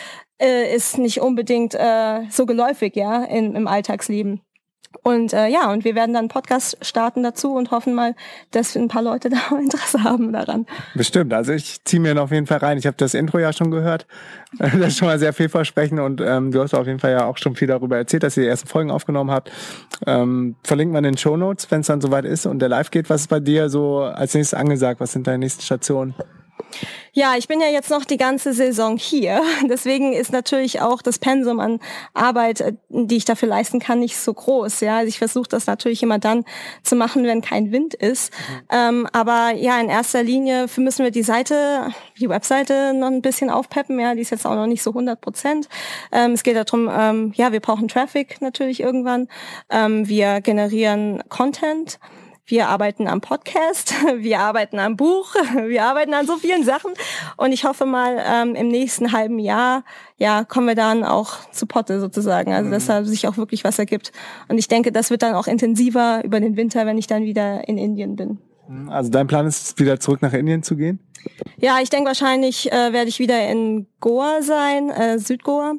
äh, 0.42 0.76
ist 0.76 0.98
nicht 0.98 1.22
unbedingt 1.22 1.76
äh, 1.76 2.22
so 2.30 2.46
geläufig, 2.46 2.96
ja, 2.96 3.24
in, 3.24 3.56
im 3.56 3.68
Alltagsleben. 3.68 4.42
Und 5.04 5.34
äh, 5.34 5.48
ja, 5.48 5.72
und 5.72 5.84
wir 5.84 5.96
werden 5.96 6.14
dann 6.14 6.24
einen 6.24 6.28
Podcast 6.30 6.78
starten 6.82 7.24
dazu 7.24 7.54
und 7.54 7.72
hoffen 7.72 7.94
mal, 7.94 8.16
dass 8.52 8.76
ein 8.76 8.88
paar 8.88 9.02
Leute 9.02 9.30
da 9.50 9.58
Interesse 9.58 10.04
haben 10.04 10.34
daran. 10.34 10.66
Bestimmt. 10.94 11.34
Also 11.34 11.54
ich 11.54 11.84
ziehe 11.84 12.02
mir 12.02 12.22
auf 12.22 12.32
jeden 12.32 12.48
Fall 12.48 12.60
rein. 12.60 12.78
Ich 12.78 12.86
habe 12.86 12.98
das 12.98 13.14
Intro 13.14 13.40
ja 13.40 13.54
schon 13.54 13.72
gehört. 13.72 14.08
Das 14.58 14.74
ist 14.74 14.98
schon 15.00 15.10
mal 15.10 15.20
sehr 15.20 15.34
vielversprechend 15.34 16.00
und 16.00 16.22
ähm, 16.22 16.52
du 16.52 16.62
hast 16.62 16.74
auf 16.74 16.88
jeden 16.88 17.00
Fall 17.00 17.12
ja 17.12 17.26
auch 17.26 17.38
schon 17.38 17.56
viel 17.56 17.68
darüber 17.68 17.98
erzählt, 17.98 18.24
dass 18.24 18.38
ihr 18.38 18.44
die 18.44 18.50
ersten 18.50 18.70
Folgen 18.70 18.90
aufgenommen 18.90 19.30
habt. 19.30 19.52
Ähm, 20.08 20.56
verlinkt 20.64 20.94
man 20.94 21.04
in 21.04 21.12
den 21.12 21.18
Show 21.18 21.36
Notes, 21.36 21.70
wenn 21.72 21.82
es 21.82 21.88
dann 21.88 22.00
soweit 22.00 22.24
ist 22.24 22.46
und 22.46 22.60
der 22.60 22.70
Live 22.70 22.90
geht. 22.90 23.10
Was 23.10 23.22
ist 23.22 23.28
bei 23.28 23.42
dir 23.42 23.70
so 23.70 24.00
als 24.00 24.34
nächstes 24.34 24.58
angesagt? 24.58 25.02
Was 25.02 25.12
sind 25.12 25.28
deine 25.28 25.40
nächsten 25.40 25.62
Stationen? 25.62 26.14
Ja, 27.14 27.36
ich 27.38 27.48
bin 27.48 27.62
ja 27.62 27.68
jetzt 27.68 27.90
noch 27.90 28.04
die 28.04 28.18
ganze 28.18 28.54
Saison 28.54 28.98
hier. 28.98 29.42
Deswegen 29.70 30.12
ist 30.12 30.34
natürlich 30.34 30.82
auch 30.82 31.02
das 31.02 31.18
Pensum 31.18 31.62
an 31.62 31.80
Arbeit, 32.14 32.60
äh, 32.60 32.74
die 32.90 33.16
ich 33.16 33.24
dafür 33.24 33.48
leisten 33.48 33.80
kann, 33.80 34.00
nicht 34.00 34.18
so 34.18 34.34
groß. 34.34 34.82
Ja, 34.82 34.98
also 34.98 35.08
ich 35.08 35.18
versuche 35.18 35.48
das 35.48 35.66
natürlich 35.66 36.04
immer 36.04 36.20
dann 36.20 36.44
zu 36.84 36.98
machen, 36.98 37.24
wenn 37.24 37.42
kein 37.42 37.72
Wind 37.72 37.94
ist. 37.94 38.34
Mhm. 38.34 38.62
Ähm, 38.70 39.08
aber 39.14 39.54
ja, 39.56 39.80
in 39.80 39.88
erster 39.88 40.24
Linie 40.24 40.66
müssen 40.76 41.06
wir 41.06 41.12
die 41.12 41.24
Seite, 41.24 41.94
die 42.20 42.28
Webseite 42.28 42.94
noch 42.94 43.08
ein 43.08 43.22
bisschen 43.22 43.50
aufpeppen. 43.50 43.98
Ja, 43.98 44.14
die 44.14 44.22
ist 44.22 44.32
jetzt 44.32 44.46
auch 44.46 44.56
noch 44.56 44.68
nicht 44.68 44.84
so 44.84 44.90
100 44.92 45.22
Prozent. 45.22 45.70
Ähm, 46.12 46.32
es 46.32 46.44
geht 46.44 46.58
darum, 46.58 46.90
ähm, 46.92 47.32
ja, 47.36 47.54
wir 47.54 47.62
brauchen 47.62 47.88
Traffic 47.88 48.42
natürlich 48.42 48.82
irgendwann. 48.82 49.30
Ähm, 49.70 50.10
wir 50.10 50.42
generieren 50.42 51.24
Content. 51.30 51.98
Wir 52.48 52.70
arbeiten 52.70 53.08
am 53.08 53.22
Podcast, 53.22 53.96
wir 54.18 54.40
arbeiten 54.40 54.78
am 54.78 54.96
Buch, 54.96 55.34
wir 55.68 55.84
arbeiten 55.84 56.14
an 56.14 56.28
so 56.28 56.38
vielen 56.38 56.64
Sachen. 56.64 56.92
Und 57.38 57.52
ich 57.52 57.66
hoffe 57.66 57.88
mal, 57.88 58.22
ähm, 58.24 58.54
im 58.54 58.68
nächsten 58.68 59.12
halben 59.12 59.40
Jahr, 59.40 59.84
ja, 60.18 60.44
kommen 60.44 60.68
wir 60.68 60.76
dann 60.76 61.04
auch 61.04 61.50
zu 61.50 61.66
Potte 61.66 62.00
sozusagen. 62.00 62.54
Also, 62.54 62.70
dass 62.70 62.84
mhm. 62.84 62.88
da 62.90 63.04
sich 63.04 63.28
auch 63.28 63.38
wirklich 63.38 63.64
was 63.64 63.80
ergibt. 63.80 64.12
Und 64.48 64.60
ich 64.60 64.68
denke, 64.68 64.92
das 64.92 65.10
wird 65.10 65.24
dann 65.24 65.34
auch 65.34 65.48
intensiver 65.48 66.22
über 66.24 66.40
den 66.40 66.56
Winter, 66.56 66.86
wenn 66.86 67.00
ich 67.00 67.08
dann 67.08 67.24
wieder 67.24 67.68
in 67.68 67.80
Indien 67.80 68.16
bin. 68.16 68.38
Also 68.90 69.10
dein 69.10 69.26
Plan 69.26 69.48
ist, 69.48 69.80
wieder 69.80 70.00
zurück 70.00 70.22
nach 70.22 70.34
Indien 70.34 70.62
zu 70.62 70.76
gehen? 70.76 71.00
Ja, 71.58 71.80
ich 71.82 71.90
denke 71.90 72.08
wahrscheinlich 72.08 72.72
äh, 72.72 72.94
werde 72.94 73.10
ich 73.10 73.20
wieder 73.20 73.48
in 73.48 73.88
Goa 74.00 74.42
sein, 74.42 74.90
äh, 74.90 75.18
Südgoa. 75.18 75.74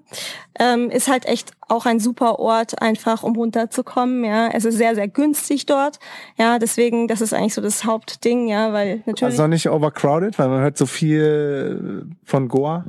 Ähm, 0.59 0.91
ist 0.91 1.07
halt 1.07 1.27
echt 1.27 1.53
auch 1.69 1.85
ein 1.85 2.01
super 2.01 2.39
Ort, 2.39 2.81
einfach 2.81 3.23
um 3.23 3.37
runterzukommen. 3.37 4.25
Ja, 4.25 4.49
es 4.49 4.65
ist 4.65 4.77
sehr, 4.79 4.95
sehr 4.95 5.07
günstig 5.07 5.67
dort. 5.67 5.99
Ja, 6.39 6.59
deswegen, 6.59 7.09
das 7.09 7.21
ist 7.21 7.35
eigentlich 7.35 7.55
so 7.55 7.61
das 7.61 7.85
Hauptding, 7.85 8.49
ja, 8.49 8.73
weil 8.73 9.03
natürlich. 9.05 9.23
Also 9.23 9.47
nicht 9.49 9.69
overcrowded, 9.69 10.39
weil 10.39 10.49
man 10.49 10.61
hört 10.63 10.79
so 10.79 10.87
viel 10.87 12.07
von 12.25 12.49
Goa. 12.49 12.85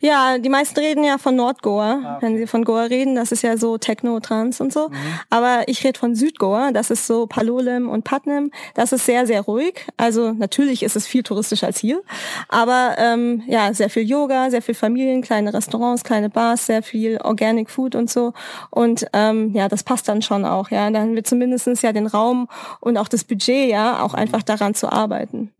Ja, 0.00 0.38
die 0.38 0.48
meisten 0.48 0.78
reden 0.78 1.04
ja 1.04 1.18
von 1.18 1.36
Nordgoa, 1.36 2.00
ah, 2.04 2.16
okay. 2.16 2.26
wenn 2.26 2.36
sie 2.36 2.46
von 2.46 2.64
Goa 2.64 2.82
reden. 2.82 3.14
Das 3.14 3.32
ist 3.32 3.42
ja 3.42 3.56
so 3.56 3.78
Techno, 3.78 4.20
Trans 4.20 4.60
und 4.60 4.72
so. 4.72 4.88
Mhm. 4.88 4.94
Aber 5.30 5.62
ich 5.68 5.82
rede 5.84 5.98
von 5.98 6.14
Südgoa. 6.14 6.72
Das 6.72 6.90
ist 6.90 7.06
so 7.06 7.26
Palolem 7.26 7.88
und 7.88 8.04
Patnem. 8.04 8.50
Das 8.74 8.92
ist 8.92 9.06
sehr, 9.06 9.26
sehr 9.26 9.40
ruhig. 9.40 9.86
Also 9.96 10.32
natürlich 10.32 10.82
ist 10.82 10.96
es 10.96 11.06
viel 11.06 11.22
touristischer 11.22 11.68
als 11.68 11.78
hier 11.78 11.85
viel. 11.86 12.02
Aber 12.48 12.96
ähm, 12.98 13.42
ja, 13.46 13.72
sehr 13.72 13.90
viel 13.90 14.08
Yoga, 14.08 14.50
sehr 14.50 14.62
viel 14.62 14.74
Familien, 14.74 15.22
kleine 15.22 15.52
Restaurants, 15.52 16.04
kleine 16.04 16.30
Bars, 16.30 16.66
sehr 16.66 16.82
viel 16.82 17.18
Organic 17.22 17.70
Food 17.70 17.94
und 17.94 18.10
so. 18.10 18.32
Und 18.70 19.06
ähm, 19.12 19.52
ja, 19.54 19.68
das 19.68 19.82
passt 19.82 20.08
dann 20.08 20.22
schon 20.22 20.44
auch. 20.44 20.70
Ja, 20.70 20.90
dann 20.90 21.02
haben 21.02 21.14
wir 21.14 21.24
zumindestens 21.24 21.82
ja 21.82 21.92
den 21.92 22.06
Raum 22.06 22.48
und 22.80 22.96
auch 22.96 23.08
das 23.08 23.24
Budget, 23.24 23.70
ja, 23.70 24.02
auch 24.02 24.14
einfach 24.14 24.42
daran 24.42 24.74
zu 24.74 24.90
arbeiten. 24.90 25.52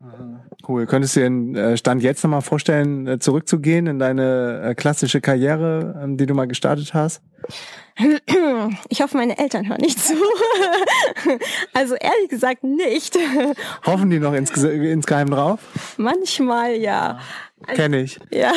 Cool. 0.67 0.87
Könntest 0.87 1.17
du 1.17 1.21
dir 1.21 1.27
den 1.27 1.55
äh, 1.55 1.77
Stand 1.77 2.03
jetzt 2.03 2.25
nochmal 2.25 2.43
vorstellen, 2.43 3.07
äh, 3.07 3.19
zurückzugehen 3.19 3.87
in 3.87 3.99
deine 3.99 4.63
äh, 4.65 4.75
klassische 4.75 5.21
Karriere, 5.21 6.01
ähm, 6.03 6.17
die 6.17 6.27
du 6.27 6.35
mal 6.35 6.47
gestartet 6.47 6.93
hast? 6.95 7.23
Ich 8.89 9.01
hoffe, 9.01 9.17
meine 9.17 9.39
Eltern 9.39 9.69
hören 9.69 9.81
nicht 9.81 9.99
zu. 9.99 10.15
Also 11.73 11.95
ehrlich 11.95 12.29
gesagt 12.29 12.63
nicht. 12.63 13.19
Hoffen 13.85 14.11
die 14.11 14.19
noch 14.19 14.33
ins, 14.33 14.51
insgeheim 14.51 15.31
drauf? 15.31 15.61
Manchmal 15.97 16.77
ja. 16.77 17.19
Also, 17.67 17.83
Kenne 17.83 18.03
ich. 18.03 18.19
Ja. 18.31 18.53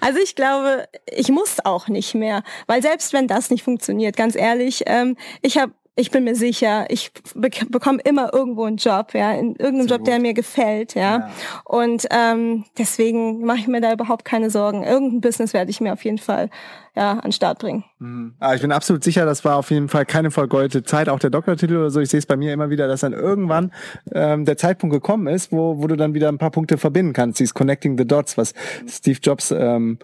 Also 0.00 0.18
ich 0.22 0.34
glaube, 0.34 0.86
ich 1.06 1.28
muss 1.28 1.64
auch 1.64 1.88
nicht 1.88 2.14
mehr. 2.14 2.42
Weil 2.66 2.82
selbst 2.82 3.12
wenn 3.12 3.26
das 3.26 3.50
nicht 3.50 3.62
funktioniert, 3.62 4.16
ganz 4.16 4.36
ehrlich, 4.36 4.82
ähm, 4.86 5.16
ich 5.40 5.58
habe 5.58 5.72
ich 5.94 6.10
bin 6.10 6.24
mir 6.24 6.34
sicher, 6.34 6.86
ich 6.88 7.12
bek 7.34 7.70
bekomme 7.70 8.00
immer 8.04 8.32
irgendwo 8.32 8.64
einen 8.64 8.78
Job, 8.78 9.12
ja, 9.12 9.32
in 9.32 9.56
irgendeinem 9.56 9.88
Job, 9.88 9.98
gut. 9.98 10.06
der 10.06 10.20
mir 10.20 10.32
gefällt, 10.32 10.94
ja. 10.94 11.02
ja. 11.02 11.30
Und 11.64 12.06
ähm, 12.10 12.64
deswegen 12.78 13.44
mache 13.44 13.58
ich 13.58 13.68
mir 13.68 13.82
da 13.82 13.92
überhaupt 13.92 14.24
keine 14.24 14.48
Sorgen. 14.48 14.84
Irgendein 14.84 15.20
Business 15.20 15.52
werde 15.52 15.70
ich 15.70 15.82
mir 15.82 15.92
auf 15.92 16.02
jeden 16.04 16.16
Fall 16.16 16.48
ja, 16.96 17.12
an 17.12 17.20
den 17.20 17.32
Start 17.32 17.58
bringen. 17.58 17.84
Mhm. 17.98 18.34
Aber 18.38 18.54
ich 18.54 18.62
bin 18.62 18.72
absolut 18.72 19.04
sicher, 19.04 19.26
das 19.26 19.44
war 19.44 19.56
auf 19.56 19.70
jeden 19.70 19.88
Fall 19.88 20.06
keine 20.06 20.30
vergeudete 20.30 20.82
Zeit, 20.82 21.10
auch 21.10 21.18
der 21.18 21.30
Doktortitel 21.30 21.76
oder 21.76 21.90
so. 21.90 22.00
Ich 22.00 22.08
sehe 22.08 22.18
es 22.18 22.26
bei 22.26 22.36
mir 22.36 22.54
immer 22.54 22.70
wieder, 22.70 22.88
dass 22.88 23.00
dann 23.00 23.12
irgendwann 23.12 23.70
ähm, 24.12 24.46
der 24.46 24.56
Zeitpunkt 24.56 24.94
gekommen 24.94 25.26
ist, 25.26 25.52
wo, 25.52 25.78
wo 25.78 25.86
du 25.88 25.96
dann 25.96 26.14
wieder 26.14 26.28
ein 26.28 26.38
paar 26.38 26.50
Punkte 26.50 26.78
verbinden 26.78 27.12
kannst. 27.12 27.38
Dieses 27.38 27.52
Connecting 27.52 27.98
the 27.98 28.06
Dots, 28.06 28.38
was 28.38 28.54
Steve 28.86 29.18
Jobs 29.22 29.50
ähm, 29.50 29.98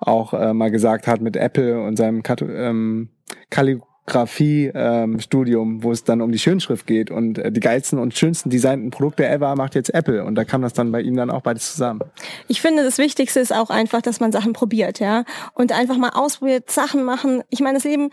auch 0.00 0.34
äh, 0.34 0.52
mal 0.52 0.70
gesagt 0.70 1.06
hat 1.06 1.22
mit 1.22 1.36
Apple 1.36 1.82
und 1.82 1.96
seinem 1.96 2.22
Kat 2.22 2.42
ähm, 2.42 3.08
Kali 3.50 3.80
Fotografie-Studium, 4.10 5.68
ähm, 5.68 5.82
wo 5.82 5.92
es 5.92 6.04
dann 6.04 6.20
um 6.20 6.32
die 6.32 6.38
Schönschrift 6.38 6.86
geht 6.86 7.10
und 7.10 7.38
äh, 7.38 7.52
die 7.52 7.60
geilsten 7.60 7.98
und 7.98 8.16
schönsten 8.16 8.50
designten 8.50 8.90
Produkte 8.90 9.26
ever 9.26 9.54
macht 9.56 9.74
jetzt 9.74 9.92
Apple 9.94 10.24
und 10.24 10.34
da 10.34 10.44
kam 10.44 10.62
das 10.62 10.72
dann 10.72 10.92
bei 10.92 11.00
ihm 11.00 11.16
dann 11.16 11.30
auch 11.30 11.42
beides 11.42 11.72
zusammen. 11.72 12.00
Ich 12.48 12.60
finde, 12.60 12.82
das 12.82 12.98
Wichtigste 12.98 13.40
ist 13.40 13.54
auch 13.54 13.70
einfach, 13.70 14.02
dass 14.02 14.20
man 14.20 14.32
Sachen 14.32 14.52
probiert, 14.52 15.00
ja, 15.00 15.24
und 15.54 15.72
einfach 15.72 15.96
mal 15.96 16.10
ausprobiert, 16.10 16.70
Sachen 16.70 17.04
machen. 17.04 17.42
Ich 17.50 17.60
meine, 17.60 17.74
das 17.74 17.84
Leben 17.84 18.10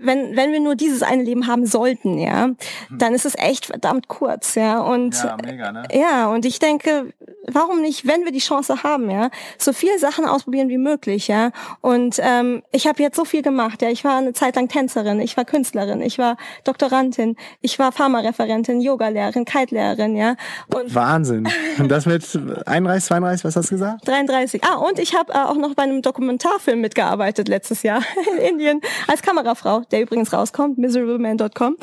wenn, 0.00 0.36
wenn 0.36 0.52
wir 0.52 0.60
nur 0.60 0.74
dieses 0.74 1.02
eine 1.02 1.22
Leben 1.22 1.46
haben 1.46 1.66
sollten, 1.66 2.18
ja, 2.18 2.44
hm. 2.44 2.56
dann 2.90 3.14
ist 3.14 3.26
es 3.26 3.36
echt 3.36 3.66
verdammt 3.66 4.08
kurz, 4.08 4.54
ja. 4.54 4.80
Und 4.80 5.14
ja, 5.22 5.36
mega, 5.44 5.72
ne? 5.72 5.82
ja, 5.92 6.28
und 6.28 6.44
ich 6.44 6.58
denke, 6.58 7.12
warum 7.46 7.80
nicht, 7.80 8.06
wenn 8.06 8.24
wir 8.24 8.32
die 8.32 8.38
Chance 8.38 8.82
haben, 8.82 9.10
ja, 9.10 9.30
so 9.58 9.72
viele 9.72 9.98
Sachen 9.98 10.24
ausprobieren 10.24 10.68
wie 10.68 10.78
möglich, 10.78 11.28
ja. 11.28 11.50
Und 11.80 12.16
ähm, 12.22 12.62
ich 12.72 12.86
habe 12.86 13.02
jetzt 13.02 13.16
so 13.16 13.24
viel 13.24 13.42
gemacht, 13.42 13.82
ja. 13.82 13.90
Ich 13.90 14.04
war 14.04 14.16
eine 14.16 14.32
Zeit 14.32 14.56
lang 14.56 14.68
Tänzerin, 14.68 15.20
ich 15.20 15.36
war 15.36 15.44
Künstlerin, 15.44 16.00
ich 16.00 16.18
war 16.18 16.36
Doktorandin, 16.64 17.36
ich 17.60 17.78
war 17.78 17.92
Pharmareferentin, 17.92 18.80
Yogalehrerin, 18.80 19.44
Kite-Lehrerin, 19.44 20.16
ja. 20.16 20.36
Und 20.74 20.94
Wahnsinn. 20.94 21.48
Und 21.78 21.88
das 21.90 22.06
mit 22.06 22.24
31, 22.66 23.06
32, 23.06 23.44
was 23.44 23.56
hast 23.56 23.70
du 23.70 23.74
gesagt? 23.74 24.08
33. 24.08 24.62
Ah, 24.64 24.76
und 24.76 24.98
ich 24.98 25.14
habe 25.14 25.32
äh, 25.32 25.38
auch 25.38 25.56
noch 25.56 25.74
bei 25.74 25.82
einem 25.82 26.02
Dokumentarfilm 26.02 26.80
mitgearbeitet 26.80 27.48
letztes 27.48 27.82
Jahr 27.82 28.02
in 28.32 28.38
Indien 28.38 28.80
als 29.06 29.22
Kamerafrau 29.22 29.82
der 29.90 30.02
übrigens 30.02 30.32
rauskommt, 30.32 30.78
miserableman.com. 30.78 31.76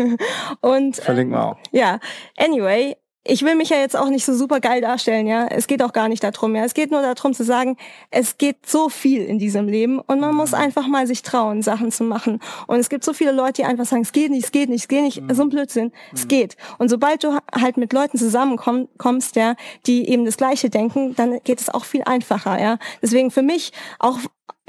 und 0.60 0.96
verlinken 0.96 1.34
wir 1.34 1.44
auch. 1.44 1.56
Ja, 1.72 2.00
anyway, 2.36 2.96
ich 3.22 3.42
will 3.42 3.54
mich 3.54 3.68
ja 3.68 3.76
jetzt 3.76 3.96
auch 3.96 4.08
nicht 4.08 4.24
so 4.24 4.34
super 4.34 4.60
geil 4.60 4.80
darstellen, 4.80 5.26
ja. 5.26 5.46
Es 5.46 5.66
geht 5.66 5.82
auch 5.82 5.92
gar 5.92 6.08
nicht 6.08 6.24
darum, 6.24 6.56
ja. 6.56 6.64
Es 6.64 6.72
geht 6.72 6.90
nur 6.90 7.02
darum 7.02 7.34
zu 7.34 7.44
sagen, 7.44 7.76
es 8.10 8.38
geht 8.38 8.66
so 8.66 8.88
viel 8.88 9.22
in 9.22 9.38
diesem 9.38 9.68
Leben 9.68 9.98
und 9.98 10.20
man 10.20 10.34
muss 10.34 10.52
mhm. 10.52 10.58
einfach 10.58 10.86
mal 10.86 11.06
sich 11.06 11.22
trauen, 11.22 11.60
Sachen 11.60 11.92
zu 11.92 12.02
machen. 12.02 12.40
Und 12.66 12.78
es 12.78 12.88
gibt 12.88 13.04
so 13.04 13.12
viele 13.12 13.32
Leute, 13.32 13.62
die 13.62 13.64
einfach 13.64 13.84
sagen, 13.84 14.02
es 14.02 14.12
geht 14.12 14.30
nicht, 14.30 14.44
es 14.44 14.52
geht 14.52 14.70
nicht, 14.70 14.82
es 14.82 14.88
geht 14.88 15.02
nicht. 15.02 15.20
Mhm. 15.20 15.34
So 15.34 15.42
ein 15.42 15.48
Blödsinn. 15.50 15.86
Mhm. 15.86 15.92
Es 16.14 16.28
geht. 16.28 16.56
Und 16.78 16.88
sobald 16.88 17.22
du 17.22 17.36
halt 17.54 17.76
mit 17.76 17.92
Leuten 17.92 18.16
zusammenkommst, 18.16 19.36
ja, 19.36 19.54
die 19.86 20.08
eben 20.08 20.24
das 20.24 20.38
Gleiche 20.38 20.70
denken, 20.70 21.14
dann 21.14 21.40
geht 21.44 21.60
es 21.60 21.68
auch 21.68 21.84
viel 21.84 22.02
einfacher, 22.04 22.58
ja. 22.58 22.78
Deswegen 23.02 23.30
für 23.30 23.42
mich 23.42 23.72
auch 23.98 24.18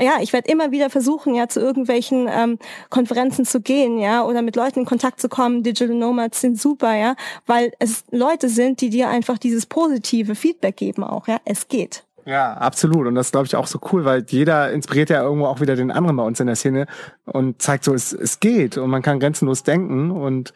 ja, 0.02 0.18
ich 0.22 0.34
werde 0.34 0.52
immer 0.52 0.72
wieder 0.72 0.90
versuchen, 0.90 1.36
ja, 1.36 1.48
zu 1.48 1.60
irgendwelchen 1.60 2.28
ähm, 2.30 2.58
Konferenzen 2.90 3.46
zu 3.46 3.62
gehen, 3.62 4.00
ja, 4.00 4.24
oder 4.24 4.42
mit 4.42 4.56
Leuten 4.56 4.80
in 4.80 4.86
Kontakt 4.86 5.22
zu 5.22 5.30
kommen. 5.30 5.64
Digital 5.64 5.96
Nomads 5.96 6.42
sind 6.42 6.60
super, 6.60 6.96
ja, 6.96 7.16
weil 7.46 7.72
es 7.80 8.04
Leute 8.12 8.50
sind, 8.50 8.82
die 8.82 8.90
dir 8.90 9.10
einfach 9.10 9.38
dieses 9.38 9.66
positive 9.66 10.36
Feedback 10.36 10.78
geben 10.78 11.04
auch, 11.04 11.28
ja. 11.28 11.38
Es 11.46 11.68
geht. 11.68 12.04
Ja, 12.26 12.54
absolut. 12.54 13.08
Und 13.08 13.16
das 13.16 13.32
glaube 13.32 13.48
ich 13.48 13.56
auch 13.56 13.68
so 13.68 13.80
cool, 13.92 14.06
weil 14.06 14.24
jeder 14.28 14.72
inspiriert 14.72 15.10
ja 15.10 15.24
irgendwo 15.24 15.48
auch 15.48 15.60
wieder 15.60 15.76
den 15.76 15.92
anderen 15.92 16.16
bei 16.16 16.24
uns 16.24 16.40
in 16.40 16.48
der 16.48 16.56
Szene 16.56 16.86
und 17.26 17.62
zeigt 17.62 17.84
so, 17.84 17.94
es, 17.94 18.14
es 18.14 18.40
geht 18.40 18.78
und 18.78 18.90
man 18.90 19.02
kann 19.02 19.20
grenzenlos 19.20 19.64
denken 19.64 20.12
und 20.12 20.54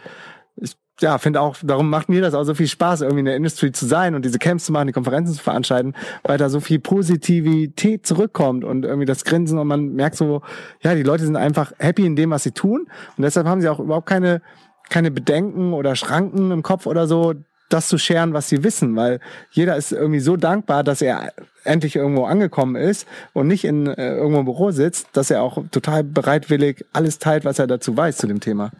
ja, 1.01 1.17
finde 1.17 1.41
auch, 1.41 1.57
darum 1.61 1.89
macht 1.89 2.07
mir 2.07 2.21
das 2.21 2.33
auch 2.33 2.43
so 2.43 2.55
viel 2.55 2.67
Spaß, 2.67 3.01
irgendwie 3.01 3.19
in 3.19 3.25
der 3.25 3.35
Industrie 3.35 3.71
zu 3.71 3.85
sein 3.85 4.15
und 4.15 4.23
diese 4.23 4.39
Camps 4.39 4.65
zu 4.65 4.71
machen, 4.71 4.87
die 4.87 4.93
Konferenzen 4.93 5.33
zu 5.33 5.43
veranstalten, 5.43 5.93
weil 6.23 6.37
da 6.37 6.49
so 6.49 6.59
viel 6.59 6.79
Positivität 6.79 8.07
zurückkommt 8.07 8.63
und 8.63 8.85
irgendwie 8.85 9.05
das 9.05 9.25
Grinsen 9.25 9.59
und 9.59 9.67
man 9.67 9.93
merkt 9.93 10.15
so, 10.15 10.41
ja, 10.81 10.95
die 10.95 11.03
Leute 11.03 11.25
sind 11.25 11.35
einfach 11.35 11.73
happy 11.79 12.05
in 12.05 12.15
dem, 12.15 12.29
was 12.29 12.43
sie 12.43 12.51
tun 12.51 12.87
und 13.17 13.23
deshalb 13.23 13.45
haben 13.45 13.61
sie 13.61 13.67
auch 13.67 13.79
überhaupt 13.79 14.07
keine, 14.07 14.41
keine 14.89 15.11
Bedenken 15.11 15.73
oder 15.73 15.95
Schranken 15.95 16.51
im 16.51 16.63
Kopf 16.63 16.85
oder 16.85 17.07
so, 17.07 17.33
das 17.69 17.87
zu 17.87 17.97
scheren, 17.97 18.33
was 18.33 18.47
sie 18.47 18.63
wissen, 18.63 18.95
weil 18.95 19.19
jeder 19.51 19.75
ist 19.75 19.91
irgendwie 19.91 20.19
so 20.19 20.37
dankbar, 20.37 20.83
dass 20.83 21.01
er 21.01 21.33
endlich 21.63 21.95
irgendwo 21.95 22.25
angekommen 22.25 22.75
ist 22.75 23.07
und 23.33 23.47
nicht 23.47 23.65
in 23.65 23.87
äh, 23.87 24.15
irgendwo 24.15 24.39
im 24.39 24.45
Büro 24.45 24.71
sitzt, 24.71 25.07
dass 25.13 25.31
er 25.31 25.41
auch 25.41 25.57
total 25.71 26.03
bereitwillig 26.03 26.85
alles 26.93 27.17
teilt, 27.17 27.43
was 27.43 27.59
er 27.59 27.67
dazu 27.67 27.97
weiß 27.97 28.17
zu 28.17 28.27
dem 28.27 28.39
Thema. 28.39 28.71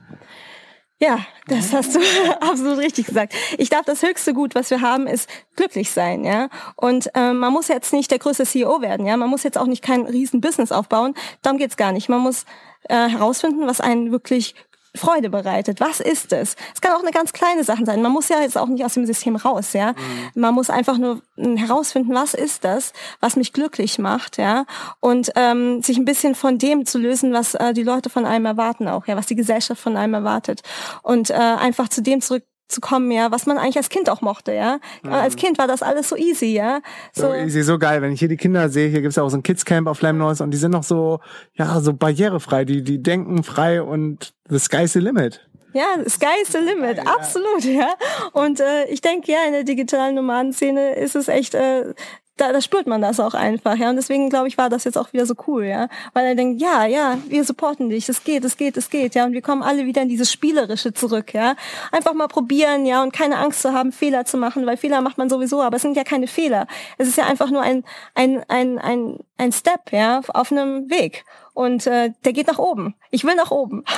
Ja, 0.99 1.19
das 1.47 1.73
hast 1.73 1.93
du 1.93 1.99
absolut 2.39 2.77
richtig 2.77 3.07
gesagt. 3.07 3.33
Ich 3.57 3.69
glaube, 3.69 3.85
das 3.85 4.01
höchste 4.01 4.33
Gut, 4.33 4.55
was 4.55 4.69
wir 4.69 4.79
haben, 4.79 5.07
ist 5.07 5.29
glücklich 5.55 5.91
sein, 5.91 6.23
ja. 6.23 6.49
Und 6.77 7.09
äh, 7.15 7.33
man 7.33 7.51
muss 7.51 7.67
jetzt 7.67 7.91
nicht 7.91 8.11
der 8.11 8.19
größte 8.19 8.45
CEO 8.45 8.81
werden, 8.81 9.05
ja. 9.05 9.17
Man 9.17 9.29
muss 9.29 9.43
jetzt 9.43 9.57
auch 9.57 9.67
nicht 9.67 9.83
kein 9.83 10.05
riesen 10.05 10.39
Business 10.39 10.71
aufbauen. 10.71 11.13
Darum 11.41 11.57
geht's 11.57 11.75
gar 11.75 11.91
nicht. 11.91 12.07
Man 12.07 12.21
muss 12.21 12.45
äh, 12.83 13.09
herausfinden, 13.09 13.67
was 13.67 13.81
einen 13.81 14.11
wirklich 14.11 14.55
Freude 14.95 15.29
bereitet. 15.29 15.79
Was 15.79 15.99
ist 15.99 16.33
es? 16.33 16.55
Es 16.73 16.81
kann 16.81 16.93
auch 16.93 17.01
eine 17.01 17.11
ganz 17.11 17.33
kleine 17.33 17.63
Sache 17.63 17.85
sein. 17.85 18.01
Man 18.01 18.11
muss 18.11 18.29
ja 18.29 18.41
jetzt 18.41 18.57
auch 18.57 18.67
nicht 18.67 18.83
aus 18.83 18.93
dem 18.93 19.05
System 19.05 19.35
raus, 19.35 19.73
ja. 19.73 19.91
Mhm. 19.91 20.41
Man 20.41 20.53
muss 20.53 20.69
einfach 20.69 20.97
nur 20.97 21.21
hm, 21.35 21.57
herausfinden, 21.57 22.13
was 22.13 22.33
ist 22.33 22.63
das, 22.63 22.93
was 23.19 23.35
mich 23.35 23.53
glücklich 23.53 23.99
macht, 23.99 24.37
ja. 24.37 24.65
Und 24.99 25.31
ähm, 25.35 25.81
sich 25.81 25.97
ein 25.97 26.05
bisschen 26.05 26.35
von 26.35 26.57
dem 26.57 26.85
zu 26.85 26.97
lösen, 26.97 27.33
was 27.33 27.55
äh, 27.55 27.73
die 27.73 27.83
Leute 27.83 28.09
von 28.09 28.25
einem 28.25 28.45
erwarten 28.45 28.87
auch, 28.87 29.07
ja, 29.07 29.15
was 29.15 29.27
die 29.27 29.35
Gesellschaft 29.35 29.81
von 29.81 29.97
einem 29.97 30.13
erwartet. 30.13 30.61
Und 31.03 31.29
äh, 31.29 31.33
einfach 31.33 31.89
zu 31.89 32.01
dem 32.01 32.21
zurück 32.21 32.43
zu 32.67 32.81
kommen, 32.81 33.11
ja, 33.11 33.31
was 33.31 33.45
man 33.45 33.57
eigentlich 33.57 33.77
als 33.77 33.89
Kind 33.89 34.09
auch 34.09 34.21
mochte, 34.21 34.53
ja. 34.53 34.79
Mhm. 35.03 35.13
Als 35.13 35.35
Kind 35.35 35.57
war 35.57 35.67
das 35.67 35.83
alles 35.83 36.09
so 36.09 36.15
easy, 36.15 36.47
ja. 36.47 36.81
So, 37.13 37.27
so 37.27 37.33
easy, 37.33 37.61
so 37.63 37.77
geil. 37.77 38.01
Wenn 38.01 38.11
ich 38.11 38.19
hier 38.19 38.27
die 38.27 38.37
Kinder 38.37 38.69
sehe, 38.69 38.89
hier 38.89 39.01
gibt's 39.01 39.17
ja 39.17 39.23
auch 39.23 39.29
so 39.29 39.37
ein 39.37 39.43
Kids-Camp 39.43 39.87
auf 39.87 40.01
Lemnos 40.01 40.41
und 40.41 40.51
die 40.51 40.57
sind 40.57 40.71
noch 40.71 40.83
so, 40.83 41.19
ja, 41.53 41.79
so 41.79 41.93
barrierefrei, 41.93 42.65
die, 42.65 42.83
die 42.83 43.01
denken 43.01 43.43
frei 43.43 43.81
und 43.81 44.33
the 44.49 44.59
sky's 44.59 44.93
the 44.93 44.99
limit. 44.99 45.47
Ja, 45.73 45.97
sky's 46.07 46.53
the 46.53 46.59
limit, 46.59 46.97
ja, 46.97 47.03
absolut, 47.03 47.65
ja. 47.65 47.89
Und 48.31 48.61
äh, 48.61 48.85
ich 48.85 49.01
denke, 49.01 49.31
ja, 49.31 49.39
in 49.45 49.51
der 49.51 49.63
digitalen 49.63 50.15
Nomadenszene 50.15 50.95
ist 50.95 51.15
es 51.15 51.27
echt 51.27 51.53
äh, 51.53 51.93
da, 52.37 52.51
da 52.51 52.59
spürt 52.59 52.85
man 52.85 53.01
das 53.01 53.19
auch 53.19 53.33
einfach, 53.33 53.77
ja. 53.77 53.89
Und 53.89 53.95
deswegen, 53.95 54.29
glaube 54.29 54.47
ich, 54.47 54.57
war 54.57 54.69
das 54.69 54.83
jetzt 54.83 54.97
auch 54.97 55.13
wieder 55.13 55.25
so 55.25 55.35
cool, 55.47 55.65
ja. 55.65 55.87
Weil 56.13 56.25
er 56.25 56.35
denkt, 56.35 56.61
ja, 56.61 56.85
ja, 56.85 57.17
wir 57.27 57.43
supporten 57.45 57.89
dich, 57.89 58.09
es 58.09 58.23
geht, 58.23 58.43
es 58.43 58.57
geht, 58.57 58.75
es 58.75 58.89
geht, 58.89 59.15
ja. 59.15 59.25
Und 59.25 59.33
wir 59.33 59.41
kommen 59.41 59.63
alle 59.63 59.85
wieder 59.85 60.01
in 60.01 60.09
dieses 60.09 60.31
Spielerische 60.31 60.93
zurück, 60.93 61.33
ja. 61.33 61.55
Einfach 61.91 62.13
mal 62.13 62.27
probieren, 62.27 62.85
ja, 62.85 63.01
und 63.03 63.13
keine 63.13 63.37
Angst 63.37 63.61
zu 63.61 63.71
haben, 63.73 63.91
Fehler 63.91 64.25
zu 64.25 64.37
machen, 64.37 64.65
weil 64.65 64.75
Fehler 64.77 65.01
macht 65.01 65.17
man 65.17 65.29
sowieso, 65.29 65.61
aber 65.61 65.77
es 65.77 65.81
sind 65.81 65.95
ja 65.95 66.03
keine 66.03 66.27
Fehler. 66.27 66.67
Es 66.97 67.07
ist 67.07 67.17
ja 67.17 67.25
einfach 67.25 67.49
nur 67.49 67.61
ein, 67.61 67.83
ein, 68.15 68.43
ein, 68.49 68.79
ein, 68.79 69.19
ein 69.37 69.51
Step, 69.53 69.91
ja, 69.91 70.21
auf 70.33 70.51
einem 70.51 70.89
Weg. 70.89 71.23
Und 71.55 71.87
äh, 71.87 72.11
der 72.23 72.33
geht 72.33 72.47
nach 72.47 72.59
oben. 72.59 72.95
Ich 73.09 73.23
will 73.23 73.33
nach 73.35 73.49
oben. 73.49 73.83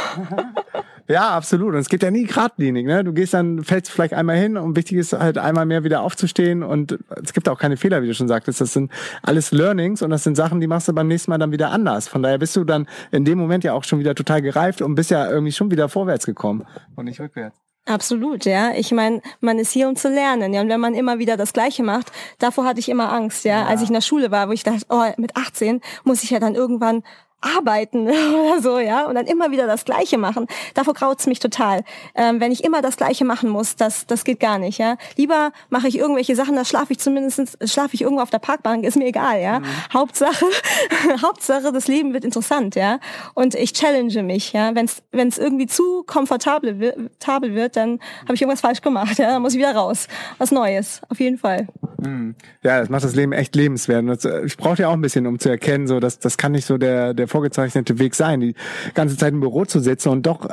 Ja, 1.10 1.30
absolut. 1.30 1.74
Und 1.74 1.80
es 1.80 1.88
geht 1.88 2.03
ja 2.03 2.12
nie 2.12 2.26
geradlinig. 2.26 2.86
Ne? 2.86 3.01
Du 3.01 3.14
gehst 3.14 3.34
dann, 3.34 3.64
fällst 3.64 3.89
vielleicht 3.89 4.14
einmal 4.14 4.36
hin 4.36 4.58
und 4.58 4.76
wichtig 4.76 4.97
ist 4.97 5.14
halt 5.14 5.38
einmal 5.38 5.66
mehr 5.66 5.86
wieder 5.86 6.01
aufzustehen 6.01 6.64
und 6.64 6.99
es 7.24 7.32
gibt 7.32 7.47
auch 7.47 7.58
keine 7.58 7.78
Fehler, 7.78 8.01
wie 8.01 8.08
du 8.08 8.14
schon 8.14 8.28
sagtest. 8.28 8.60
Das 8.60 8.74
sind 8.74 8.91
alles 9.24 9.51
Learnings 9.51 10.01
und 10.01 10.10
das 10.10 10.26
sind 10.26 10.36
Sachen, 10.36 10.60
die 10.60 10.68
machst 10.68 10.89
du 10.89 10.93
beim 10.93 11.08
nächsten 11.08 11.32
Mal 11.32 11.38
dann 11.38 11.53
wieder 11.53 11.72
anders. 11.72 12.10
Von 12.10 12.24
daher 12.24 12.39
bist 12.39 12.58
du 12.58 12.66
dann 12.66 12.88
in 13.12 13.24
dem 13.24 13.38
Moment 13.38 13.64
ja 13.64 13.72
auch 13.72 13.86
schon 13.86 13.99
wieder 13.99 14.16
total 14.16 14.41
gereift 14.41 14.82
und 14.82 14.95
bist 14.95 15.10
ja 15.10 15.30
irgendwie 15.30 15.53
schon 15.53 15.72
wieder 15.72 15.88
vorwärts 15.88 16.26
gekommen 16.26 16.66
und 16.97 17.05
nicht 17.05 17.22
rückwärts. 17.22 17.58
Absolut, 17.86 18.43
ja. 18.43 18.74
Ich 18.76 18.91
meine, 18.91 19.22
man 19.39 19.60
ist 19.60 19.72
hier, 19.72 19.88
um 19.88 19.95
zu 19.95 20.10
lernen, 20.10 20.53
ja. 20.53 20.60
Und 20.60 20.68
wenn 20.68 20.82
man 20.82 20.93
immer 20.93 21.20
wieder 21.20 21.38
das 21.38 21.53
Gleiche 21.53 21.84
macht, 21.84 22.12
davor 22.38 22.66
hatte 22.66 22.82
ich 22.82 22.89
immer 22.89 23.14
Angst, 23.14 23.45
ja. 23.45 23.62
ja. 23.62 23.66
Als 23.66 23.82
ich 23.82 23.88
in 23.88 23.93
der 23.93 24.01
Schule 24.01 24.30
war, 24.30 24.49
wo 24.49 24.51
ich 24.51 24.64
dachte, 24.64 24.86
oh, 24.89 25.05
mit 25.16 25.38
18 25.38 25.80
muss 26.03 26.22
ich 26.22 26.32
ja 26.32 26.39
dann 26.39 26.53
irgendwann 26.53 27.03
arbeiten 27.42 28.08
oder 28.08 28.62
so, 28.62 28.80
ja, 28.80 29.06
und 29.06 29.16
dann 29.16 29.26
immer 29.26 29.52
wieder 29.52 29.68
das 29.68 29.86
Gleiche 29.86 30.18
machen. 30.18 30.48
Davor 30.74 30.94
graut's 30.94 31.28
mich 31.28 31.40
total. 31.40 31.84
Ähm, 32.16 32.40
wenn 32.40 32.52
ich 32.52 32.64
immer 32.64 32.82
das 32.82 32.98
Gleiche 32.98 33.26
machen 33.26 33.50
muss, 33.50 33.76
das, 33.76 34.08
das 34.08 34.24
geht 34.24 34.40
gar 34.40 34.58
nicht, 34.58 34.80
ja. 34.80 34.98
Lieber 35.16 35.52
mache 35.70 35.88
ich 35.88 35.98
irgendwelche 35.98 36.36
Sachen, 36.36 36.56
da 36.56 36.66
schlafe 36.66 36.94
ich 36.94 37.00
zumindest, 37.00 37.58
schlafe 37.66 37.94
ich 37.94 38.02
irgendwo 38.02 38.22
auf 38.22 38.30
der 38.30 38.40
Parkbank, 38.40 38.84
ist 38.84 38.98
mir 38.98 39.06
egal, 39.06 39.42
ja. 39.42 39.60
Mhm. 39.60 39.66
Hauptsache, 39.94 40.46
Hauptsache, 41.22 41.72
das 41.72 41.88
Leben 41.88 42.14
wird 42.14 42.26
interessant, 42.26 42.76
ja. 42.76 43.00
Und 43.34 43.56
ich 43.56 43.74
challenge 43.74 44.24
mich, 44.24 44.54
ja. 44.54 44.74
Wenn 44.74 44.86
es 44.86 45.38
irgendwie 45.38 45.68
zu 45.68 46.04
komfortabel 46.04 46.80
wird, 46.80 47.76
dann 47.76 48.00
habe 48.24 48.34
ich 48.34 48.42
irgendwas 48.42 48.62
falsch 48.62 48.82
gemacht, 48.82 49.18
ja. 49.20 49.32
Dann 49.32 49.42
muss 49.42 49.54
ich 49.54 49.60
wieder 49.60 49.76
raus. 49.76 50.08
Was 50.38 50.52
Neues, 50.52 51.02
auf 51.10 51.20
jeden 51.20 51.38
Fall. 51.38 51.68
Mhm. 52.00 52.36
Ja, 52.64 52.80
das 52.80 52.90
macht 52.90 53.04
das 53.04 53.16
Leben 53.16 53.32
echt 53.32 53.56
lebenswert. 53.56 54.26
Äh, 54.26 54.46
ich 54.46 54.58
brauche 54.58 54.82
ja 54.82 54.90
auch 54.90 54.94
ein 54.94 55.02
bisschen, 55.02 55.28
um 55.28 55.40
zu 55.40 55.50
erkennen, 55.50 55.88
so 55.88 56.00
dass 56.00 56.20
das 56.20 56.38
kann 56.38 56.52
nicht 56.52 56.66
so 56.66 56.78
der, 56.78 57.14
der 57.14 57.26
vorgezeichnete 57.28 57.99
Weg 57.99 58.15
sein, 58.15 58.39
die 58.39 58.55
ganze 58.93 59.17
Zeit 59.17 59.34
im 59.34 59.39
Büro 59.39 59.65
zu 59.65 59.80
sitzen 59.80 60.09
und 60.09 60.25
doch 60.25 60.49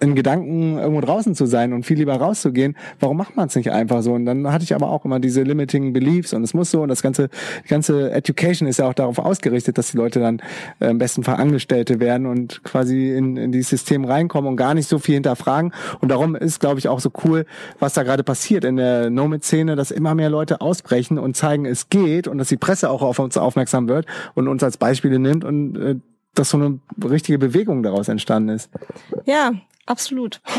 in 0.00 0.14
Gedanken 0.14 0.78
irgendwo 0.78 1.00
draußen 1.00 1.34
zu 1.34 1.46
sein 1.46 1.72
und 1.72 1.84
viel 1.84 1.98
lieber 1.98 2.14
rauszugehen. 2.14 2.76
Warum 2.98 3.16
macht 3.16 3.36
man 3.36 3.48
es 3.48 3.56
nicht 3.56 3.70
einfach 3.70 4.02
so? 4.02 4.12
Und 4.12 4.26
dann 4.26 4.50
hatte 4.52 4.64
ich 4.64 4.74
aber 4.74 4.90
auch 4.90 5.04
immer 5.04 5.20
diese 5.20 5.42
limiting 5.42 5.92
beliefs 5.92 6.32
und 6.32 6.42
es 6.42 6.54
muss 6.54 6.70
so 6.70 6.82
und 6.82 6.88
das 6.88 7.02
ganze, 7.02 7.28
die 7.64 7.68
ganze 7.68 8.10
Education 8.10 8.68
ist 8.68 8.78
ja 8.78 8.86
auch 8.86 8.94
darauf 8.94 9.18
ausgerichtet, 9.18 9.78
dass 9.78 9.92
die 9.92 9.96
Leute 9.96 10.20
dann 10.20 10.40
äh, 10.80 10.90
im 10.90 10.98
besten 10.98 11.22
Fall 11.22 11.36
Angestellte 11.36 12.00
werden 12.00 12.26
und 12.26 12.62
quasi 12.64 13.10
in, 13.10 13.36
in 13.36 13.52
dieses 13.52 13.70
System 13.70 14.04
reinkommen 14.04 14.50
und 14.50 14.56
gar 14.56 14.74
nicht 14.74 14.88
so 14.88 14.98
viel 14.98 15.14
hinterfragen. 15.14 15.72
Und 16.00 16.10
darum 16.10 16.34
ist, 16.34 16.60
glaube 16.60 16.78
ich, 16.78 16.88
auch 16.88 17.00
so 17.00 17.10
cool, 17.24 17.46
was 17.78 17.94
da 17.94 18.02
gerade 18.02 18.24
passiert 18.24 18.64
in 18.64 18.76
der 18.76 19.10
Nomad-Szene, 19.10 19.76
dass 19.76 19.90
immer 19.90 20.14
mehr 20.14 20.30
Leute 20.30 20.60
ausbrechen 20.60 21.18
und 21.18 21.36
zeigen, 21.36 21.66
es 21.66 21.88
geht 21.88 22.28
und 22.28 22.38
dass 22.38 22.48
die 22.48 22.56
Presse 22.56 22.90
auch 22.90 23.02
auf 23.02 23.18
uns 23.18 23.36
aufmerksam 23.36 23.88
wird 23.88 24.06
und 24.34 24.48
uns 24.48 24.62
als 24.62 24.76
Beispiele 24.76 25.18
nimmt 25.18 25.44
und 25.44 25.76
äh, 25.76 25.96
dass 26.34 26.50
so 26.50 26.58
eine 26.58 26.78
richtige 27.04 27.38
Bewegung 27.38 27.82
daraus 27.82 28.08
entstanden 28.08 28.50
ist. 28.50 28.70
Ja, 29.30 29.52
absolut. 29.86 30.40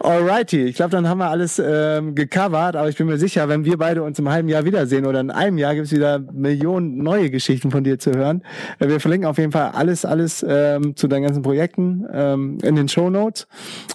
Alrighty, 0.00 0.64
ich 0.64 0.74
glaube, 0.74 0.90
dann 0.90 1.08
haben 1.08 1.18
wir 1.18 1.30
alles 1.30 1.62
ähm, 1.64 2.16
gecovert, 2.16 2.74
aber 2.74 2.88
ich 2.88 2.96
bin 2.96 3.06
mir 3.06 3.16
sicher, 3.16 3.48
wenn 3.48 3.64
wir 3.64 3.78
beide 3.78 4.02
uns 4.02 4.18
im 4.18 4.28
halben 4.28 4.48
Jahr 4.48 4.64
wiedersehen 4.64 5.06
oder 5.06 5.20
in 5.20 5.30
einem 5.30 5.56
Jahr 5.56 5.74
gibt 5.74 5.86
es 5.86 5.92
wieder 5.92 6.18
Millionen 6.18 6.98
neue 6.98 7.30
Geschichten 7.30 7.70
von 7.70 7.84
dir 7.84 8.00
zu 8.00 8.10
hören. 8.10 8.42
Äh, 8.80 8.88
wir 8.88 8.98
verlinken 8.98 9.30
auf 9.30 9.38
jeden 9.38 9.52
Fall 9.52 9.70
alles, 9.72 10.04
alles 10.04 10.44
ähm, 10.46 10.96
zu 10.96 11.06
deinen 11.06 11.22
ganzen 11.22 11.42
Projekten 11.42 12.06
ähm, 12.12 12.58
in 12.62 12.74
den 12.74 12.88
Show 12.88 13.08
Notes. 13.08 13.46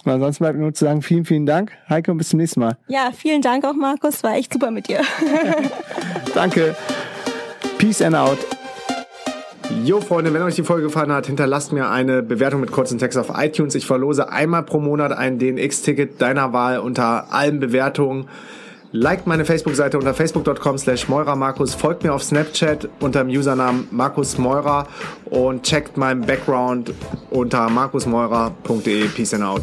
Und 0.04 0.12
ansonsten 0.12 0.44
bleibt 0.44 0.56
mir 0.56 0.62
nur 0.62 0.74
zu 0.74 0.86
sagen, 0.86 1.02
vielen, 1.02 1.26
vielen 1.26 1.44
Dank, 1.44 1.72
Heike, 1.88 2.10
und 2.10 2.16
bis 2.16 2.30
zum 2.30 2.38
nächsten 2.38 2.60
Mal. 2.60 2.78
Ja, 2.88 3.10
vielen 3.14 3.42
Dank 3.42 3.66
auch, 3.66 3.74
Markus, 3.74 4.22
war 4.22 4.36
echt 4.36 4.54
super 4.54 4.70
mit 4.70 4.88
dir. 4.88 5.02
Danke. 6.34 6.74
Peace 7.76 8.00
and 8.00 8.16
out. 8.16 8.38
Jo 9.84 10.00
Freunde, 10.00 10.34
wenn 10.34 10.42
euch 10.42 10.56
die 10.56 10.64
Folge 10.64 10.84
gefallen 10.84 11.12
hat, 11.12 11.26
hinterlasst 11.26 11.72
mir 11.72 11.88
eine 11.88 12.22
Bewertung 12.22 12.60
mit 12.60 12.72
kurzen 12.72 12.98
Text 12.98 13.16
auf 13.16 13.30
iTunes. 13.36 13.74
Ich 13.74 13.86
verlose 13.86 14.28
einmal 14.30 14.64
pro 14.64 14.80
Monat 14.80 15.12
ein 15.12 15.38
DNX-Ticket 15.38 16.20
deiner 16.20 16.52
Wahl 16.52 16.80
unter 16.80 17.32
allen 17.32 17.60
Bewertungen. 17.60 18.26
Liked 18.92 19.28
meine 19.28 19.44
Facebook-Seite 19.44 19.96
unter 19.98 20.12
facebook.com 20.12 20.76
slash 20.76 21.08
Markus, 21.08 21.74
folgt 21.74 22.02
mir 22.02 22.12
auf 22.12 22.24
Snapchat 22.24 22.88
unter 22.98 23.22
dem 23.22 23.28
Usernamen 23.30 23.86
Markus 23.92 24.36
Meurer 24.36 24.88
und 25.26 25.62
checkt 25.62 25.96
meinen 25.96 26.22
Background 26.22 26.92
unter 27.30 27.70
markusmeurer.de. 27.70 29.08
Peace 29.08 29.34
and 29.34 29.44
out. 29.44 29.62